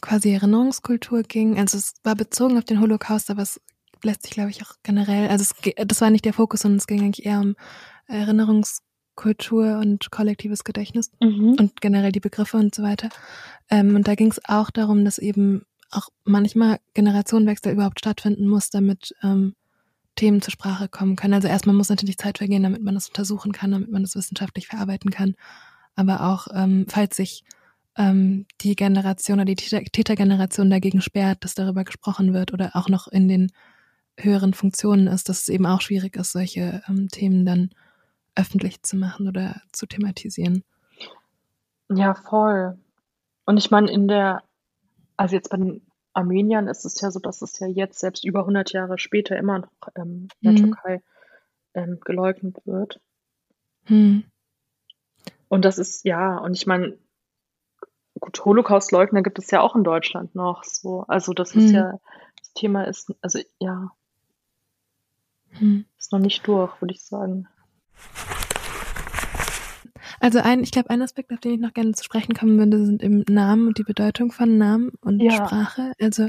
quasi 0.00 0.32
Erinnerungskultur 0.32 1.22
ging. 1.22 1.58
Also 1.58 1.78
es 1.78 1.94
war 2.02 2.14
bezogen 2.14 2.58
auf 2.58 2.64
den 2.64 2.80
Holocaust, 2.80 3.30
aber 3.30 3.42
es 3.42 3.60
lässt 4.02 4.22
sich, 4.22 4.32
glaube 4.32 4.50
ich, 4.50 4.62
auch 4.62 4.74
generell, 4.82 5.28
also 5.28 5.42
es, 5.42 5.86
das 5.86 6.00
war 6.00 6.10
nicht 6.10 6.24
der 6.24 6.32
Fokus, 6.32 6.60
sondern 6.60 6.78
es 6.78 6.86
ging 6.86 7.00
eigentlich 7.00 7.26
eher 7.26 7.40
um 7.40 7.56
Erinnerungskultur 8.06 9.78
und 9.78 10.10
kollektives 10.10 10.64
Gedächtnis 10.64 11.10
mhm. 11.20 11.56
und 11.58 11.80
generell 11.80 12.12
die 12.12 12.20
Begriffe 12.20 12.56
und 12.56 12.74
so 12.74 12.82
weiter. 12.82 13.08
Ähm, 13.70 13.96
und 13.96 14.06
da 14.06 14.14
ging 14.14 14.30
es 14.30 14.44
auch 14.44 14.70
darum, 14.70 15.04
dass 15.04 15.18
eben 15.18 15.62
auch 15.90 16.08
manchmal 16.24 16.78
Generationenwechsel 16.94 17.72
überhaupt 17.72 18.00
stattfinden 18.00 18.48
muss, 18.48 18.70
damit 18.70 19.14
ähm, 19.22 19.54
Themen 20.16 20.42
zur 20.42 20.52
Sprache 20.52 20.88
kommen 20.88 21.16
können. 21.16 21.34
Also 21.34 21.48
erstmal 21.48 21.76
muss 21.76 21.88
natürlich 21.88 22.18
Zeit 22.18 22.38
vergehen, 22.38 22.62
damit 22.62 22.82
man 22.82 22.94
das 22.94 23.08
untersuchen 23.08 23.52
kann, 23.52 23.70
damit 23.70 23.90
man 23.90 24.02
das 24.02 24.16
wissenschaftlich 24.16 24.66
verarbeiten 24.66 25.10
kann. 25.10 25.34
Aber 25.94 26.22
auch, 26.22 26.48
ähm, 26.52 26.86
falls 26.88 27.16
sich 27.16 27.44
ähm, 27.96 28.46
die 28.60 28.74
Generation 28.74 29.38
oder 29.38 29.46
die 29.46 29.54
Tätergeneration 29.54 30.68
dagegen 30.70 31.00
sperrt, 31.00 31.44
dass 31.44 31.54
darüber 31.54 31.84
gesprochen 31.84 32.34
wird 32.34 32.52
oder 32.52 32.74
auch 32.74 32.88
noch 32.88 33.08
in 33.08 33.28
den 33.28 33.52
höheren 34.18 34.54
Funktionen 34.54 35.06
ist, 35.06 35.28
dass 35.28 35.42
es 35.42 35.48
eben 35.48 35.66
auch 35.66 35.80
schwierig 35.80 36.16
ist, 36.16 36.32
solche 36.32 36.82
ähm, 36.88 37.08
Themen 37.08 37.46
dann 37.46 37.70
öffentlich 38.34 38.82
zu 38.82 38.96
machen 38.96 39.28
oder 39.28 39.60
zu 39.72 39.86
thematisieren. 39.86 40.64
Ja, 41.88 42.14
voll. 42.14 42.78
Und 43.44 43.56
ich 43.58 43.70
meine, 43.70 43.90
in 43.90 44.08
der 44.08 44.42
also 45.16 45.34
jetzt 45.34 45.50
bei 45.50 45.56
den 45.56 45.85
Armeniern 46.16 46.66
ist 46.66 46.84
es 46.86 47.00
ja 47.00 47.10
so, 47.10 47.20
dass 47.20 47.42
es 47.42 47.58
ja 47.58 47.66
jetzt 47.66 47.98
selbst 47.98 48.24
über 48.24 48.40
100 48.40 48.72
Jahre 48.72 48.98
später 48.98 49.36
immer 49.36 49.60
noch 49.60 49.88
ähm, 49.96 50.28
in 50.40 50.42
der 50.42 50.52
mhm. 50.52 50.56
Türkei 50.56 51.02
ähm, 51.74 52.00
geleugnet 52.02 52.56
wird. 52.64 53.00
Mhm. 53.86 54.24
Und 55.48 55.64
das 55.64 55.78
ist, 55.78 56.04
ja, 56.04 56.38
und 56.38 56.54
ich 56.54 56.66
meine, 56.66 56.98
gut, 58.18 58.42
Holocaust-Leugner 58.44 59.22
gibt 59.22 59.38
es 59.38 59.50
ja 59.50 59.60
auch 59.60 59.76
in 59.76 59.84
Deutschland 59.84 60.34
noch 60.34 60.64
so. 60.64 61.04
Also 61.06 61.34
das 61.34 61.54
ist 61.54 61.68
mhm. 61.68 61.74
ja, 61.74 62.00
das 62.38 62.52
Thema 62.54 62.84
ist, 62.84 63.14
also 63.20 63.38
ja, 63.58 63.90
mhm. 65.60 65.84
ist 65.98 66.12
noch 66.12 66.18
nicht 66.18 66.46
durch, 66.46 66.80
würde 66.80 66.94
ich 66.94 67.02
sagen. 67.04 67.46
Also 70.20 70.40
ein, 70.40 70.62
ich 70.62 70.70
glaube, 70.70 70.90
ein 70.90 71.02
Aspekt, 71.02 71.32
auf 71.32 71.40
den 71.40 71.54
ich 71.54 71.60
noch 71.60 71.74
gerne 71.74 71.92
zu 71.92 72.04
sprechen 72.04 72.34
kommen 72.34 72.58
würde, 72.58 72.84
sind 72.84 73.02
eben 73.02 73.24
Namen 73.28 73.68
und 73.68 73.78
die 73.78 73.84
Bedeutung 73.84 74.32
von 74.32 74.58
Namen 74.58 74.92
und 75.00 75.20
Ja. 75.20 75.32
Sprache. 75.32 75.92
Also, 76.00 76.28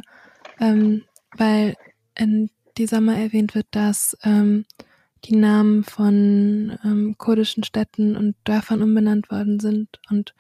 ähm, 0.60 1.04
weil 1.36 1.76
in 2.16 2.50
dieser 2.78 3.02
mal 3.02 3.18
erwähnt 3.18 3.56
wird, 3.56 3.68
dass 3.72 4.18
ähm, 4.24 4.66
die 5.26 5.36
Namen 5.36 5.84
von 5.84 6.78
ähm, 6.84 7.16
kurdischen 7.18 7.64
Städten 7.64 8.16
und 8.16 8.36
Dörfern 8.44 8.82
umbenannt 8.82 9.30
worden 9.32 9.60
sind 9.60 10.00
und 10.10 10.34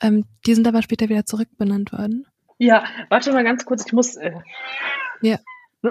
ähm, 0.00 0.24
die 0.46 0.54
sind 0.54 0.66
aber 0.66 0.82
später 0.82 1.08
wieder 1.08 1.24
zurückbenannt 1.26 1.92
worden. 1.92 2.26
Ja, 2.58 2.84
warte 3.08 3.32
mal 3.32 3.44
ganz 3.44 3.64
kurz, 3.64 3.86
ich 3.86 3.92
muss. 3.92 4.16
Äh, 4.16 4.32
Ja. 5.20 5.38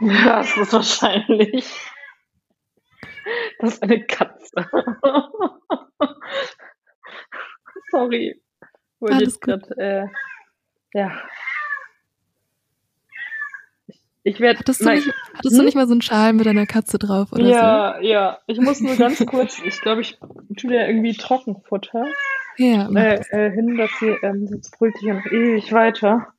ja, 0.00 0.40
es 0.40 0.56
ist 0.56 0.72
wahrscheinlich. 0.72 1.91
Das 3.62 3.74
ist 3.74 3.82
eine 3.84 4.04
Katze. 4.04 4.54
Sorry. 7.92 8.42
Wurde 8.98 9.14
Alles 9.14 9.38
grad, 9.38 9.70
äh, 9.78 10.06
ja. 10.92 11.12
Ich, 14.24 14.40
werde. 14.40 14.58
Hattest, 14.58 14.84
du 14.84 14.90
nicht, 14.90 15.12
hattest 15.32 15.54
du 15.54 15.58
Hm? 15.60 15.64
nicht 15.64 15.74
mal 15.76 15.86
so 15.86 15.92
einen 15.92 16.02
Schal 16.02 16.32
mit 16.32 16.48
einer 16.48 16.66
Katze 16.66 16.98
drauf 16.98 17.32
oder 17.32 17.44
Ja, 17.44 18.00
ja. 18.00 18.40
Ich 18.48 18.58
muss 18.58 18.80
nur 18.80 18.96
ganz 18.96 19.24
kurz, 19.26 19.60
ich 19.64 19.80
glaube, 19.80 20.00
ich 20.00 20.18
tue 20.56 20.70
dir 20.70 20.88
irgendwie 20.88 21.16
Trockenfutter 21.16 22.04
so? 22.58 22.64
Ja, 22.64 22.90
äh, 22.90 23.20
äh, 23.30 23.50
hin, 23.52 23.76
dass 23.76 23.90
sie, 24.00 24.08
ähm, 24.22 24.48
sonst 24.48 24.76
brüllt 24.76 24.96
die 25.00 25.06
ja 25.06 25.14
noch 25.14 25.26
ewig 25.26 25.72
weiter. 25.72 26.34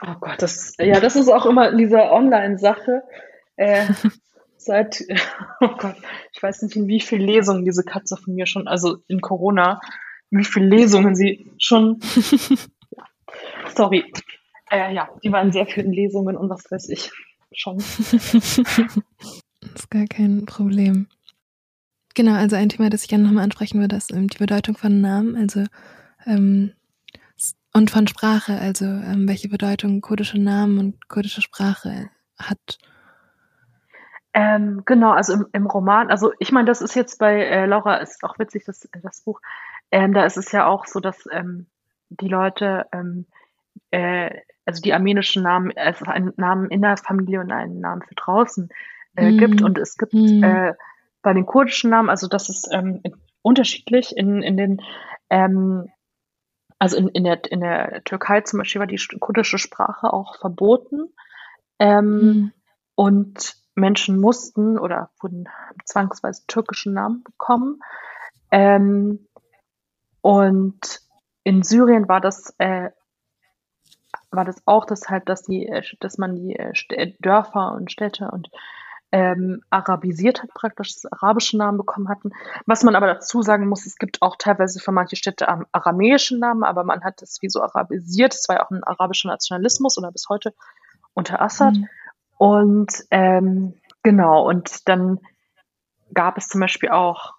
Oh 0.00 0.14
Gott, 0.18 0.40
das, 0.40 0.76
ja, 0.78 0.98
das 0.98 1.14
ist 1.14 1.28
auch 1.28 1.44
immer 1.44 1.68
in 1.68 1.76
dieser 1.76 2.10
Online-Sache. 2.10 3.02
Äh, 3.56 3.86
seit, 4.56 5.04
oh 5.60 5.70
Gott, 5.78 5.96
ich 6.32 6.42
weiß 6.42 6.62
nicht, 6.62 6.76
in 6.76 6.88
wie 6.88 7.00
viel 7.00 7.22
Lesungen 7.22 7.64
diese 7.64 7.84
Katze 7.84 8.16
von 8.16 8.34
mir 8.34 8.46
schon, 8.46 8.68
also 8.68 8.98
in 9.08 9.20
Corona, 9.20 9.80
wie 10.30 10.44
viele 10.44 10.66
Lesungen 10.66 11.14
sie 11.14 11.50
schon, 11.58 12.00
sorry, 13.74 14.04
äh, 14.70 14.94
ja, 14.94 15.08
die 15.22 15.32
waren 15.32 15.48
in 15.48 15.52
sehr 15.52 15.66
vielen 15.66 15.92
Lesungen 15.92 16.36
und 16.36 16.48
was 16.48 16.70
weiß 16.70 16.88
ich 16.88 17.10
schon. 17.52 17.78
ist 17.78 18.62
gar 19.90 20.06
kein 20.06 20.46
Problem. 20.46 21.08
Genau, 22.14 22.34
also 22.34 22.56
ein 22.56 22.68
Thema, 22.68 22.90
das 22.90 23.02
ich 23.02 23.08
gerne 23.08 23.24
nochmal 23.24 23.44
ansprechen 23.44 23.80
würde, 23.80 23.96
ist 23.96 24.12
ähm, 24.12 24.28
die 24.28 24.38
Bedeutung 24.38 24.76
von 24.76 25.00
Namen, 25.00 25.36
also 25.36 25.64
ähm, 26.26 26.72
und 27.74 27.90
von 27.90 28.06
Sprache, 28.06 28.58
also 28.58 28.84
ähm, 28.84 29.26
welche 29.26 29.48
Bedeutung 29.48 30.02
kurdische 30.02 30.38
Namen 30.38 30.78
und 30.78 31.08
kurdische 31.08 31.40
Sprache 31.40 32.10
hat. 32.38 32.78
Ähm, 34.34 34.82
genau, 34.86 35.10
also 35.10 35.34
im, 35.34 35.46
im 35.52 35.66
Roman, 35.66 36.10
also 36.10 36.32
ich 36.38 36.52
meine, 36.52 36.66
das 36.66 36.80
ist 36.80 36.94
jetzt 36.94 37.18
bei 37.18 37.42
äh, 37.44 37.66
Laura, 37.66 37.96
ist 37.96 38.24
auch 38.24 38.38
witzig, 38.38 38.64
das, 38.64 38.88
das 39.02 39.20
Buch, 39.20 39.40
ähm, 39.90 40.14
da 40.14 40.24
ist 40.24 40.38
es 40.38 40.52
ja 40.52 40.66
auch 40.66 40.86
so, 40.86 41.00
dass 41.00 41.28
ähm, 41.30 41.66
die 42.08 42.28
Leute, 42.28 42.86
ähm, 42.92 43.26
äh, 43.90 44.30
also 44.64 44.80
die 44.80 44.94
armenischen 44.94 45.42
Namen, 45.42 45.70
es 45.76 46.00
ist 46.00 46.08
einen 46.08 46.32
Namen 46.36 46.70
in 46.70 46.80
der 46.80 46.96
Familie 46.96 47.40
und 47.40 47.52
einen 47.52 47.80
Namen 47.80 48.02
für 48.02 48.14
draußen 48.14 48.70
äh, 49.16 49.32
Mhm. 49.32 49.36
gibt 49.36 49.62
und 49.62 49.76
es 49.76 49.96
gibt 49.98 50.14
äh, 50.14 50.72
bei 51.20 51.34
den 51.34 51.44
kurdischen 51.44 51.90
Namen, 51.90 52.08
also 52.08 52.26
das 52.26 52.48
ist 52.48 52.68
ähm, 52.72 53.02
unterschiedlich 53.42 54.16
in, 54.16 54.42
in 54.42 54.56
den, 54.56 54.80
ähm, 55.28 55.90
also 56.78 56.96
in, 56.96 57.08
in, 57.08 57.24
der, 57.24 57.40
in 57.50 57.60
der 57.60 58.02
Türkei 58.04 58.40
zum 58.40 58.60
Beispiel 58.60 58.80
war 58.80 58.86
die 58.86 58.98
sch- 58.98 59.18
kurdische 59.18 59.58
Sprache 59.58 60.10
auch 60.12 60.38
verboten. 60.38 61.12
Mhm. 61.78 62.52
und 62.94 63.61
Menschen 63.74 64.20
mussten 64.20 64.78
oder 64.78 65.10
wurden 65.20 65.48
zwangsweise 65.84 66.46
türkischen 66.46 66.92
Namen 66.92 67.22
bekommen. 67.24 67.80
Ähm, 68.50 69.26
und 70.20 71.00
in 71.44 71.62
Syrien 71.62 72.08
war 72.08 72.20
das, 72.20 72.54
äh, 72.58 72.90
war 74.30 74.44
das 74.44 74.62
auch 74.66 74.84
deshalb, 74.84 75.26
dass 75.26 75.42
die, 75.42 75.66
äh, 75.66 75.82
dass 76.00 76.18
man 76.18 76.36
die 76.36 76.54
äh, 76.54 76.72
äh, 76.90 77.14
Dörfer 77.20 77.72
und 77.72 77.90
Städte 77.90 78.30
und 78.30 78.50
ähm, 79.14 79.62
arabisiert 79.68 80.42
hat, 80.42 80.54
praktisch 80.54 80.94
das 80.94 81.12
arabische 81.12 81.58
Namen 81.58 81.76
bekommen 81.76 82.08
hatten. 82.08 82.30
Was 82.64 82.82
man 82.82 82.96
aber 82.96 83.06
dazu 83.06 83.42
sagen 83.42 83.68
muss, 83.68 83.84
es 83.84 83.96
gibt 83.96 84.22
auch 84.22 84.36
teilweise 84.38 84.80
für 84.80 84.92
manche 84.92 85.16
Städte 85.16 85.48
am 85.48 85.66
aramäischen 85.70 86.38
Namen, 86.38 86.64
aber 86.64 86.82
man 86.82 87.04
hat 87.04 87.20
es 87.20 87.42
wie 87.42 87.50
so 87.50 87.62
arabisiert. 87.62 88.34
Es 88.34 88.48
war 88.48 88.56
ja 88.56 88.64
auch 88.64 88.70
ein 88.70 88.82
arabischer 88.82 89.28
Nationalismus 89.28 89.98
oder 89.98 90.10
bis 90.12 90.30
heute 90.30 90.54
unter 91.12 91.42
Assad. 91.42 91.74
Mhm. 91.74 91.88
Und 92.42 93.04
ähm, 93.12 93.74
genau, 94.02 94.48
und 94.48 94.88
dann 94.88 95.20
gab 96.12 96.36
es 96.36 96.48
zum 96.48 96.60
Beispiel 96.60 96.88
auch, 96.88 97.34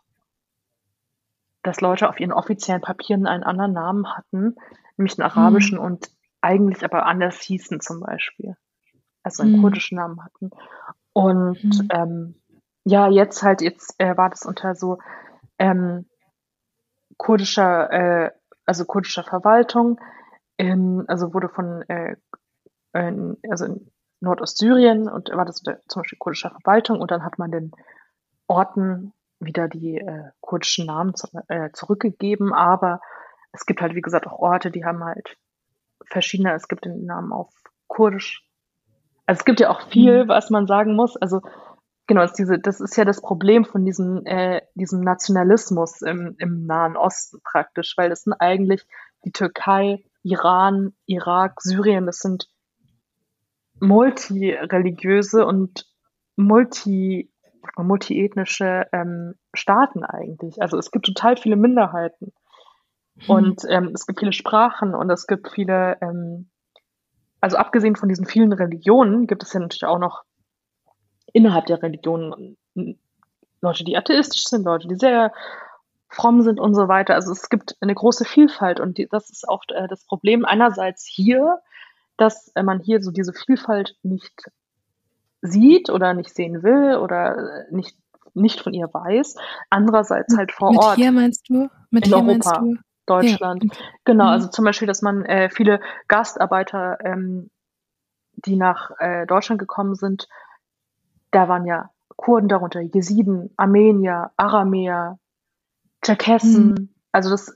dass 1.61 1.81
Leute 1.81 2.07
auf 2.07 2.21
ihren 2.21 2.31
offiziellen 2.31 2.81
Papieren 2.81 3.27
einen 3.27 3.43
anderen 3.43 3.73
Namen 3.73 4.15
hatten, 4.15 4.55
nämlich 4.95 5.19
einen 5.19 5.29
arabischen 5.29 5.77
und 5.77 6.09
eigentlich 6.39 6.85
aber 6.85 7.05
anders 7.05 7.41
hießen 7.41 7.81
zum 7.81 7.99
Beispiel. 7.99 8.55
Also 9.23 9.43
einen 9.43 9.51
Mhm. 9.51 9.61
kurdischen 9.61 9.97
Namen 9.97 10.23
hatten. 10.23 10.51
Und 11.11 11.61
Mhm. 11.65 11.87
ähm, 11.91 12.41
ja, 12.85 13.09
jetzt 13.09 13.43
halt, 13.43 13.59
jetzt 13.61 13.99
äh, 13.99 14.15
war 14.15 14.29
das 14.29 14.45
unter 14.45 14.73
so 14.73 14.99
ähm, 15.59 16.05
kurdischer, 17.17 17.91
äh, 17.91 18.31
also 18.65 18.85
kurdischer 18.85 19.25
Verwaltung, 19.25 19.99
ähm, 20.57 21.03
also 21.09 21.33
wurde 21.33 21.49
von, 21.49 21.81
äh, 21.89 22.15
also 22.93 23.65
in 23.65 23.92
Nordostsyrien 24.23 25.09
und 25.09 25.29
war 25.31 25.45
das 25.45 25.61
zum 25.61 26.01
Beispiel 26.01 26.17
kurdischer 26.17 26.49
Verwaltung 26.51 26.99
und 26.99 27.11
dann 27.11 27.23
hat 27.23 27.37
man 27.37 27.51
den 27.51 27.71
Orten 28.47 29.13
wieder 29.39 29.67
die 29.67 29.97
äh, 29.97 30.29
kurdischen 30.41 30.85
Namen 30.85 31.15
zu, 31.15 31.27
äh, 31.47 31.71
zurückgegeben, 31.73 32.53
aber 32.53 33.01
es 33.51 33.65
gibt 33.65 33.81
halt, 33.81 33.93
wie 33.95 34.01
gesagt, 34.01 34.25
auch 34.27 34.39
Orte, 34.39 34.71
die 34.71 34.85
haben 34.85 35.03
halt 35.03 35.37
verschiedene, 36.05 36.53
es 36.53 36.67
gibt 36.67 36.85
den 36.85 37.05
Namen 37.05 37.31
auf 37.31 37.49
Kurdisch. 37.87 38.43
Also 39.25 39.39
es 39.39 39.45
gibt 39.45 39.59
ja 39.59 39.69
auch 39.69 39.81
viel, 39.89 40.25
Mhm. 40.25 40.27
was 40.29 40.49
man 40.49 40.67
sagen 40.67 40.95
muss. 40.95 41.15
Also 41.17 41.41
genau, 42.07 42.23
ist 42.23 42.33
diese, 42.33 42.59
das 42.59 42.79
ist 42.81 42.97
ja 42.97 43.05
das 43.05 43.21
Problem 43.21 43.65
von 43.65 43.85
diesem, 43.85 44.25
äh, 44.25 44.61
diesem 44.75 45.01
Nationalismus 45.01 46.01
im, 46.01 46.35
im 46.39 46.65
Nahen 46.65 46.97
Osten 46.97 47.39
praktisch, 47.43 47.93
weil 47.97 48.09
das 48.09 48.23
sind 48.23 48.33
eigentlich 48.33 48.85
die 49.25 49.31
Türkei, 49.31 50.03
Iran, 50.23 50.93
Irak, 51.05 51.61
Syrien, 51.61 52.05
das 52.05 52.19
sind 52.19 52.47
multireligiöse 53.79 55.45
und 55.45 55.85
multi, 56.35 57.31
multiethnische 57.77 58.87
ähm, 58.91 59.35
Staaten 59.53 60.03
eigentlich. 60.03 60.61
Also 60.61 60.77
es 60.77 60.91
gibt 60.91 61.05
total 61.05 61.37
viele 61.37 61.55
Minderheiten. 61.55 62.33
Und 63.27 63.61
ähm, 63.69 63.91
es 63.93 64.05
gibt 64.07 64.19
viele 64.19 64.33
Sprachen 64.33 64.95
und 64.95 65.09
es 65.09 65.27
gibt 65.27 65.49
viele, 65.51 65.97
ähm, 66.01 66.49
also 67.41 67.57
abgesehen 67.57 67.95
von 67.95 68.09
diesen 68.09 68.25
vielen 68.25 68.51
Religionen, 68.53 69.27
gibt 69.27 69.43
es 69.43 69.53
ja 69.53 69.59
natürlich 69.59 69.85
auch 69.85 69.99
noch 69.99 70.23
innerhalb 71.31 71.67
der 71.67 71.81
Religionen 71.81 72.57
n- 72.75 72.99
Leute, 73.61 73.83
die 73.83 73.95
atheistisch 73.95 74.43
sind, 74.45 74.65
Leute, 74.65 74.87
die 74.87 74.95
sehr 74.95 75.31
fromm 76.09 76.41
sind 76.41 76.59
und 76.59 76.73
so 76.73 76.87
weiter. 76.87 77.15
Also 77.15 77.31
es 77.31 77.49
gibt 77.49 77.77
eine 77.81 77.95
große 77.95 78.25
Vielfalt 78.25 78.79
und 78.79 78.97
die, 78.97 79.07
das 79.07 79.29
ist 79.29 79.47
auch 79.47 79.63
äh, 79.69 79.87
das 79.87 80.05
Problem 80.05 80.43
einerseits 80.43 81.05
hier, 81.05 81.61
dass 82.17 82.51
äh, 82.55 82.63
man 82.63 82.79
hier 82.79 83.01
so 83.01 83.11
diese 83.11 83.33
Vielfalt 83.33 83.95
nicht 84.03 84.43
sieht 85.41 85.89
oder 85.89 86.13
nicht 86.13 86.33
sehen 86.33 86.63
will 86.63 86.95
oder 86.97 87.65
äh, 87.69 87.73
nicht, 87.75 87.97
nicht 88.33 88.61
von 88.61 88.73
ihr 88.73 88.87
weiß. 88.93 89.35
Andererseits 89.69 90.35
halt 90.37 90.51
vor 90.51 90.71
Mit 90.71 90.79
Ort. 90.79 90.95
hier 90.95 91.11
meinst 91.11 91.49
du? 91.49 91.69
Mit 91.91 92.05
In 92.07 92.13
hier 92.13 92.23
meinst 92.23 92.47
Europa. 92.47 92.61
du? 92.61 92.75
Deutschland. 93.05 93.63
Ja. 93.65 93.69
Genau, 94.05 94.23
Mhm. 94.25 94.29
also 94.29 94.47
zum 94.47 94.63
Beispiel, 94.63 94.87
dass 94.87 95.01
man 95.01 95.25
äh, 95.25 95.49
viele 95.49 95.81
Gastarbeiter, 96.07 96.99
ähm, 97.03 97.49
die 98.45 98.55
nach 98.55 98.91
äh, 98.99 99.25
Deutschland 99.25 99.59
gekommen 99.59 99.95
sind, 99.95 100.29
da 101.31 101.49
waren 101.49 101.65
ja 101.65 101.89
Kurden 102.15 102.47
darunter, 102.47 102.79
Jesiden, 102.79 103.51
Armenier, 103.57 104.31
Aramäer, 104.37 105.19
Tscherkessen, 106.01 106.69
Mhm. 106.69 106.89
also 107.11 107.29
das 107.29 107.53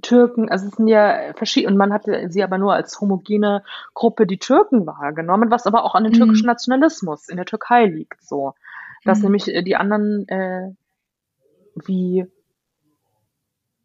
Türken, 0.00 0.48
also 0.50 0.66
es 0.66 0.74
sind 0.74 0.88
ja 0.88 1.32
verschiedene, 1.34 1.72
und 1.72 1.78
man 1.78 1.92
hatte 1.92 2.30
sie 2.30 2.42
aber 2.42 2.58
nur 2.58 2.74
als 2.74 3.00
homogene 3.00 3.64
Gruppe, 3.94 4.26
die 4.26 4.38
Türken 4.38 4.86
wahrgenommen, 4.86 5.50
was 5.50 5.66
aber 5.66 5.84
auch 5.84 5.94
an 5.94 6.04
dem 6.04 6.12
Mhm. 6.12 6.18
türkischen 6.18 6.46
Nationalismus 6.46 7.28
in 7.28 7.36
der 7.36 7.46
Türkei 7.46 7.86
liegt, 7.86 8.22
so. 8.22 8.54
Dass 9.04 9.18
Mhm. 9.18 9.24
nämlich 9.24 9.48
äh, 9.48 9.62
die 9.62 9.76
anderen, 9.76 10.28
äh, 10.28 10.70
wie 11.74 12.26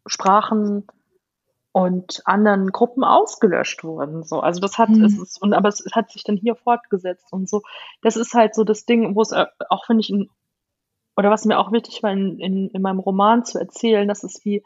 Sprachen 0.06 0.86
und 1.72 2.22
anderen 2.24 2.70
Gruppen 2.70 3.02
ausgelöscht 3.04 3.82
wurden. 3.82 4.22
So, 4.22 4.40
also 4.40 4.60
das 4.60 4.78
hat 4.78 4.90
Mhm. 4.90 5.04
es 5.04 5.18
ist, 5.18 5.42
und 5.42 5.54
aber 5.54 5.68
es 5.68 5.84
hat 5.92 6.10
sich 6.10 6.22
dann 6.22 6.36
hier 6.36 6.54
fortgesetzt 6.54 7.32
und 7.32 7.48
so. 7.48 7.62
Das 8.02 8.16
ist 8.16 8.34
halt 8.34 8.54
so 8.54 8.64
das 8.64 8.84
Ding, 8.86 9.16
wo 9.16 9.22
es 9.22 9.32
äh, 9.32 9.46
auch 9.70 9.84
finde 9.86 10.02
ich 10.02 10.10
in, 10.10 10.30
oder 11.16 11.30
was 11.30 11.44
mir 11.44 11.58
auch 11.58 11.72
wichtig 11.72 12.02
war 12.02 12.12
in, 12.12 12.38
in, 12.38 12.70
in 12.70 12.82
meinem 12.82 13.00
Roman 13.00 13.44
zu 13.44 13.58
erzählen, 13.58 14.06
das 14.06 14.24
ist 14.24 14.44
wie 14.44 14.62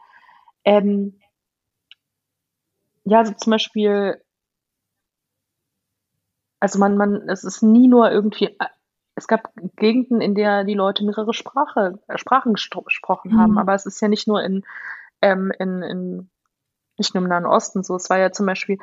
ähm, 0.65 1.19
ja, 3.09 3.19
also 3.19 3.33
zum 3.33 3.51
Beispiel, 3.51 4.21
also 6.59 6.79
man, 6.79 6.95
man, 6.95 7.27
es 7.29 7.43
ist 7.43 7.63
nie 7.63 7.87
nur 7.87 8.11
irgendwie, 8.11 8.45
äh, 8.45 8.65
es 9.15 9.27
gab 9.27 9.49
Gegenden, 9.75 10.21
in 10.21 10.35
der 10.35 10.63
die 10.63 10.75
Leute 10.75 11.03
mehrere 11.03 11.33
Sprache, 11.33 11.99
äh, 12.07 12.17
Sprachen 12.17 12.53
gesprochen 12.53 13.37
haben. 13.37 13.53
Mhm. 13.53 13.57
Aber 13.57 13.73
es 13.73 13.85
ist 13.85 13.99
ja 14.01 14.07
nicht 14.07 14.27
nur 14.27 14.43
in, 14.43 14.63
ähm, 15.21 15.51
in, 15.59 15.81
in, 15.81 16.29
nicht 16.97 17.13
nur 17.15 17.23
im 17.23 17.29
Nahen 17.29 17.45
Osten 17.45 17.83
so. 17.83 17.95
Es 17.95 18.09
war 18.09 18.19
ja 18.19 18.31
zum 18.31 18.45
Beispiel, 18.45 18.77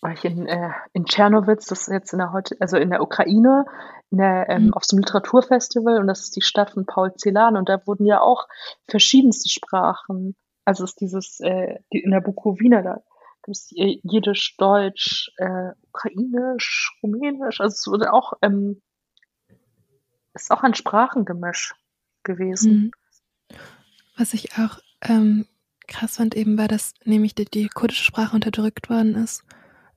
war 0.00 0.12
ich 0.12 0.24
in, 0.24 0.46
äh, 0.46 0.70
in 0.92 1.06
Tschernowitz, 1.06 1.66
das 1.66 1.82
ist 1.82 1.88
jetzt 1.88 2.12
in 2.12 2.18
der 2.18 2.32
heute, 2.32 2.56
also 2.60 2.76
in 2.76 2.90
der 2.90 3.02
Ukraine, 3.02 3.64
in 4.10 4.18
der, 4.18 4.48
ähm, 4.48 4.66
Mhm. 4.66 4.74
auf 4.74 4.84
so 4.84 4.96
einem 4.96 5.02
Literaturfestival 5.02 5.98
und 5.98 6.06
das 6.06 6.20
ist 6.20 6.36
die 6.36 6.42
Stadt 6.42 6.70
von 6.72 6.86
Paul 6.86 7.14
Celan 7.16 7.56
und 7.56 7.68
da 7.68 7.84
wurden 7.86 8.04
ja 8.04 8.20
auch 8.20 8.46
verschiedenste 8.86 9.48
Sprachen, 9.48 10.36
also 10.68 10.84
es 10.84 10.90
ist 10.90 11.00
dieses, 11.00 11.40
äh, 11.40 11.78
in 11.88 12.10
der 12.10 12.20
Bukowina, 12.20 12.82
da 12.82 13.02
gibt 13.42 13.56
es 13.56 13.70
Jiddisch, 13.70 14.54
Deutsch, 14.58 15.32
äh, 15.38 15.70
Ukrainisch, 15.88 16.94
Rumänisch, 17.02 17.62
also 17.62 17.72
es 17.72 17.86
wurde 17.86 18.12
auch, 18.12 18.34
ähm, 18.42 18.82
ist 20.34 20.50
auch 20.50 20.62
ein 20.62 20.74
Sprachengemisch 20.74 21.74
gewesen. 22.22 22.92
Mhm. 23.50 23.56
Was 24.18 24.34
ich 24.34 24.58
auch 24.58 24.78
ähm, 25.00 25.46
krass 25.86 26.16
fand 26.18 26.36
eben 26.36 26.58
war, 26.58 26.68
dass 26.68 26.92
nämlich 27.04 27.34
die, 27.34 27.46
die 27.46 27.68
kurdische 27.68 28.04
Sprache 28.04 28.36
unterdrückt 28.36 28.90
worden 28.90 29.14
ist. 29.14 29.44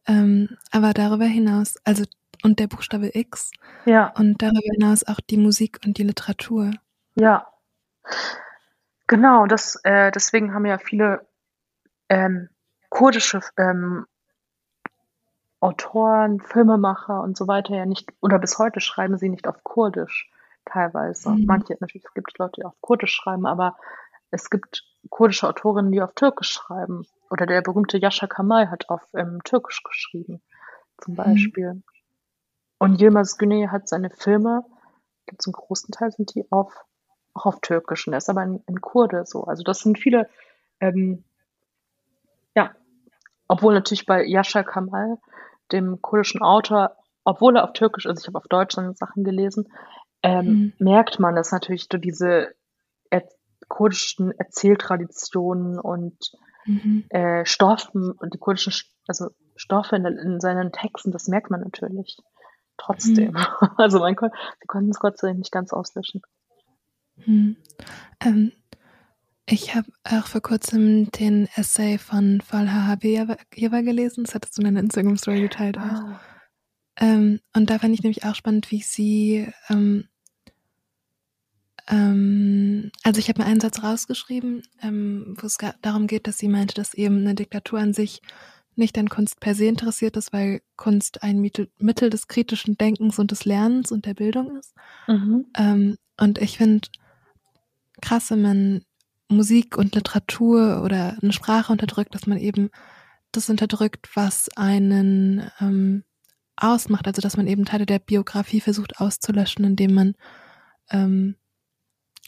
Ähm, 0.08 0.58
aber 0.72 0.94
darüber 0.94 1.26
hinaus, 1.26 1.76
also 1.84 2.06
und 2.44 2.60
der 2.60 2.68
Buchstabe 2.68 3.12
X 3.14 3.52
Ja, 3.86 4.14
und 4.18 4.42
darüber 4.42 4.62
hinaus 4.74 5.04
auch 5.04 5.20
die 5.20 5.38
Musik 5.38 5.82
und 5.86 5.98
die 5.98 6.04
Literatur. 6.04 6.72
ja. 7.16 7.46
Genau, 9.12 9.46
das, 9.46 9.78
äh, 9.84 10.10
deswegen 10.10 10.54
haben 10.54 10.66
ja 10.66 10.78
viele 10.78 11.28
ähm, 12.08 12.48
kurdische 12.88 13.42
ähm, 13.58 14.06
Autoren, 15.60 16.40
Filmemacher 16.40 17.22
und 17.22 17.36
so 17.36 17.46
weiter 17.46 17.76
ja 17.76 17.86
nicht, 17.86 18.10
oder 18.22 18.40
bis 18.40 18.58
heute 18.58 18.80
schreiben 18.80 19.18
sie 19.18 19.28
nicht 19.28 19.48
auf 19.50 19.66
Kurdisch 19.66 20.32
teilweise. 20.64 21.32
Mhm. 21.32 21.46
Manche, 21.46 21.76
natürlich 21.82 22.06
es 22.06 22.14
gibt 22.14 22.40
Leute, 22.40 22.62
die 22.62 22.66
auf 22.66 22.80
Kurdisch 22.80 23.12
schreiben, 23.14 23.46
aber 23.46 23.76
es 24.30 24.50
gibt 24.50 24.86
kurdische 25.10 25.50
Autorinnen, 25.50 25.92
die 25.92 26.02
auf 26.02 26.14
Türkisch 26.14 26.52
schreiben. 26.54 27.06
Oder 27.30 27.46
der 27.46 27.62
berühmte 27.62 27.98
Yasha 27.98 28.28
Kamal 28.28 28.72
hat 28.72 28.88
auf 28.88 29.02
ähm, 29.14 29.40
Türkisch 29.44 29.84
geschrieben, 29.84 30.42
zum 31.00 31.16
Mhm. 31.16 31.18
Beispiel. 31.18 31.84
Und 32.78 33.02
Yilmaz 33.02 33.38
Güney 33.38 33.68
hat 33.70 33.90
seine 33.90 34.10
Filme, 34.10 34.64
gibt 35.26 35.42
es 35.42 35.48
einen 35.48 35.54
großen 35.54 35.92
Teil, 35.92 36.12
sind 36.12 36.34
die 36.34 36.50
auf, 36.50 36.74
auch 37.34 37.46
auf 37.46 37.62
Türkisch. 37.62 38.08
Und 38.08 38.14
er 38.14 38.18
ist 38.18 38.30
aber 38.30 38.42
ein, 38.42 38.64
ein 38.68 38.82
Kurde 38.82 39.26
so. 39.26 39.44
Also 39.44 39.64
das 39.64 39.80
sind 39.80 40.00
viele, 40.00 40.30
ähm, 40.80 41.24
ja, 42.56 42.72
obwohl 43.48 43.74
natürlich 43.74 44.06
bei 44.06 44.24
Yasha 44.26 44.64
Kamal, 44.64 45.18
dem 45.72 46.02
kurdischen 46.02 46.42
Autor, 46.42 46.96
obwohl 47.24 47.58
er 47.58 47.64
auf 47.66 47.74
Türkisch 47.74 48.06
ist, 48.06 48.22
ich 48.22 48.28
habe 48.28 48.38
auf 48.40 48.48
Deutsch 48.48 48.76
seine 48.76 48.94
Sachen 48.96 49.24
gelesen, 49.24 49.72
ähm, 50.24 50.46
Mhm. 50.48 50.74
merkt 50.80 51.20
man, 51.20 51.36
dass 51.36 51.52
natürlich 51.52 51.90
durch 51.90 52.02
diese 52.02 52.50
er 53.10 53.24
kurdischen 53.68 54.32
Erzähltraditionen 54.38 55.80
und 55.80 56.18
Mhm. 56.66 57.06
äh, 57.10 57.46
Stoffen 57.46 58.12
und 58.12 58.34
die 58.34 58.38
kurdischen, 58.38 58.72
Sch- 58.74 58.90
also 59.08 59.30
Stoffe 59.56 59.96
in, 59.96 60.06
in 60.06 60.40
seinen 60.40 60.72
Texten, 60.72 61.12
das 61.12 61.28
merkt 61.28 61.50
man 61.52 61.62
natürlich 61.62 62.18
trotzdem. 62.78 63.36
Also 63.78 64.00
man 64.00 64.16
kon 64.16 64.30
sie 64.62 64.68
konnten 64.68 64.92
es 64.92 65.00
Gott 65.00 65.18
sei 65.18 65.28
Dank 65.30 65.40
nicht 65.40 65.52
ganz 65.52 65.74
auslöschen. 65.74 66.22
Hm. 67.26 67.56
Ähm, 68.20 68.52
ich 69.46 69.76
habe 69.76 69.92
auch 70.04 70.28
vor 70.28 70.42
kurzem 70.42 71.12
den 71.12 71.48
Essay 71.56 71.98
von 71.98 72.42
Falha 72.42 72.88
Habeba 72.88 73.36
gelesen. 73.82 74.24
Das 74.24 74.36
hattest 74.36 74.58
du 74.58 74.62
in 74.62 74.66
deiner 74.66 74.80
Instagram-Story 74.80 75.42
geteilt 75.42 75.78
auch. 75.78 76.04
Ähm, 76.98 77.40
und 77.54 77.70
da 77.70 77.80
fand 77.80 77.94
ich 77.94 78.04
nämlich 78.04 78.24
auch 78.26 78.36
spannend, 78.36 78.72
wie 78.72 78.82
sie, 78.82 79.48
ähm, 79.70 80.08
ähm, 81.88 82.92
also 83.04 83.20
ich 83.20 83.28
habe 83.30 83.42
mir 83.42 83.48
einen 83.48 83.60
Satz 83.60 83.84
rausgeschrieben, 83.84 84.64
ähm, 84.82 85.36
wo 85.40 85.48
es 85.48 85.58
darum 85.82 86.08
geht, 86.08 86.28
dass 86.28 86.38
sie 86.38 86.48
meinte, 86.48 86.76
dass 86.76 86.94
eben 86.94 87.18
eine 87.18 87.36
Diktatur 87.36 87.80
an 87.80 87.94
sich 87.94 88.22
nicht 88.76 88.98
an 88.98 89.10
Kunst 89.10 89.40
per 89.40 89.56
se 89.56 89.66
interessiert 89.66 90.16
ist, 90.16 90.32
weil 90.32 90.62
Kunst 90.78 91.24
ein 91.24 91.40
Mittel, 91.40 91.70
Mittel 91.78 92.10
des 92.10 92.28
kritischen 92.28 92.78
Denkens 92.78 93.20
und 93.20 93.32
des 93.32 93.46
Lernens 93.46 93.92
und 93.92 94.06
der 94.06 94.14
Bildung 94.14 94.58
ist. 94.58 94.74
Mhm. 95.08 95.46
Ähm, 95.58 95.98
und 96.18 96.38
ich 96.40 96.58
finde 96.58 96.88
krass, 98.02 98.32
wenn 98.32 98.42
man 98.42 98.82
Musik 99.30 99.78
und 99.78 99.96
Literatur 99.96 100.84
oder 100.84 101.18
eine 101.22 101.34
Sprache 101.34 101.72
unterdrückt, 101.72 102.14
dass 102.14 102.28
man 102.28 102.38
eben 102.38 102.70
das 103.32 103.50
unterdrückt, 103.50 104.10
was 104.16 104.50
einen 104.58 105.50
ähm, 105.60 106.04
ausmacht. 106.58 107.08
Also 107.08 107.22
dass 107.22 107.38
man 107.38 107.48
eben 107.48 107.66
Teile 107.66 107.86
der 107.86 108.00
Biografie 108.00 108.62
versucht 108.62 109.00
auszulöschen, 109.00 109.64
indem 109.66 109.94
man 109.94 110.16
ähm, 110.90 111.36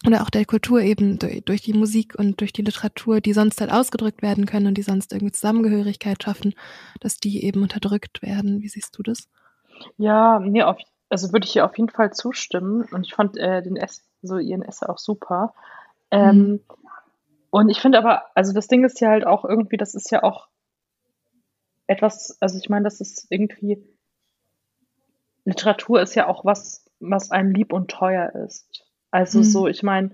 oder 0.06 0.22
auch 0.22 0.30
der 0.30 0.46
Kultur 0.46 0.82
eben 0.82 1.18
durch, 1.18 1.62
die 1.62 1.74
Musik 1.74 2.16
und 2.18 2.42
durch 2.42 2.52
die 2.52 2.62
Literatur, 2.62 3.22
die 3.22 3.34
sonst 3.34 3.62
halt 3.62 3.72
ausgedrückt 3.72 4.22
werden 4.22 4.46
können 4.46 4.68
und 4.68 4.78
die 4.78 4.82
sonst 4.82 5.14
irgendwie 5.14 5.32
Zusammengehörigkeit 5.32 6.22
schaffen, 6.22 6.56
dass 7.00 7.18
die 7.18 7.44
eben 7.46 7.62
unterdrückt 7.62 8.22
werden. 8.22 8.62
Wie 8.62 8.68
siehst 8.68 8.98
du 8.98 9.04
das? 9.04 9.30
Ja, 9.98 10.40
nee, 10.40 10.62
auf, 10.62 10.78
also 11.10 11.32
würde 11.32 11.48
ich 11.48 11.56
ihr 11.56 11.66
auf 11.66 11.78
jeden 11.78 11.90
Fall 11.90 12.12
zustimmen. 12.12 12.84
Und 12.92 13.06
ich 13.06 13.14
fand 13.14 13.38
äh, 13.38 13.62
den 13.62 13.78
Ess, 13.78 14.04
so 14.24 14.38
ihren 14.40 14.64
Essay 14.64 14.88
auch 14.88 14.98
super. 15.00 15.54
Ähm, 16.12 16.60
Mhm. 16.62 16.62
Und 17.52 17.70
ich 17.70 17.80
finde 17.82 18.00
aber, 18.00 18.24
also 18.36 18.54
das 18.54 18.68
Ding 18.68 18.84
ist 18.84 19.00
ja 19.00 19.10
halt 19.10 19.26
auch 19.28 19.46
irgendwie, 19.46 19.78
das 19.78 19.96
ist 19.96 20.12
ja 20.12 20.24
auch 20.24 20.48
etwas, 21.88 22.38
also 22.42 22.58
ich 22.58 22.70
meine, 22.70 22.84
das 22.84 23.00
ist 23.02 23.28
irgendwie, 23.30 23.84
Literatur 25.46 26.02
ist 26.02 26.16
ja 26.16 26.28
auch 26.28 26.46
was, 26.46 26.86
was 27.00 27.32
einem 27.32 27.52
lieb 27.52 27.74
und 27.74 27.92
teuer 27.92 28.34
ist. 28.46 28.86
Also 29.12 29.40
Mhm. 29.40 29.44
so, 29.44 29.68
ich 29.68 29.84
meine, 29.84 30.12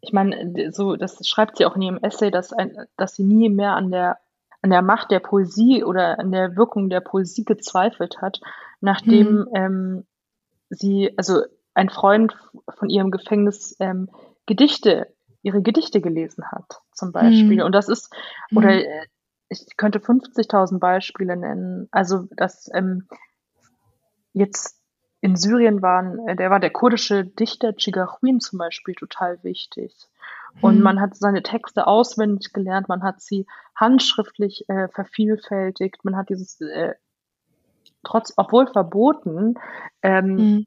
ich 0.00 0.12
meine, 0.12 0.72
so, 0.72 0.96
das 0.96 1.26
schreibt 1.26 1.56
sie 1.58 1.64
auch 1.66 1.76
in 1.76 1.82
ihrem 1.82 1.98
Essay, 1.98 2.30
dass, 2.30 2.52
ein, 2.52 2.76
dass 2.96 3.14
sie 3.14 3.24
nie 3.24 3.48
mehr 3.48 3.74
an 3.74 3.90
der, 3.90 4.18
an 4.62 4.70
der 4.70 4.82
Macht 4.82 5.10
der 5.10 5.20
Poesie 5.20 5.84
oder 5.84 6.18
an 6.18 6.32
der 6.32 6.56
Wirkung 6.56 6.90
der 6.90 7.00
Poesie 7.00 7.44
gezweifelt 7.44 8.20
hat, 8.20 8.40
nachdem 8.80 9.40
Mhm. 9.42 9.48
ähm, 9.54 10.06
sie, 10.70 11.14
also 11.16 11.42
ein 11.74 11.88
Freund 11.88 12.36
von 12.78 12.88
ihrem 12.90 13.10
Gefängnis 13.10 13.76
ähm, 13.80 14.08
Gedichte, 14.46 15.14
ihre 15.42 15.62
Gedichte 15.62 16.00
gelesen 16.00 16.50
hat, 16.50 16.80
zum 16.92 17.12
Beispiel. 17.12 17.58
Mhm. 17.58 17.62
Und 17.64 17.72
das 17.72 17.88
ist, 17.88 18.14
oder 18.54 18.72
Mhm. 18.72 18.80
äh, 18.80 19.06
ich 19.48 19.76
könnte 19.76 19.98
50.000 20.00 20.78
Beispiele 20.78 21.36
nennen. 21.36 21.88
Also, 21.90 22.26
dass 22.36 22.70
ähm, 22.74 23.06
jetzt 24.32 24.80
in 25.20 25.36
Syrien 25.36 25.82
waren, 25.82 26.26
äh, 26.28 26.36
der 26.36 26.50
war 26.50 26.60
der 26.60 26.70
kurdische 26.70 27.24
Dichter 27.24 27.74
Chigahuin 27.76 28.40
zum 28.40 28.58
Beispiel 28.58 28.94
total 28.94 29.42
wichtig. 29.44 29.94
Und 30.60 30.76
Mhm. 30.76 30.82
man 30.82 31.00
hat 31.00 31.16
seine 31.16 31.42
Texte 31.42 31.86
auswendig 31.86 32.52
gelernt, 32.52 32.88
man 32.88 33.02
hat 33.02 33.20
sie 33.20 33.46
handschriftlich 33.76 34.68
äh, 34.68 34.88
vervielfältigt, 34.88 36.04
man 36.04 36.16
hat 36.16 36.28
dieses, 36.28 36.60
äh, 36.60 36.94
trotz, 38.04 38.32
obwohl 38.36 38.66
verboten, 38.66 39.54
ähm, 40.02 40.36
Mhm. 40.36 40.66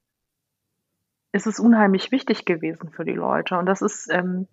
Ist 1.36 1.48
es 1.48 1.60
unheimlich 1.60 2.12
wichtig 2.12 2.46
gewesen 2.46 2.92
für 2.92 3.04
die 3.04 3.12
Leute. 3.12 3.58
Und 3.58 3.66
das 3.66 3.82
ist, 3.82 4.10
ähm, 4.10 4.48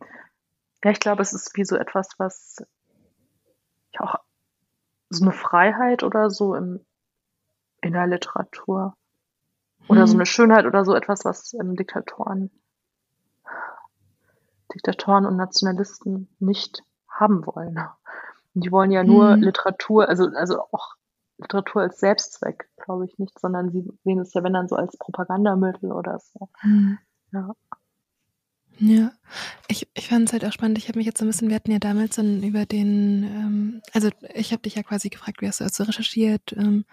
ja, 0.83 0.91
ich 0.91 0.99
glaube, 0.99 1.23
es 1.23 1.33
ist 1.33 1.57
wie 1.57 1.65
so 1.65 1.77
etwas, 1.77 2.09
was 2.19 2.57
ja 3.93 4.01
auch 4.01 4.17
so 5.09 5.25
eine 5.25 5.33
Freiheit 5.33 6.03
oder 6.03 6.29
so 6.29 6.57
im, 6.57 6.85
in 7.83 7.93
der 7.93 8.09
Literatur 8.09 8.97
oder 9.87 10.09
so 10.09 10.15
Mhm. 10.15 10.21
eine 10.21 10.27
Schönheit 10.27 10.67
oder 10.67 10.85
so 10.85 10.95
etwas, 10.95 11.25
was 11.25 11.55
ähm, 11.55 11.77
Diktatoren, 11.77 12.51
Diktatoren 14.75 15.25
und 15.25 15.37
Nationalisten 15.37 16.35
nicht 16.41 16.83
haben 17.09 17.47
wollen. 17.47 17.79
Und 18.55 18.65
die 18.65 18.73
wollen 18.73 18.91
ja 18.91 19.05
nur 19.05 19.37
Mhm. 19.37 19.43
Literatur, 19.45 20.09
also, 20.09 20.27
also 20.35 20.63
auch 20.73 20.97
Literatur 21.43 21.83
als 21.83 21.99
Selbstzweck, 21.99 22.69
glaube 22.83 23.07
ich 23.07 23.19
nicht, 23.19 23.39
sondern 23.39 23.71
sie 23.71 23.85
sehen 24.05 24.21
es 24.21 24.33
ja, 24.35 24.43
wenn 24.43 24.53
dann 24.53 24.69
so 24.69 24.77
als 24.77 24.97
Propagandamittel 24.97 25.93
oder 25.93 26.19
so. 26.19 26.49
Mhm. 26.63 26.99
Ja. 27.33 27.55
Ja, 28.79 29.13
ich, 29.69 29.87
ich 29.95 30.09
fand 30.09 30.29
es 30.29 30.33
halt 30.33 30.45
auch 30.45 30.53
spannend. 30.53 30.79
Ich 30.79 30.89
habe 30.89 30.99
mich 30.99 31.07
jetzt 31.07 31.19
so 31.19 31.25
ein 31.25 31.29
bisschen, 31.29 31.49
wir 31.49 31.57
hatten 31.57 31.71
ja 31.71 31.79
damals 31.79 32.17
dann 32.17 32.43
über 32.43 32.67
den, 32.67 33.23
ähm, 33.25 33.83
also 33.93 34.09
ich 34.35 34.53
habe 34.53 34.63
dich 34.63 34.75
ja 34.75 34.83
quasi 34.83 35.09
gefragt, 35.09 35.41
wie 35.41 35.47
hast 35.47 35.61
du 35.61 35.65
das 35.65 35.75
so 35.75 35.85
recherchiert, 35.85 36.53
ähm, 36.57 36.85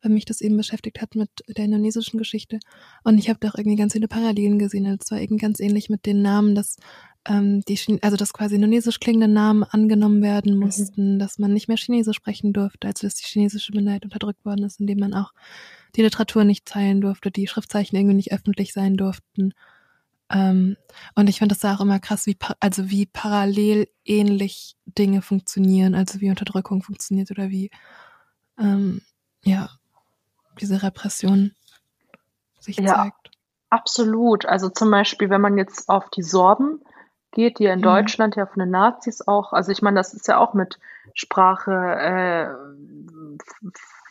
weil 0.00 0.12
mich 0.12 0.24
das 0.24 0.40
eben 0.40 0.56
beschäftigt 0.56 1.02
hat 1.02 1.16
mit 1.16 1.30
der 1.48 1.64
indonesischen 1.64 2.18
Geschichte. 2.18 2.60
Und 3.02 3.18
ich 3.18 3.28
habe 3.28 3.38
da 3.40 3.48
auch 3.48 3.56
irgendwie 3.56 3.76
ganz 3.76 3.94
viele 3.94 4.08
Parallelen 4.08 4.58
gesehen. 4.58 4.86
Also 4.86 4.98
es 5.02 5.10
war 5.10 5.20
irgendwie 5.20 5.42
ganz 5.42 5.60
ähnlich 5.60 5.90
mit 5.90 6.06
den 6.06 6.22
Namen, 6.22 6.54
dass 6.54 6.76
ähm, 7.26 7.62
die, 7.62 7.76
Chin- 7.76 8.02
also 8.02 8.16
dass 8.16 8.32
quasi 8.32 8.56
indonesisch 8.56 9.00
klingende 9.00 9.28
Namen 9.28 9.64
angenommen 9.64 10.22
werden 10.22 10.54
Mhm. 10.54 10.60
mussten, 10.60 11.18
dass 11.18 11.38
man 11.38 11.52
nicht 11.52 11.68
mehr 11.68 11.76
Chinesisch 11.76 12.16
sprechen 12.16 12.52
durfte, 12.52 12.86
also 12.86 13.06
dass 13.06 13.14
die 13.14 13.24
chinesische 13.24 13.72
Minderheit 13.74 14.04
unterdrückt 14.04 14.44
worden 14.44 14.64
ist, 14.64 14.80
indem 14.80 14.98
man 14.98 15.14
auch 15.14 15.32
die 15.96 16.02
Literatur 16.02 16.44
nicht 16.44 16.66
teilen 16.66 17.00
durfte, 17.00 17.30
die 17.30 17.46
Schriftzeichen 17.46 17.96
irgendwie 17.96 18.16
nicht 18.16 18.32
öffentlich 18.32 18.72
sein 18.72 18.96
durften. 18.96 19.54
Ähm, 20.30 20.76
und 21.14 21.28
ich 21.28 21.38
finde 21.38 21.54
das 21.54 21.60
da 21.60 21.74
auch 21.74 21.80
immer 21.80 22.00
krass, 22.00 22.26
wie, 22.26 22.36
also 22.60 22.90
wie 22.90 23.06
parallel 23.06 23.88
ähnlich 24.04 24.76
Dinge 24.86 25.22
funktionieren, 25.22 25.94
also 25.94 26.20
wie 26.20 26.30
Unterdrückung 26.30 26.82
funktioniert 26.82 27.30
oder 27.30 27.50
wie, 27.50 27.70
ähm, 28.58 29.02
ja, 29.44 29.70
diese 30.60 30.82
Repression 30.82 31.52
sich 32.58 32.76
Ja. 32.78 32.96
zeigt. 32.96 33.30
Absolut. 33.70 34.46
Also 34.46 34.68
zum 34.68 34.90
Beispiel, 34.90 35.30
wenn 35.30 35.40
man 35.40 35.58
jetzt 35.58 35.88
auf 35.88 36.08
die 36.10 36.22
Sorben 36.22 36.80
geht, 37.34 37.58
die 37.58 37.64
ja 37.64 37.72
in 37.72 37.80
Mhm. 37.80 37.84
Deutschland 37.84 38.36
ja 38.36 38.46
von 38.46 38.60
den 38.60 38.70
Nazis 38.70 39.26
auch, 39.26 39.52
also 39.52 39.70
ich 39.72 39.82
meine, 39.82 39.96
das 39.96 40.14
ist 40.14 40.26
ja 40.28 40.38
auch 40.38 40.54
mit 40.54 40.78
Sprache 41.14 41.72
äh, 41.72 42.48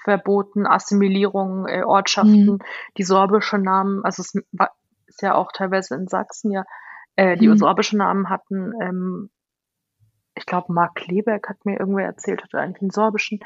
verboten, 0.03 0.67
Assimilierung, 0.67 1.67
äh, 1.67 1.83
Ortschaften, 1.83 2.53
Mhm. 2.53 2.59
die 2.97 3.03
sorbische 3.03 3.57
Namen, 3.57 4.03
also 4.03 4.21
es 4.21 4.35
ist 5.07 5.21
ja 5.21 5.35
auch 5.35 5.51
teilweise 5.51 5.95
in 5.95 6.07
Sachsen 6.07 6.51
ja, 6.51 6.63
äh, 7.15 7.37
die 7.37 7.47
Mhm. 7.47 7.57
sorbische 7.57 7.97
Namen 7.97 8.29
hatten. 8.29 8.73
Ähm, 8.81 9.29
ich 10.35 10.45
glaube, 10.45 10.73
Mark 10.73 10.95
Kleberg 10.95 11.47
hat 11.47 11.63
mir 11.65 11.79
irgendwer 11.79 12.05
erzählt, 12.05 12.43
hatte 12.43 12.59
eigentlich 12.59 12.81
einen 12.81 12.91
sorbischen. 12.91 13.39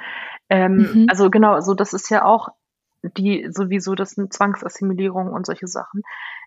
Ähm, 0.49 0.89
Mhm. 0.93 1.05
Also 1.09 1.29
genau, 1.29 1.53
also 1.53 1.73
das 1.73 1.93
ist 1.93 2.09
ja 2.09 2.23
auch 2.25 2.49
die 3.03 3.47
sowieso, 3.51 3.93
das 3.95 4.11
sind 4.11 4.33
Zwangsassimilierung 4.33 5.31
und 5.31 5.45
solche 5.45 5.67
Sachen. 5.67 6.03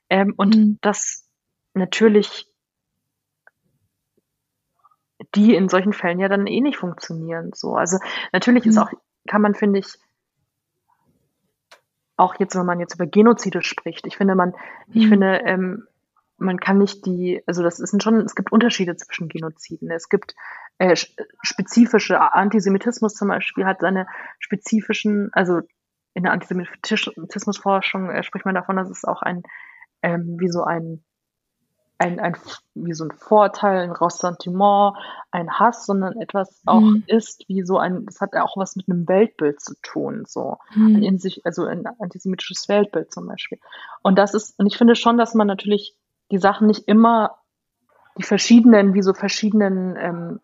Ähm, 0.09 0.35
und 0.37 0.57
Mhm. 0.57 0.79
das 0.81 1.29
natürlich 1.75 2.47
die 5.35 5.55
in 5.55 5.69
solchen 5.69 5.93
Fällen 5.93 6.21
ja 6.21 6.29
dann 6.29 6.47
eh 6.47 6.61
nicht 6.61 6.79
funktionieren. 6.79 7.53
So, 7.55 7.75
also 7.75 7.99
natürlich 8.33 8.67
ist 8.67 8.77
Mhm. 8.77 8.83
auch, 8.83 8.91
kann 9.29 9.43
man, 9.43 9.55
finde 9.55 9.81
ich, 9.81 9.99
auch 12.17 12.35
jetzt, 12.39 12.55
wenn 12.55 12.67
man 12.67 12.81
jetzt 12.81 12.95
über 12.95 13.07
Genozide 13.07 13.63
spricht, 13.63 14.07
ich 14.07 14.17
finde, 14.17 14.35
man, 14.35 14.55
ich 14.93 15.07
Mhm. 15.07 15.09
finde, 15.09 15.41
ähm, 15.45 15.87
man 16.37 16.59
kann 16.59 16.79
nicht 16.79 17.05
die, 17.07 17.43
also 17.47 17.63
das 17.63 17.81
ist 17.81 18.03
schon, 18.03 18.17
es 18.21 18.35
gibt 18.35 18.53
Unterschiede 18.53 18.97
zwischen 18.97 19.29
Genoziden. 19.29 19.91
Es 19.91 20.09
gibt 20.09 20.35
äh, 20.79 20.93
sch- 20.93 21.15
spezifische 21.43 22.19
Antisemitismus 22.35 23.15
zum 23.15 23.29
Beispiel 23.29 23.67
hat 23.67 23.81
seine 23.81 24.07
spezifischen, 24.39 25.31
also 25.33 25.61
in 26.15 26.23
der 26.23 26.33
Antisemitismusforschung 26.33 28.11
äh, 28.11 28.23
spricht 28.23 28.47
man 28.47 28.55
davon, 28.55 28.77
dass 28.77 28.89
es 28.89 29.05
auch 29.05 29.23
ein, 29.23 29.43
ähm, 30.03 30.37
wie 30.39 30.49
so 30.49 30.65
ein, 30.65 31.05
ein, 32.01 32.19
ein, 32.19 32.35
wie 32.75 32.95
so 32.95 33.05
ein 33.05 33.11
Vorteil, 33.11 33.81
ein 33.81 33.93
Ressentiment, 33.93 34.97
ein 35.31 35.59
Hass, 35.59 35.85
sondern 35.85 36.19
etwas 36.19 36.63
auch 36.65 36.95
Mhm. 36.95 37.05
ist, 37.07 37.45
wie 37.47 37.63
so 37.63 37.77
ein, 37.77 38.07
das 38.07 38.23
hat 38.23 38.33
ja 38.33 38.43
auch 38.43 38.57
was 38.57 38.75
mit 38.75 38.89
einem 38.89 39.07
Weltbild 39.07 39.61
zu 39.61 39.75
tun, 39.83 40.25
so 40.27 40.57
ein 40.75 40.95
Mhm. 40.95 41.03
in 41.03 41.19
sich, 41.19 41.45
also 41.45 41.67
ein 41.67 41.85
antisemitisches 41.99 42.69
Weltbild 42.71 43.13
zum 43.13 43.27
Beispiel. 43.27 43.59
Und 44.03 44.19
das 44.19 44.33
ist, 44.33 44.59
und 44.59 44.67
ich 44.67 44.79
finde 44.79 44.97
schon, 44.97 45.19
dass 45.19 45.35
man 45.35 45.47
natürlich 45.47 45.95
die 46.31 46.39
Sachen 46.39 46.67
nicht 46.69 46.89
immer, 46.89 47.37
die 48.17 48.23
verschiedenen, 48.23 48.95
wie 48.95 49.03
so 49.03 49.13
verschiedenen 49.13 49.97
ähm, 49.97 50.41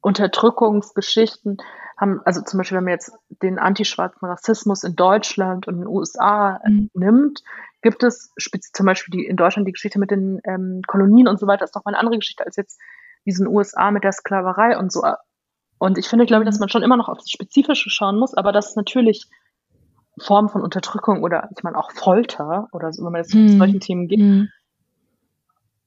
Unterdrückungsgeschichten 0.00 1.58
haben, 1.96 2.20
also 2.24 2.42
zum 2.42 2.58
Beispiel, 2.58 2.76
wenn 2.76 2.84
man 2.84 2.92
jetzt 2.92 3.12
den 3.42 3.58
antischwarzen 3.58 4.28
Rassismus 4.28 4.84
in 4.84 4.96
Deutschland 4.96 5.66
und 5.66 5.74
in 5.74 5.80
den 5.80 5.88
USA 5.88 6.60
Mhm. 6.66 6.90
nimmt, 6.94 7.42
gibt 7.82 8.02
es 8.02 8.32
zum 8.72 8.86
Beispiel 8.86 9.12
die, 9.12 9.26
in 9.26 9.36
Deutschland 9.36 9.66
die 9.68 9.72
Geschichte 9.72 9.98
mit 9.98 10.10
den 10.10 10.40
ähm, 10.44 10.82
Kolonien 10.86 11.28
und 11.28 11.38
so 11.38 11.46
weiter, 11.46 11.64
ist 11.64 11.74
doch 11.76 11.84
mal 11.84 11.92
eine 11.92 11.98
andere 11.98 12.18
Geschichte 12.18 12.44
als 12.44 12.56
jetzt 12.56 12.80
den 13.24 13.46
USA 13.48 13.90
mit 13.90 14.04
der 14.04 14.12
Sklaverei 14.12 14.78
und 14.78 14.92
so. 14.92 15.02
Und 15.78 15.98
ich 15.98 16.08
finde, 16.08 16.26
glaube 16.26 16.44
ich, 16.44 16.46
dass 16.46 16.56
Mhm. 16.56 16.60
man 16.60 16.68
schon 16.68 16.82
immer 16.82 16.96
noch 16.96 17.08
auf 17.08 17.18
das 17.18 17.30
Spezifische 17.30 17.90
schauen 17.90 18.18
muss, 18.18 18.34
aber 18.34 18.52
dass 18.52 18.76
natürlich 18.76 19.26
Formen 20.18 20.48
von 20.48 20.62
Unterdrückung 20.62 21.22
oder 21.22 21.50
ich 21.56 21.62
meine 21.62 21.76
auch 21.76 21.90
Folter 21.92 22.68
oder 22.72 22.92
so, 22.92 23.04
wenn 23.04 23.12
man 23.12 23.22
jetzt 23.22 23.32
zu 23.32 23.38
Mhm. 23.38 23.58
solchen 23.58 23.80
Themen 23.80 24.08
geht, 24.08 24.20
Mhm. 24.20 24.48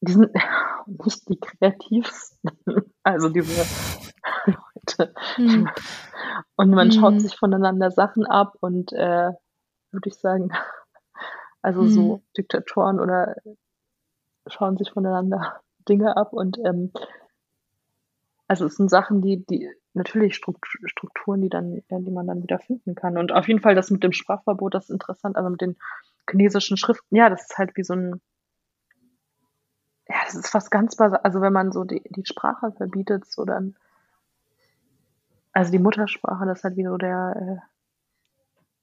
die 0.01 0.11
sind 0.11 0.31
nicht 0.87 1.29
die 1.29 1.39
kreativsten. 1.39 2.51
Also 3.03 3.29
diese 3.29 3.53
Leute. 4.97 5.13
Mhm. 5.37 5.69
Und 6.55 6.71
man 6.71 6.91
schaut 6.91 7.15
Mhm. 7.15 7.19
sich 7.19 7.35
voneinander 7.37 7.91
Sachen 7.91 8.25
ab 8.25 8.55
und 8.59 8.91
äh, 8.93 9.31
würde 9.91 10.09
ich 10.09 10.15
sagen, 10.15 10.51
also 11.61 11.87
so 11.87 12.15
Mhm. 12.15 12.21
Diktatoren 12.37 12.99
oder 12.99 13.35
schauen 14.47 14.77
sich 14.77 14.91
voneinander 14.91 15.61
Dinge 15.87 16.17
ab 16.17 16.33
und 16.33 16.57
ähm, 16.65 16.91
also 18.47 18.65
es 18.65 18.75
sind 18.75 18.89
Sachen, 18.89 19.21
die, 19.21 19.45
die 19.45 19.69
natürlich 19.93 20.35
Struktu- 20.35 20.87
Strukturen, 20.87 21.41
die 21.41 21.49
dann, 21.49 21.83
ja, 21.89 21.99
die 21.99 22.11
man 22.11 22.25
dann 22.25 22.41
wieder 22.41 22.57
finden 22.59 22.95
kann. 22.95 23.17
Und 23.17 23.31
auf 23.31 23.47
jeden 23.47 23.61
Fall 23.61 23.75
das 23.75 23.91
mit 23.91 24.03
dem 24.03 24.11
Sprachverbot, 24.11 24.73
das 24.73 24.85
ist 24.85 24.89
interessant, 24.89 25.35
also 25.35 25.49
mit 25.49 25.61
den 25.61 25.77
chinesischen 26.29 26.77
Schriften, 26.77 27.15
ja, 27.15 27.29
das 27.29 27.43
ist 27.43 27.57
halt 27.57 27.75
wie 27.77 27.83
so 27.83 27.93
ein, 27.93 28.21
ja, 30.07 30.15
das 30.25 30.35
ist 30.35 30.49
fast 30.49 30.71
ganz 30.71 30.99
also 30.99 31.41
wenn 31.41 31.53
man 31.53 31.71
so 31.71 31.83
die, 31.83 32.01
die 32.09 32.25
Sprache 32.25 32.71
verbietet, 32.71 33.25
so 33.31 33.45
dann, 33.45 33.75
also 35.59 35.71
die 35.71 35.79
Muttersprache, 35.79 36.45
das 36.45 36.59
ist 36.59 36.63
halt 36.63 36.77
wie 36.77 36.85
so 36.85 36.97
der, 36.97 37.35
äh, 37.37 37.57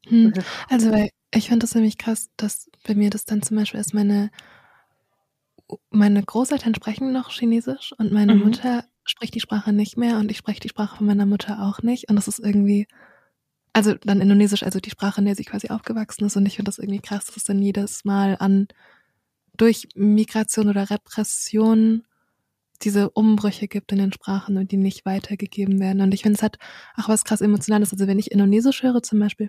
Hm. 0.08 0.32
so 0.34 0.42
Also, 0.68 0.90
weil 0.92 1.10
ich 1.34 1.48
finde 1.48 1.60
das 1.64 1.74
nämlich 1.74 1.98
krass, 1.98 2.30
dass 2.36 2.70
bei 2.86 2.94
mir 2.94 3.10
das 3.10 3.24
dann 3.24 3.42
zum 3.42 3.56
Beispiel 3.56 3.80
ist, 3.80 3.94
meine, 3.94 4.30
meine 5.90 6.22
Großeltern 6.22 6.74
sprechen 6.74 7.12
noch 7.12 7.30
Chinesisch 7.30 7.92
und 7.98 8.12
meine 8.12 8.34
Mhm. 8.34 8.42
Mutter 8.42 8.84
spricht 9.04 9.34
die 9.34 9.40
Sprache 9.40 9.72
nicht 9.72 9.96
mehr 9.96 10.18
und 10.18 10.30
ich 10.30 10.36
spreche 10.38 10.60
die 10.60 10.68
Sprache 10.68 10.96
von 10.96 11.06
meiner 11.06 11.26
Mutter 11.26 11.62
auch 11.62 11.82
nicht. 11.82 12.08
Und 12.08 12.16
das 12.16 12.28
ist 12.28 12.38
irgendwie, 12.38 12.86
also 13.72 13.94
dann 13.94 14.20
Indonesisch, 14.20 14.62
also 14.64 14.80
die 14.80 14.90
Sprache, 14.90 15.20
in 15.20 15.26
der 15.26 15.36
sie 15.36 15.44
quasi 15.44 15.68
aufgewachsen 15.68 16.26
ist. 16.26 16.36
Und 16.36 16.46
ich 16.46 16.56
finde 16.56 16.70
das 16.70 16.78
irgendwie 16.78 17.00
krass, 17.00 17.26
dass 17.26 17.36
es 17.38 17.44
dann 17.44 17.62
jedes 17.62 18.04
Mal 18.04 18.36
an 18.38 18.68
durch 19.56 19.88
Migration 19.94 20.68
oder 20.68 20.90
Repression 20.90 22.04
diese 22.78 23.10
Umbrüche 23.10 23.68
gibt 23.68 23.92
in 23.92 23.98
den 23.98 24.12
Sprachen 24.12 24.56
und 24.56 24.70
die 24.72 24.76
nicht 24.76 25.06
weitergegeben 25.06 25.80
werden. 25.80 26.00
Und 26.02 26.12
ich 26.14 26.22
finde, 26.22 26.36
es 26.36 26.42
hat 26.42 26.58
auch 26.96 27.08
was 27.08 27.24
krass 27.24 27.40
Emotionales. 27.40 27.92
Also 27.92 28.06
wenn 28.06 28.18
ich 28.18 28.30
Indonesisch 28.32 28.82
höre 28.82 29.02
zum 29.02 29.18
Beispiel, 29.18 29.48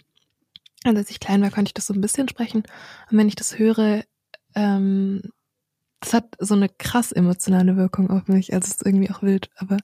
also 0.83 0.97
als 0.99 1.09
ich 1.09 1.19
klein 1.19 1.41
war, 1.41 1.51
konnte 1.51 1.69
ich 1.69 1.73
das 1.73 1.87
so 1.87 1.93
ein 1.93 2.01
bisschen 2.01 2.29
sprechen. 2.29 2.63
Und 3.11 3.17
wenn 3.17 3.27
ich 3.27 3.35
das 3.35 3.57
höre, 3.59 4.03
ähm, 4.55 5.21
das 5.99 6.13
hat 6.13 6.35
so 6.39 6.55
eine 6.55 6.69
krass 6.69 7.11
emotionale 7.11 7.75
Wirkung 7.75 8.09
auf 8.09 8.27
mich. 8.27 8.53
Also 8.53 8.65
es 8.65 8.71
ist 8.75 8.85
irgendwie 8.85 9.09
auch 9.09 9.21
wild, 9.23 9.49
aber 9.57 9.77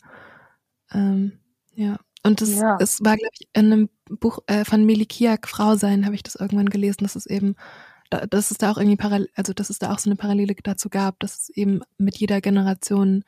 ähm, 0.92 1.40
ja. 1.76 1.98
Und 2.26 2.42
das, 2.42 2.52
Ja. 2.52 2.78
es 2.80 3.00
war, 3.04 3.18
glaube 3.18 3.34
ich, 3.40 3.48
in 3.54 3.66
einem 3.74 3.90
Buch 4.10 4.40
äh, 4.48 4.64
von 4.64 4.86
Melikiak, 4.86 5.48
Frau 5.48 5.76
sein, 5.76 6.06
habe 6.06 6.16
ich 6.16 6.24
das 6.24 6.36
irgendwann 6.36 6.70
gelesen, 6.70 7.04
dass 7.04 7.16
es 7.16 7.26
eben, 7.26 7.56
dass 8.10 8.52
es 8.52 8.58
da 8.58 8.72
auch 8.72 8.78
irgendwie 8.78 8.98
parallel, 8.98 9.30
also 9.36 9.54
dass 9.54 9.70
es 9.70 9.80
da 9.80 9.92
auch 9.92 10.00
so 10.00 10.10
eine 10.10 10.16
Parallele 10.16 10.56
dazu 10.64 10.90
gab, 10.90 11.20
dass 11.20 11.40
es 11.40 11.50
eben 11.50 11.82
mit 11.98 12.18
jeder 12.18 12.42
Generation 12.42 13.24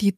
die 0.00 0.16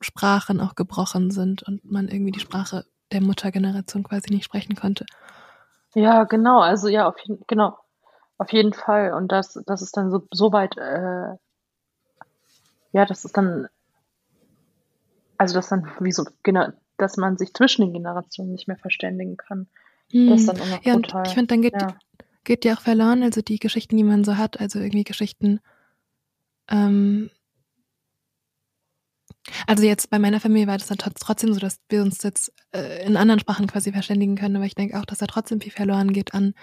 Sprachen 0.00 0.60
auch 0.60 0.74
gebrochen 0.74 1.30
sind 1.30 1.62
und 1.62 1.84
man 1.90 2.08
irgendwie 2.08 2.32
die 2.32 2.40
Sprache 2.40 2.84
der 3.12 3.20
Muttergeneration 3.20 4.02
quasi 4.02 4.32
nicht 4.32 4.44
sprechen 4.44 4.74
konnte. 4.74 5.06
Ja, 5.94 6.24
genau, 6.24 6.60
also 6.60 6.88
ja, 6.88 7.06
auf 7.06 7.18
jeden, 7.20 7.44
genau, 7.46 7.76
auf 8.38 8.52
jeden 8.52 8.72
Fall. 8.72 9.12
Und 9.12 9.30
das, 9.30 9.60
das 9.66 9.82
ist 9.82 9.96
dann 9.96 10.10
so, 10.10 10.26
so 10.30 10.52
weit, 10.52 10.76
äh, 10.78 11.36
ja, 12.92 13.06
das 13.06 13.24
ist 13.24 13.36
dann, 13.36 13.68
also 15.38 15.54
das 15.54 15.68
dann 15.68 15.90
wie 16.00 16.12
so, 16.12 16.24
genau, 16.42 16.68
dass 16.96 17.16
man 17.16 17.36
sich 17.36 17.52
zwischen 17.52 17.82
den 17.82 17.92
Generationen 17.92 18.52
nicht 18.52 18.68
mehr 18.68 18.76
verständigen 18.78 19.36
kann. 19.36 19.66
Das 20.10 20.40
ist 20.40 20.48
Hm. 20.48 20.56
dann 20.56 20.56
immer 20.56 20.80
Ja, 20.84 20.94
und 20.94 21.06
brutal. 21.06 21.26
ich 21.26 21.34
finde, 21.34 21.46
dann 21.48 21.62
geht, 21.62 21.74
Ja. 21.74 21.96
Geht 22.44 22.64
ja 22.64 22.74
auch 22.74 22.80
verloren, 22.80 23.22
also 23.22 23.40
die 23.42 23.58
Geschichten, 23.58 23.96
die 23.96 24.04
man 24.04 24.24
so 24.24 24.36
hat, 24.36 24.60
also 24.60 24.78
irgendwie 24.78 25.04
Geschichten, 25.04 25.60
ähm, 26.68 27.30
also 29.66 29.84
jetzt 29.84 30.08
bei 30.10 30.18
meiner 30.18 30.40
Familie 30.40 30.68
war 30.68 30.78
das 30.78 30.86
dann 30.88 30.98
trotz- 30.98 31.20
trotzdem 31.20 31.52
so, 31.52 31.60
dass 31.60 31.80
wir 31.88 32.02
uns 32.02 32.22
jetzt 32.22 32.52
äh, 32.72 33.04
in 33.04 33.16
anderen 33.16 33.40
Sprachen 33.40 33.66
quasi 33.66 33.92
verständigen 33.92 34.36
können, 34.36 34.56
aber 34.56 34.66
ich 34.66 34.74
denke 34.74 34.98
auch, 34.98 35.04
dass 35.04 35.18
da 35.18 35.26
trotzdem 35.26 35.60
viel 35.60 35.72
verloren 35.72 36.12
geht 36.12 36.34
an 36.34 36.54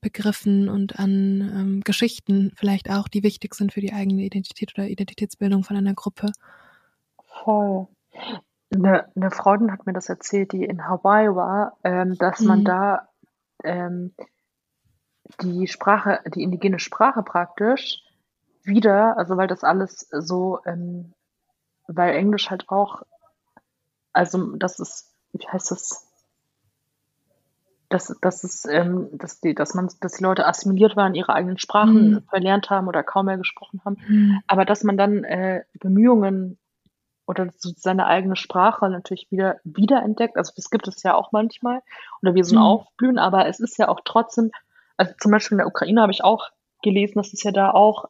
Begriffen 0.00 0.68
und 0.68 0.98
an 0.98 1.40
ähm, 1.54 1.80
Geschichten 1.84 2.52
vielleicht 2.56 2.90
auch, 2.90 3.08
die 3.08 3.22
wichtig 3.22 3.54
sind 3.54 3.72
für 3.72 3.80
die 3.80 3.92
eigene 3.92 4.22
Identität 4.22 4.72
oder 4.76 4.88
Identitätsbildung 4.88 5.62
von 5.62 5.76
einer 5.76 5.94
Gruppe. 5.94 6.32
Voll. 7.44 7.86
Eine, 8.74 9.06
eine 9.14 9.30
Freundin 9.30 9.70
hat 9.70 9.86
mir 9.86 9.92
das 9.92 10.08
erzählt, 10.08 10.52
die 10.52 10.64
in 10.64 10.88
Hawaii 10.88 11.28
war, 11.34 11.76
ähm, 11.84 12.16
dass 12.16 12.40
man 12.40 12.60
Mhm. 12.60 12.64
da 12.64 13.08
ähm, 13.62 14.14
die 15.40 15.66
Sprache, 15.68 16.20
die 16.34 16.42
indigene 16.42 16.78
Sprache 16.78 17.22
praktisch 17.22 18.02
wieder, 18.64 19.16
also 19.16 19.36
weil 19.36 19.48
das 19.48 19.64
alles 19.64 20.08
so, 20.10 20.60
ähm, 20.66 21.12
weil 21.86 22.14
Englisch 22.14 22.50
halt 22.50 22.68
auch, 22.68 23.02
also 24.12 24.56
das 24.56 24.78
ist, 24.78 25.12
wie 25.32 25.46
heißt 25.46 25.70
das? 25.70 26.08
Dass, 27.88 28.16
dass, 28.22 28.42
es, 28.44 28.64
ähm, 28.64 29.10
dass, 29.12 29.40
die, 29.40 29.54
dass, 29.54 29.74
man, 29.74 29.90
dass 30.00 30.12
die 30.12 30.22
Leute 30.24 30.46
assimiliert 30.46 30.96
waren, 30.96 31.14
ihre 31.14 31.34
eigenen 31.34 31.58
Sprachen 31.58 32.10
Mhm. 32.10 32.22
verlernt 32.28 32.70
haben 32.70 32.88
oder 32.88 33.02
kaum 33.02 33.26
mehr 33.26 33.36
gesprochen 33.36 33.82
haben. 33.84 33.98
Mhm. 34.06 34.40
Aber 34.46 34.64
dass 34.64 34.82
man 34.82 34.96
dann 34.96 35.24
äh, 35.24 35.64
Bemühungen 35.78 36.58
oder 37.26 37.48
seine 37.58 38.06
eigene 38.06 38.36
Sprache 38.36 38.88
natürlich 38.88 39.30
wieder 39.30 39.60
wiederentdeckt. 39.64 40.36
Also 40.36 40.52
das 40.56 40.70
gibt 40.70 40.88
es 40.88 41.02
ja 41.02 41.14
auch 41.14 41.32
manchmal. 41.32 41.82
Oder 42.22 42.34
wie 42.34 42.42
so 42.42 42.54
ein 42.54 42.58
Mhm. 42.58 42.64
Aufblühen, 42.64 43.18
aber 43.18 43.46
es 43.46 43.60
ist 43.60 43.78
ja 43.78 43.88
auch 43.88 44.00
trotzdem, 44.04 44.50
also 44.96 45.12
zum 45.20 45.30
Beispiel 45.30 45.56
in 45.56 45.58
der 45.58 45.66
Ukraine 45.66 46.02
habe 46.02 46.12
ich 46.12 46.24
auch 46.24 46.50
gelesen, 46.82 47.14
dass 47.16 47.32
es 47.32 47.42
ja 47.42 47.52
da 47.52 47.70
auch 47.70 48.06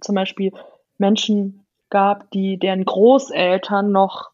zum 0.00 0.14
Beispiel 0.14 0.52
Menschen 0.98 1.66
gab, 1.90 2.30
die 2.30 2.58
deren 2.58 2.84
Großeltern 2.84 3.90
noch 3.90 4.30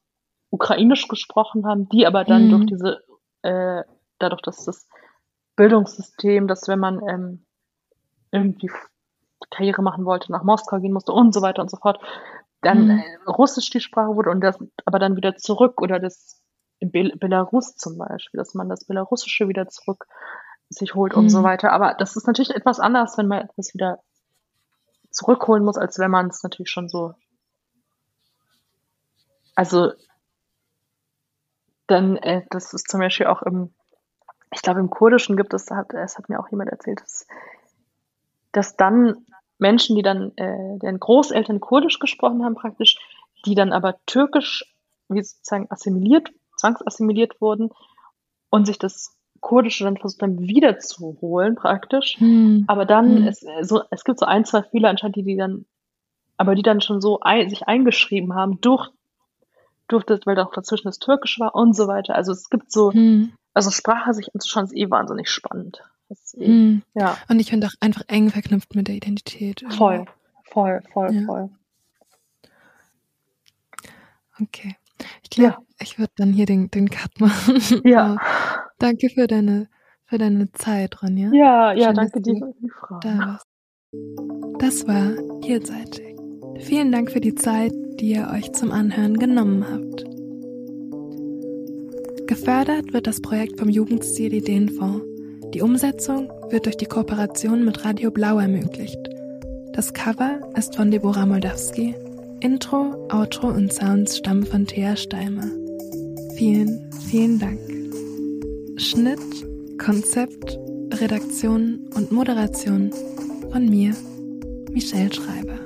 Ukrainisch 0.50 1.08
gesprochen 1.08 1.66
haben, 1.66 1.88
die 1.88 2.06
aber 2.06 2.24
dann 2.24 2.44
Mhm. 2.44 2.50
durch 2.50 2.66
diese, 2.66 3.04
äh, 3.42 3.82
dadurch, 4.18 4.42
dass 4.42 4.64
das 4.64 4.88
Bildungssystem, 5.56 6.48
dass 6.48 6.68
wenn 6.68 6.78
man 6.78 7.00
ähm, 7.08 7.46
irgendwie 8.30 8.70
Karriere 9.50 9.82
machen 9.82 10.04
wollte, 10.04 10.32
nach 10.32 10.42
Moskau 10.42 10.80
gehen 10.80 10.92
musste 10.92 11.12
und 11.12 11.32
so 11.32 11.42
weiter 11.42 11.62
und 11.62 11.70
so 11.70 11.76
fort, 11.76 12.00
dann 12.60 12.84
mhm. 12.84 12.90
äh, 12.90 13.30
Russisch 13.30 13.70
die 13.70 13.80
Sprache 13.80 14.16
wurde 14.16 14.30
und 14.30 14.40
das 14.40 14.58
aber 14.84 14.98
dann 14.98 15.16
wieder 15.16 15.36
zurück 15.36 15.80
oder 15.80 16.00
das 16.00 16.40
in 16.78 16.90
Bel 16.90 17.16
Belarus 17.16 17.76
zum 17.76 17.98
Beispiel, 17.98 18.38
dass 18.38 18.54
man 18.54 18.68
das 18.68 18.84
Belarussische 18.84 19.48
wieder 19.48 19.68
zurück 19.68 20.06
sich 20.68 20.94
holt 20.94 21.14
mhm. 21.14 21.22
und 21.22 21.28
so 21.28 21.40
mhm. 21.40 21.44
weiter. 21.44 21.72
Aber 21.72 21.94
das 21.94 22.16
ist 22.16 22.26
natürlich 22.26 22.54
etwas 22.54 22.80
anders, 22.80 23.18
wenn 23.18 23.28
man 23.28 23.42
etwas 23.42 23.74
wieder 23.74 24.00
zurückholen 25.10 25.64
muss, 25.64 25.76
als 25.76 25.98
wenn 25.98 26.10
man 26.10 26.28
es 26.28 26.42
natürlich 26.42 26.70
schon 26.70 26.88
so. 26.88 27.14
Also, 29.54 29.92
dann, 31.86 32.16
äh, 32.16 32.42
das 32.50 32.74
ist 32.74 32.88
zum 32.88 33.00
Beispiel 33.00 33.26
auch 33.26 33.42
im, 33.42 33.72
ich 34.52 34.62
glaube, 34.62 34.80
im 34.80 34.90
Kurdischen 34.90 35.36
gibt 35.36 35.54
es, 35.54 35.70
hat, 35.70 35.92
es 35.94 36.18
hat 36.18 36.28
mir 36.28 36.40
auch 36.40 36.48
jemand 36.50 36.70
erzählt, 36.70 37.00
dass, 37.00 37.26
dass 38.52 38.76
dann 38.76 39.26
Menschen, 39.58 39.94
die 39.96 40.02
dann, 40.02 40.32
äh, 40.36 40.78
deren 40.78 40.98
Großeltern 40.98 41.60
Kurdisch 41.60 41.98
gesprochen 41.98 42.44
haben, 42.44 42.54
praktisch, 42.54 42.98
die 43.46 43.54
dann 43.54 43.72
aber 43.72 43.96
Türkisch, 44.06 44.74
wie 45.08 45.22
sozusagen 45.22 45.70
assimiliert, 45.70 46.30
zwangsassimiliert 46.56 47.40
wurden 47.40 47.70
und 48.50 48.66
sich 48.66 48.78
das 48.78 49.16
Kurdische 49.44 49.84
dann 49.84 49.98
versucht 49.98 50.22
haben 50.22 50.40
wiederzuholen, 50.40 51.54
praktisch. 51.54 52.16
Hm. 52.18 52.64
Aber 52.66 52.86
dann, 52.86 53.18
hm. 53.18 53.26
es, 53.26 53.44
so, 53.60 53.82
es 53.90 54.02
gibt 54.02 54.18
so 54.18 54.24
ein, 54.24 54.46
zwei 54.46 54.62
Fehler 54.62 54.88
anscheinend, 54.88 55.16
die, 55.16 55.22
die 55.22 55.36
dann, 55.36 55.66
aber 56.38 56.54
die 56.54 56.62
dann 56.62 56.80
schon 56.80 57.02
so 57.02 57.20
ein, 57.20 57.50
sich 57.50 57.68
eingeschrieben 57.68 58.34
haben 58.34 58.58
durch, 58.62 58.88
durch 59.86 60.02
das, 60.04 60.20
weil 60.24 60.34
da 60.34 60.44
auch 60.44 60.54
dazwischen 60.54 60.88
das 60.88 60.98
Türkisch 60.98 61.38
war 61.38 61.54
und 61.54 61.76
so 61.76 61.86
weiter. 61.86 62.14
Also 62.14 62.32
es 62.32 62.48
gibt 62.48 62.72
so, 62.72 62.90
hm. 62.90 63.34
also 63.52 63.70
Sprache 63.70 64.14
sich 64.14 64.34
anzuschauen 64.34 64.64
ist 64.64 64.74
eh 64.74 64.90
wahnsinnig 64.90 65.28
spannend. 65.28 65.82
Eh, 66.38 66.46
hm. 66.46 66.82
Ja. 66.94 67.18
Und 67.28 67.38
ich 67.38 67.50
finde 67.50 67.66
auch 67.66 67.74
einfach 67.80 68.02
eng 68.08 68.30
verknüpft 68.30 68.74
mit 68.74 68.88
der 68.88 68.94
Identität. 68.94 69.60
Irgendwie. 69.60 69.76
Voll, 69.76 70.06
voll, 70.44 70.82
voll, 70.90 71.14
ja. 71.14 71.26
voll. 71.26 71.50
Okay. 74.40 74.76
Ich 75.22 75.28
glaube, 75.28 75.50
ja. 75.50 75.58
ich 75.80 75.98
würde 75.98 76.12
dann 76.16 76.32
hier 76.32 76.46
den, 76.46 76.70
den 76.70 76.88
Cut 76.88 77.20
machen. 77.20 77.60
Ja. 77.84 78.16
danke 78.84 79.08
für 79.08 79.26
deine, 79.26 79.68
für 80.04 80.18
deine 80.18 80.52
Zeit, 80.52 81.02
Ronja. 81.02 81.30
Ja, 81.32 81.72
ja, 81.72 81.86
Schön, 81.86 81.94
danke 81.94 82.20
dir 82.20 82.34
für 82.36 82.54
die 82.60 82.70
Frage. 82.70 83.00
Da 83.02 83.38
das 84.58 84.86
war 84.86 85.12
Vielseitig. 85.42 86.16
Vielen 86.60 86.90
Dank 86.90 87.10
für 87.10 87.20
die 87.20 87.34
Zeit, 87.34 87.72
die 88.00 88.12
ihr 88.12 88.30
euch 88.32 88.52
zum 88.52 88.72
Anhören 88.72 89.18
genommen 89.18 89.64
habt. 89.68 90.04
Gefördert 92.26 92.92
wird 92.92 93.06
das 93.06 93.20
Projekt 93.20 93.58
vom 93.58 93.68
Jugendstil 93.68 94.32
Ideenfonds. 94.32 95.04
Die 95.52 95.62
Umsetzung 95.62 96.30
wird 96.50 96.66
durch 96.66 96.76
die 96.76 96.86
Kooperation 96.86 97.64
mit 97.64 97.84
Radio 97.84 98.10
Blau 98.10 98.38
ermöglicht. 98.38 98.98
Das 99.74 99.92
Cover 99.92 100.40
ist 100.56 100.76
von 100.76 100.90
Deborah 100.90 101.26
Moldawski 101.26 101.94
Intro, 102.40 103.08
Outro 103.12 103.48
und 103.48 103.72
Sounds 103.72 104.18
stammen 104.18 104.44
von 104.44 104.66
Thea 104.66 104.96
Steimer. 104.96 105.50
Vielen, 106.36 106.90
vielen 107.08 107.38
Dank. 107.38 107.73
Schnitt, 108.76 109.20
Konzept, 109.78 110.58
Redaktion 110.92 111.88
und 111.94 112.10
Moderation 112.10 112.90
von 113.52 113.68
mir, 113.68 113.94
Michelle 114.72 115.12
Schreiber. 115.12 115.63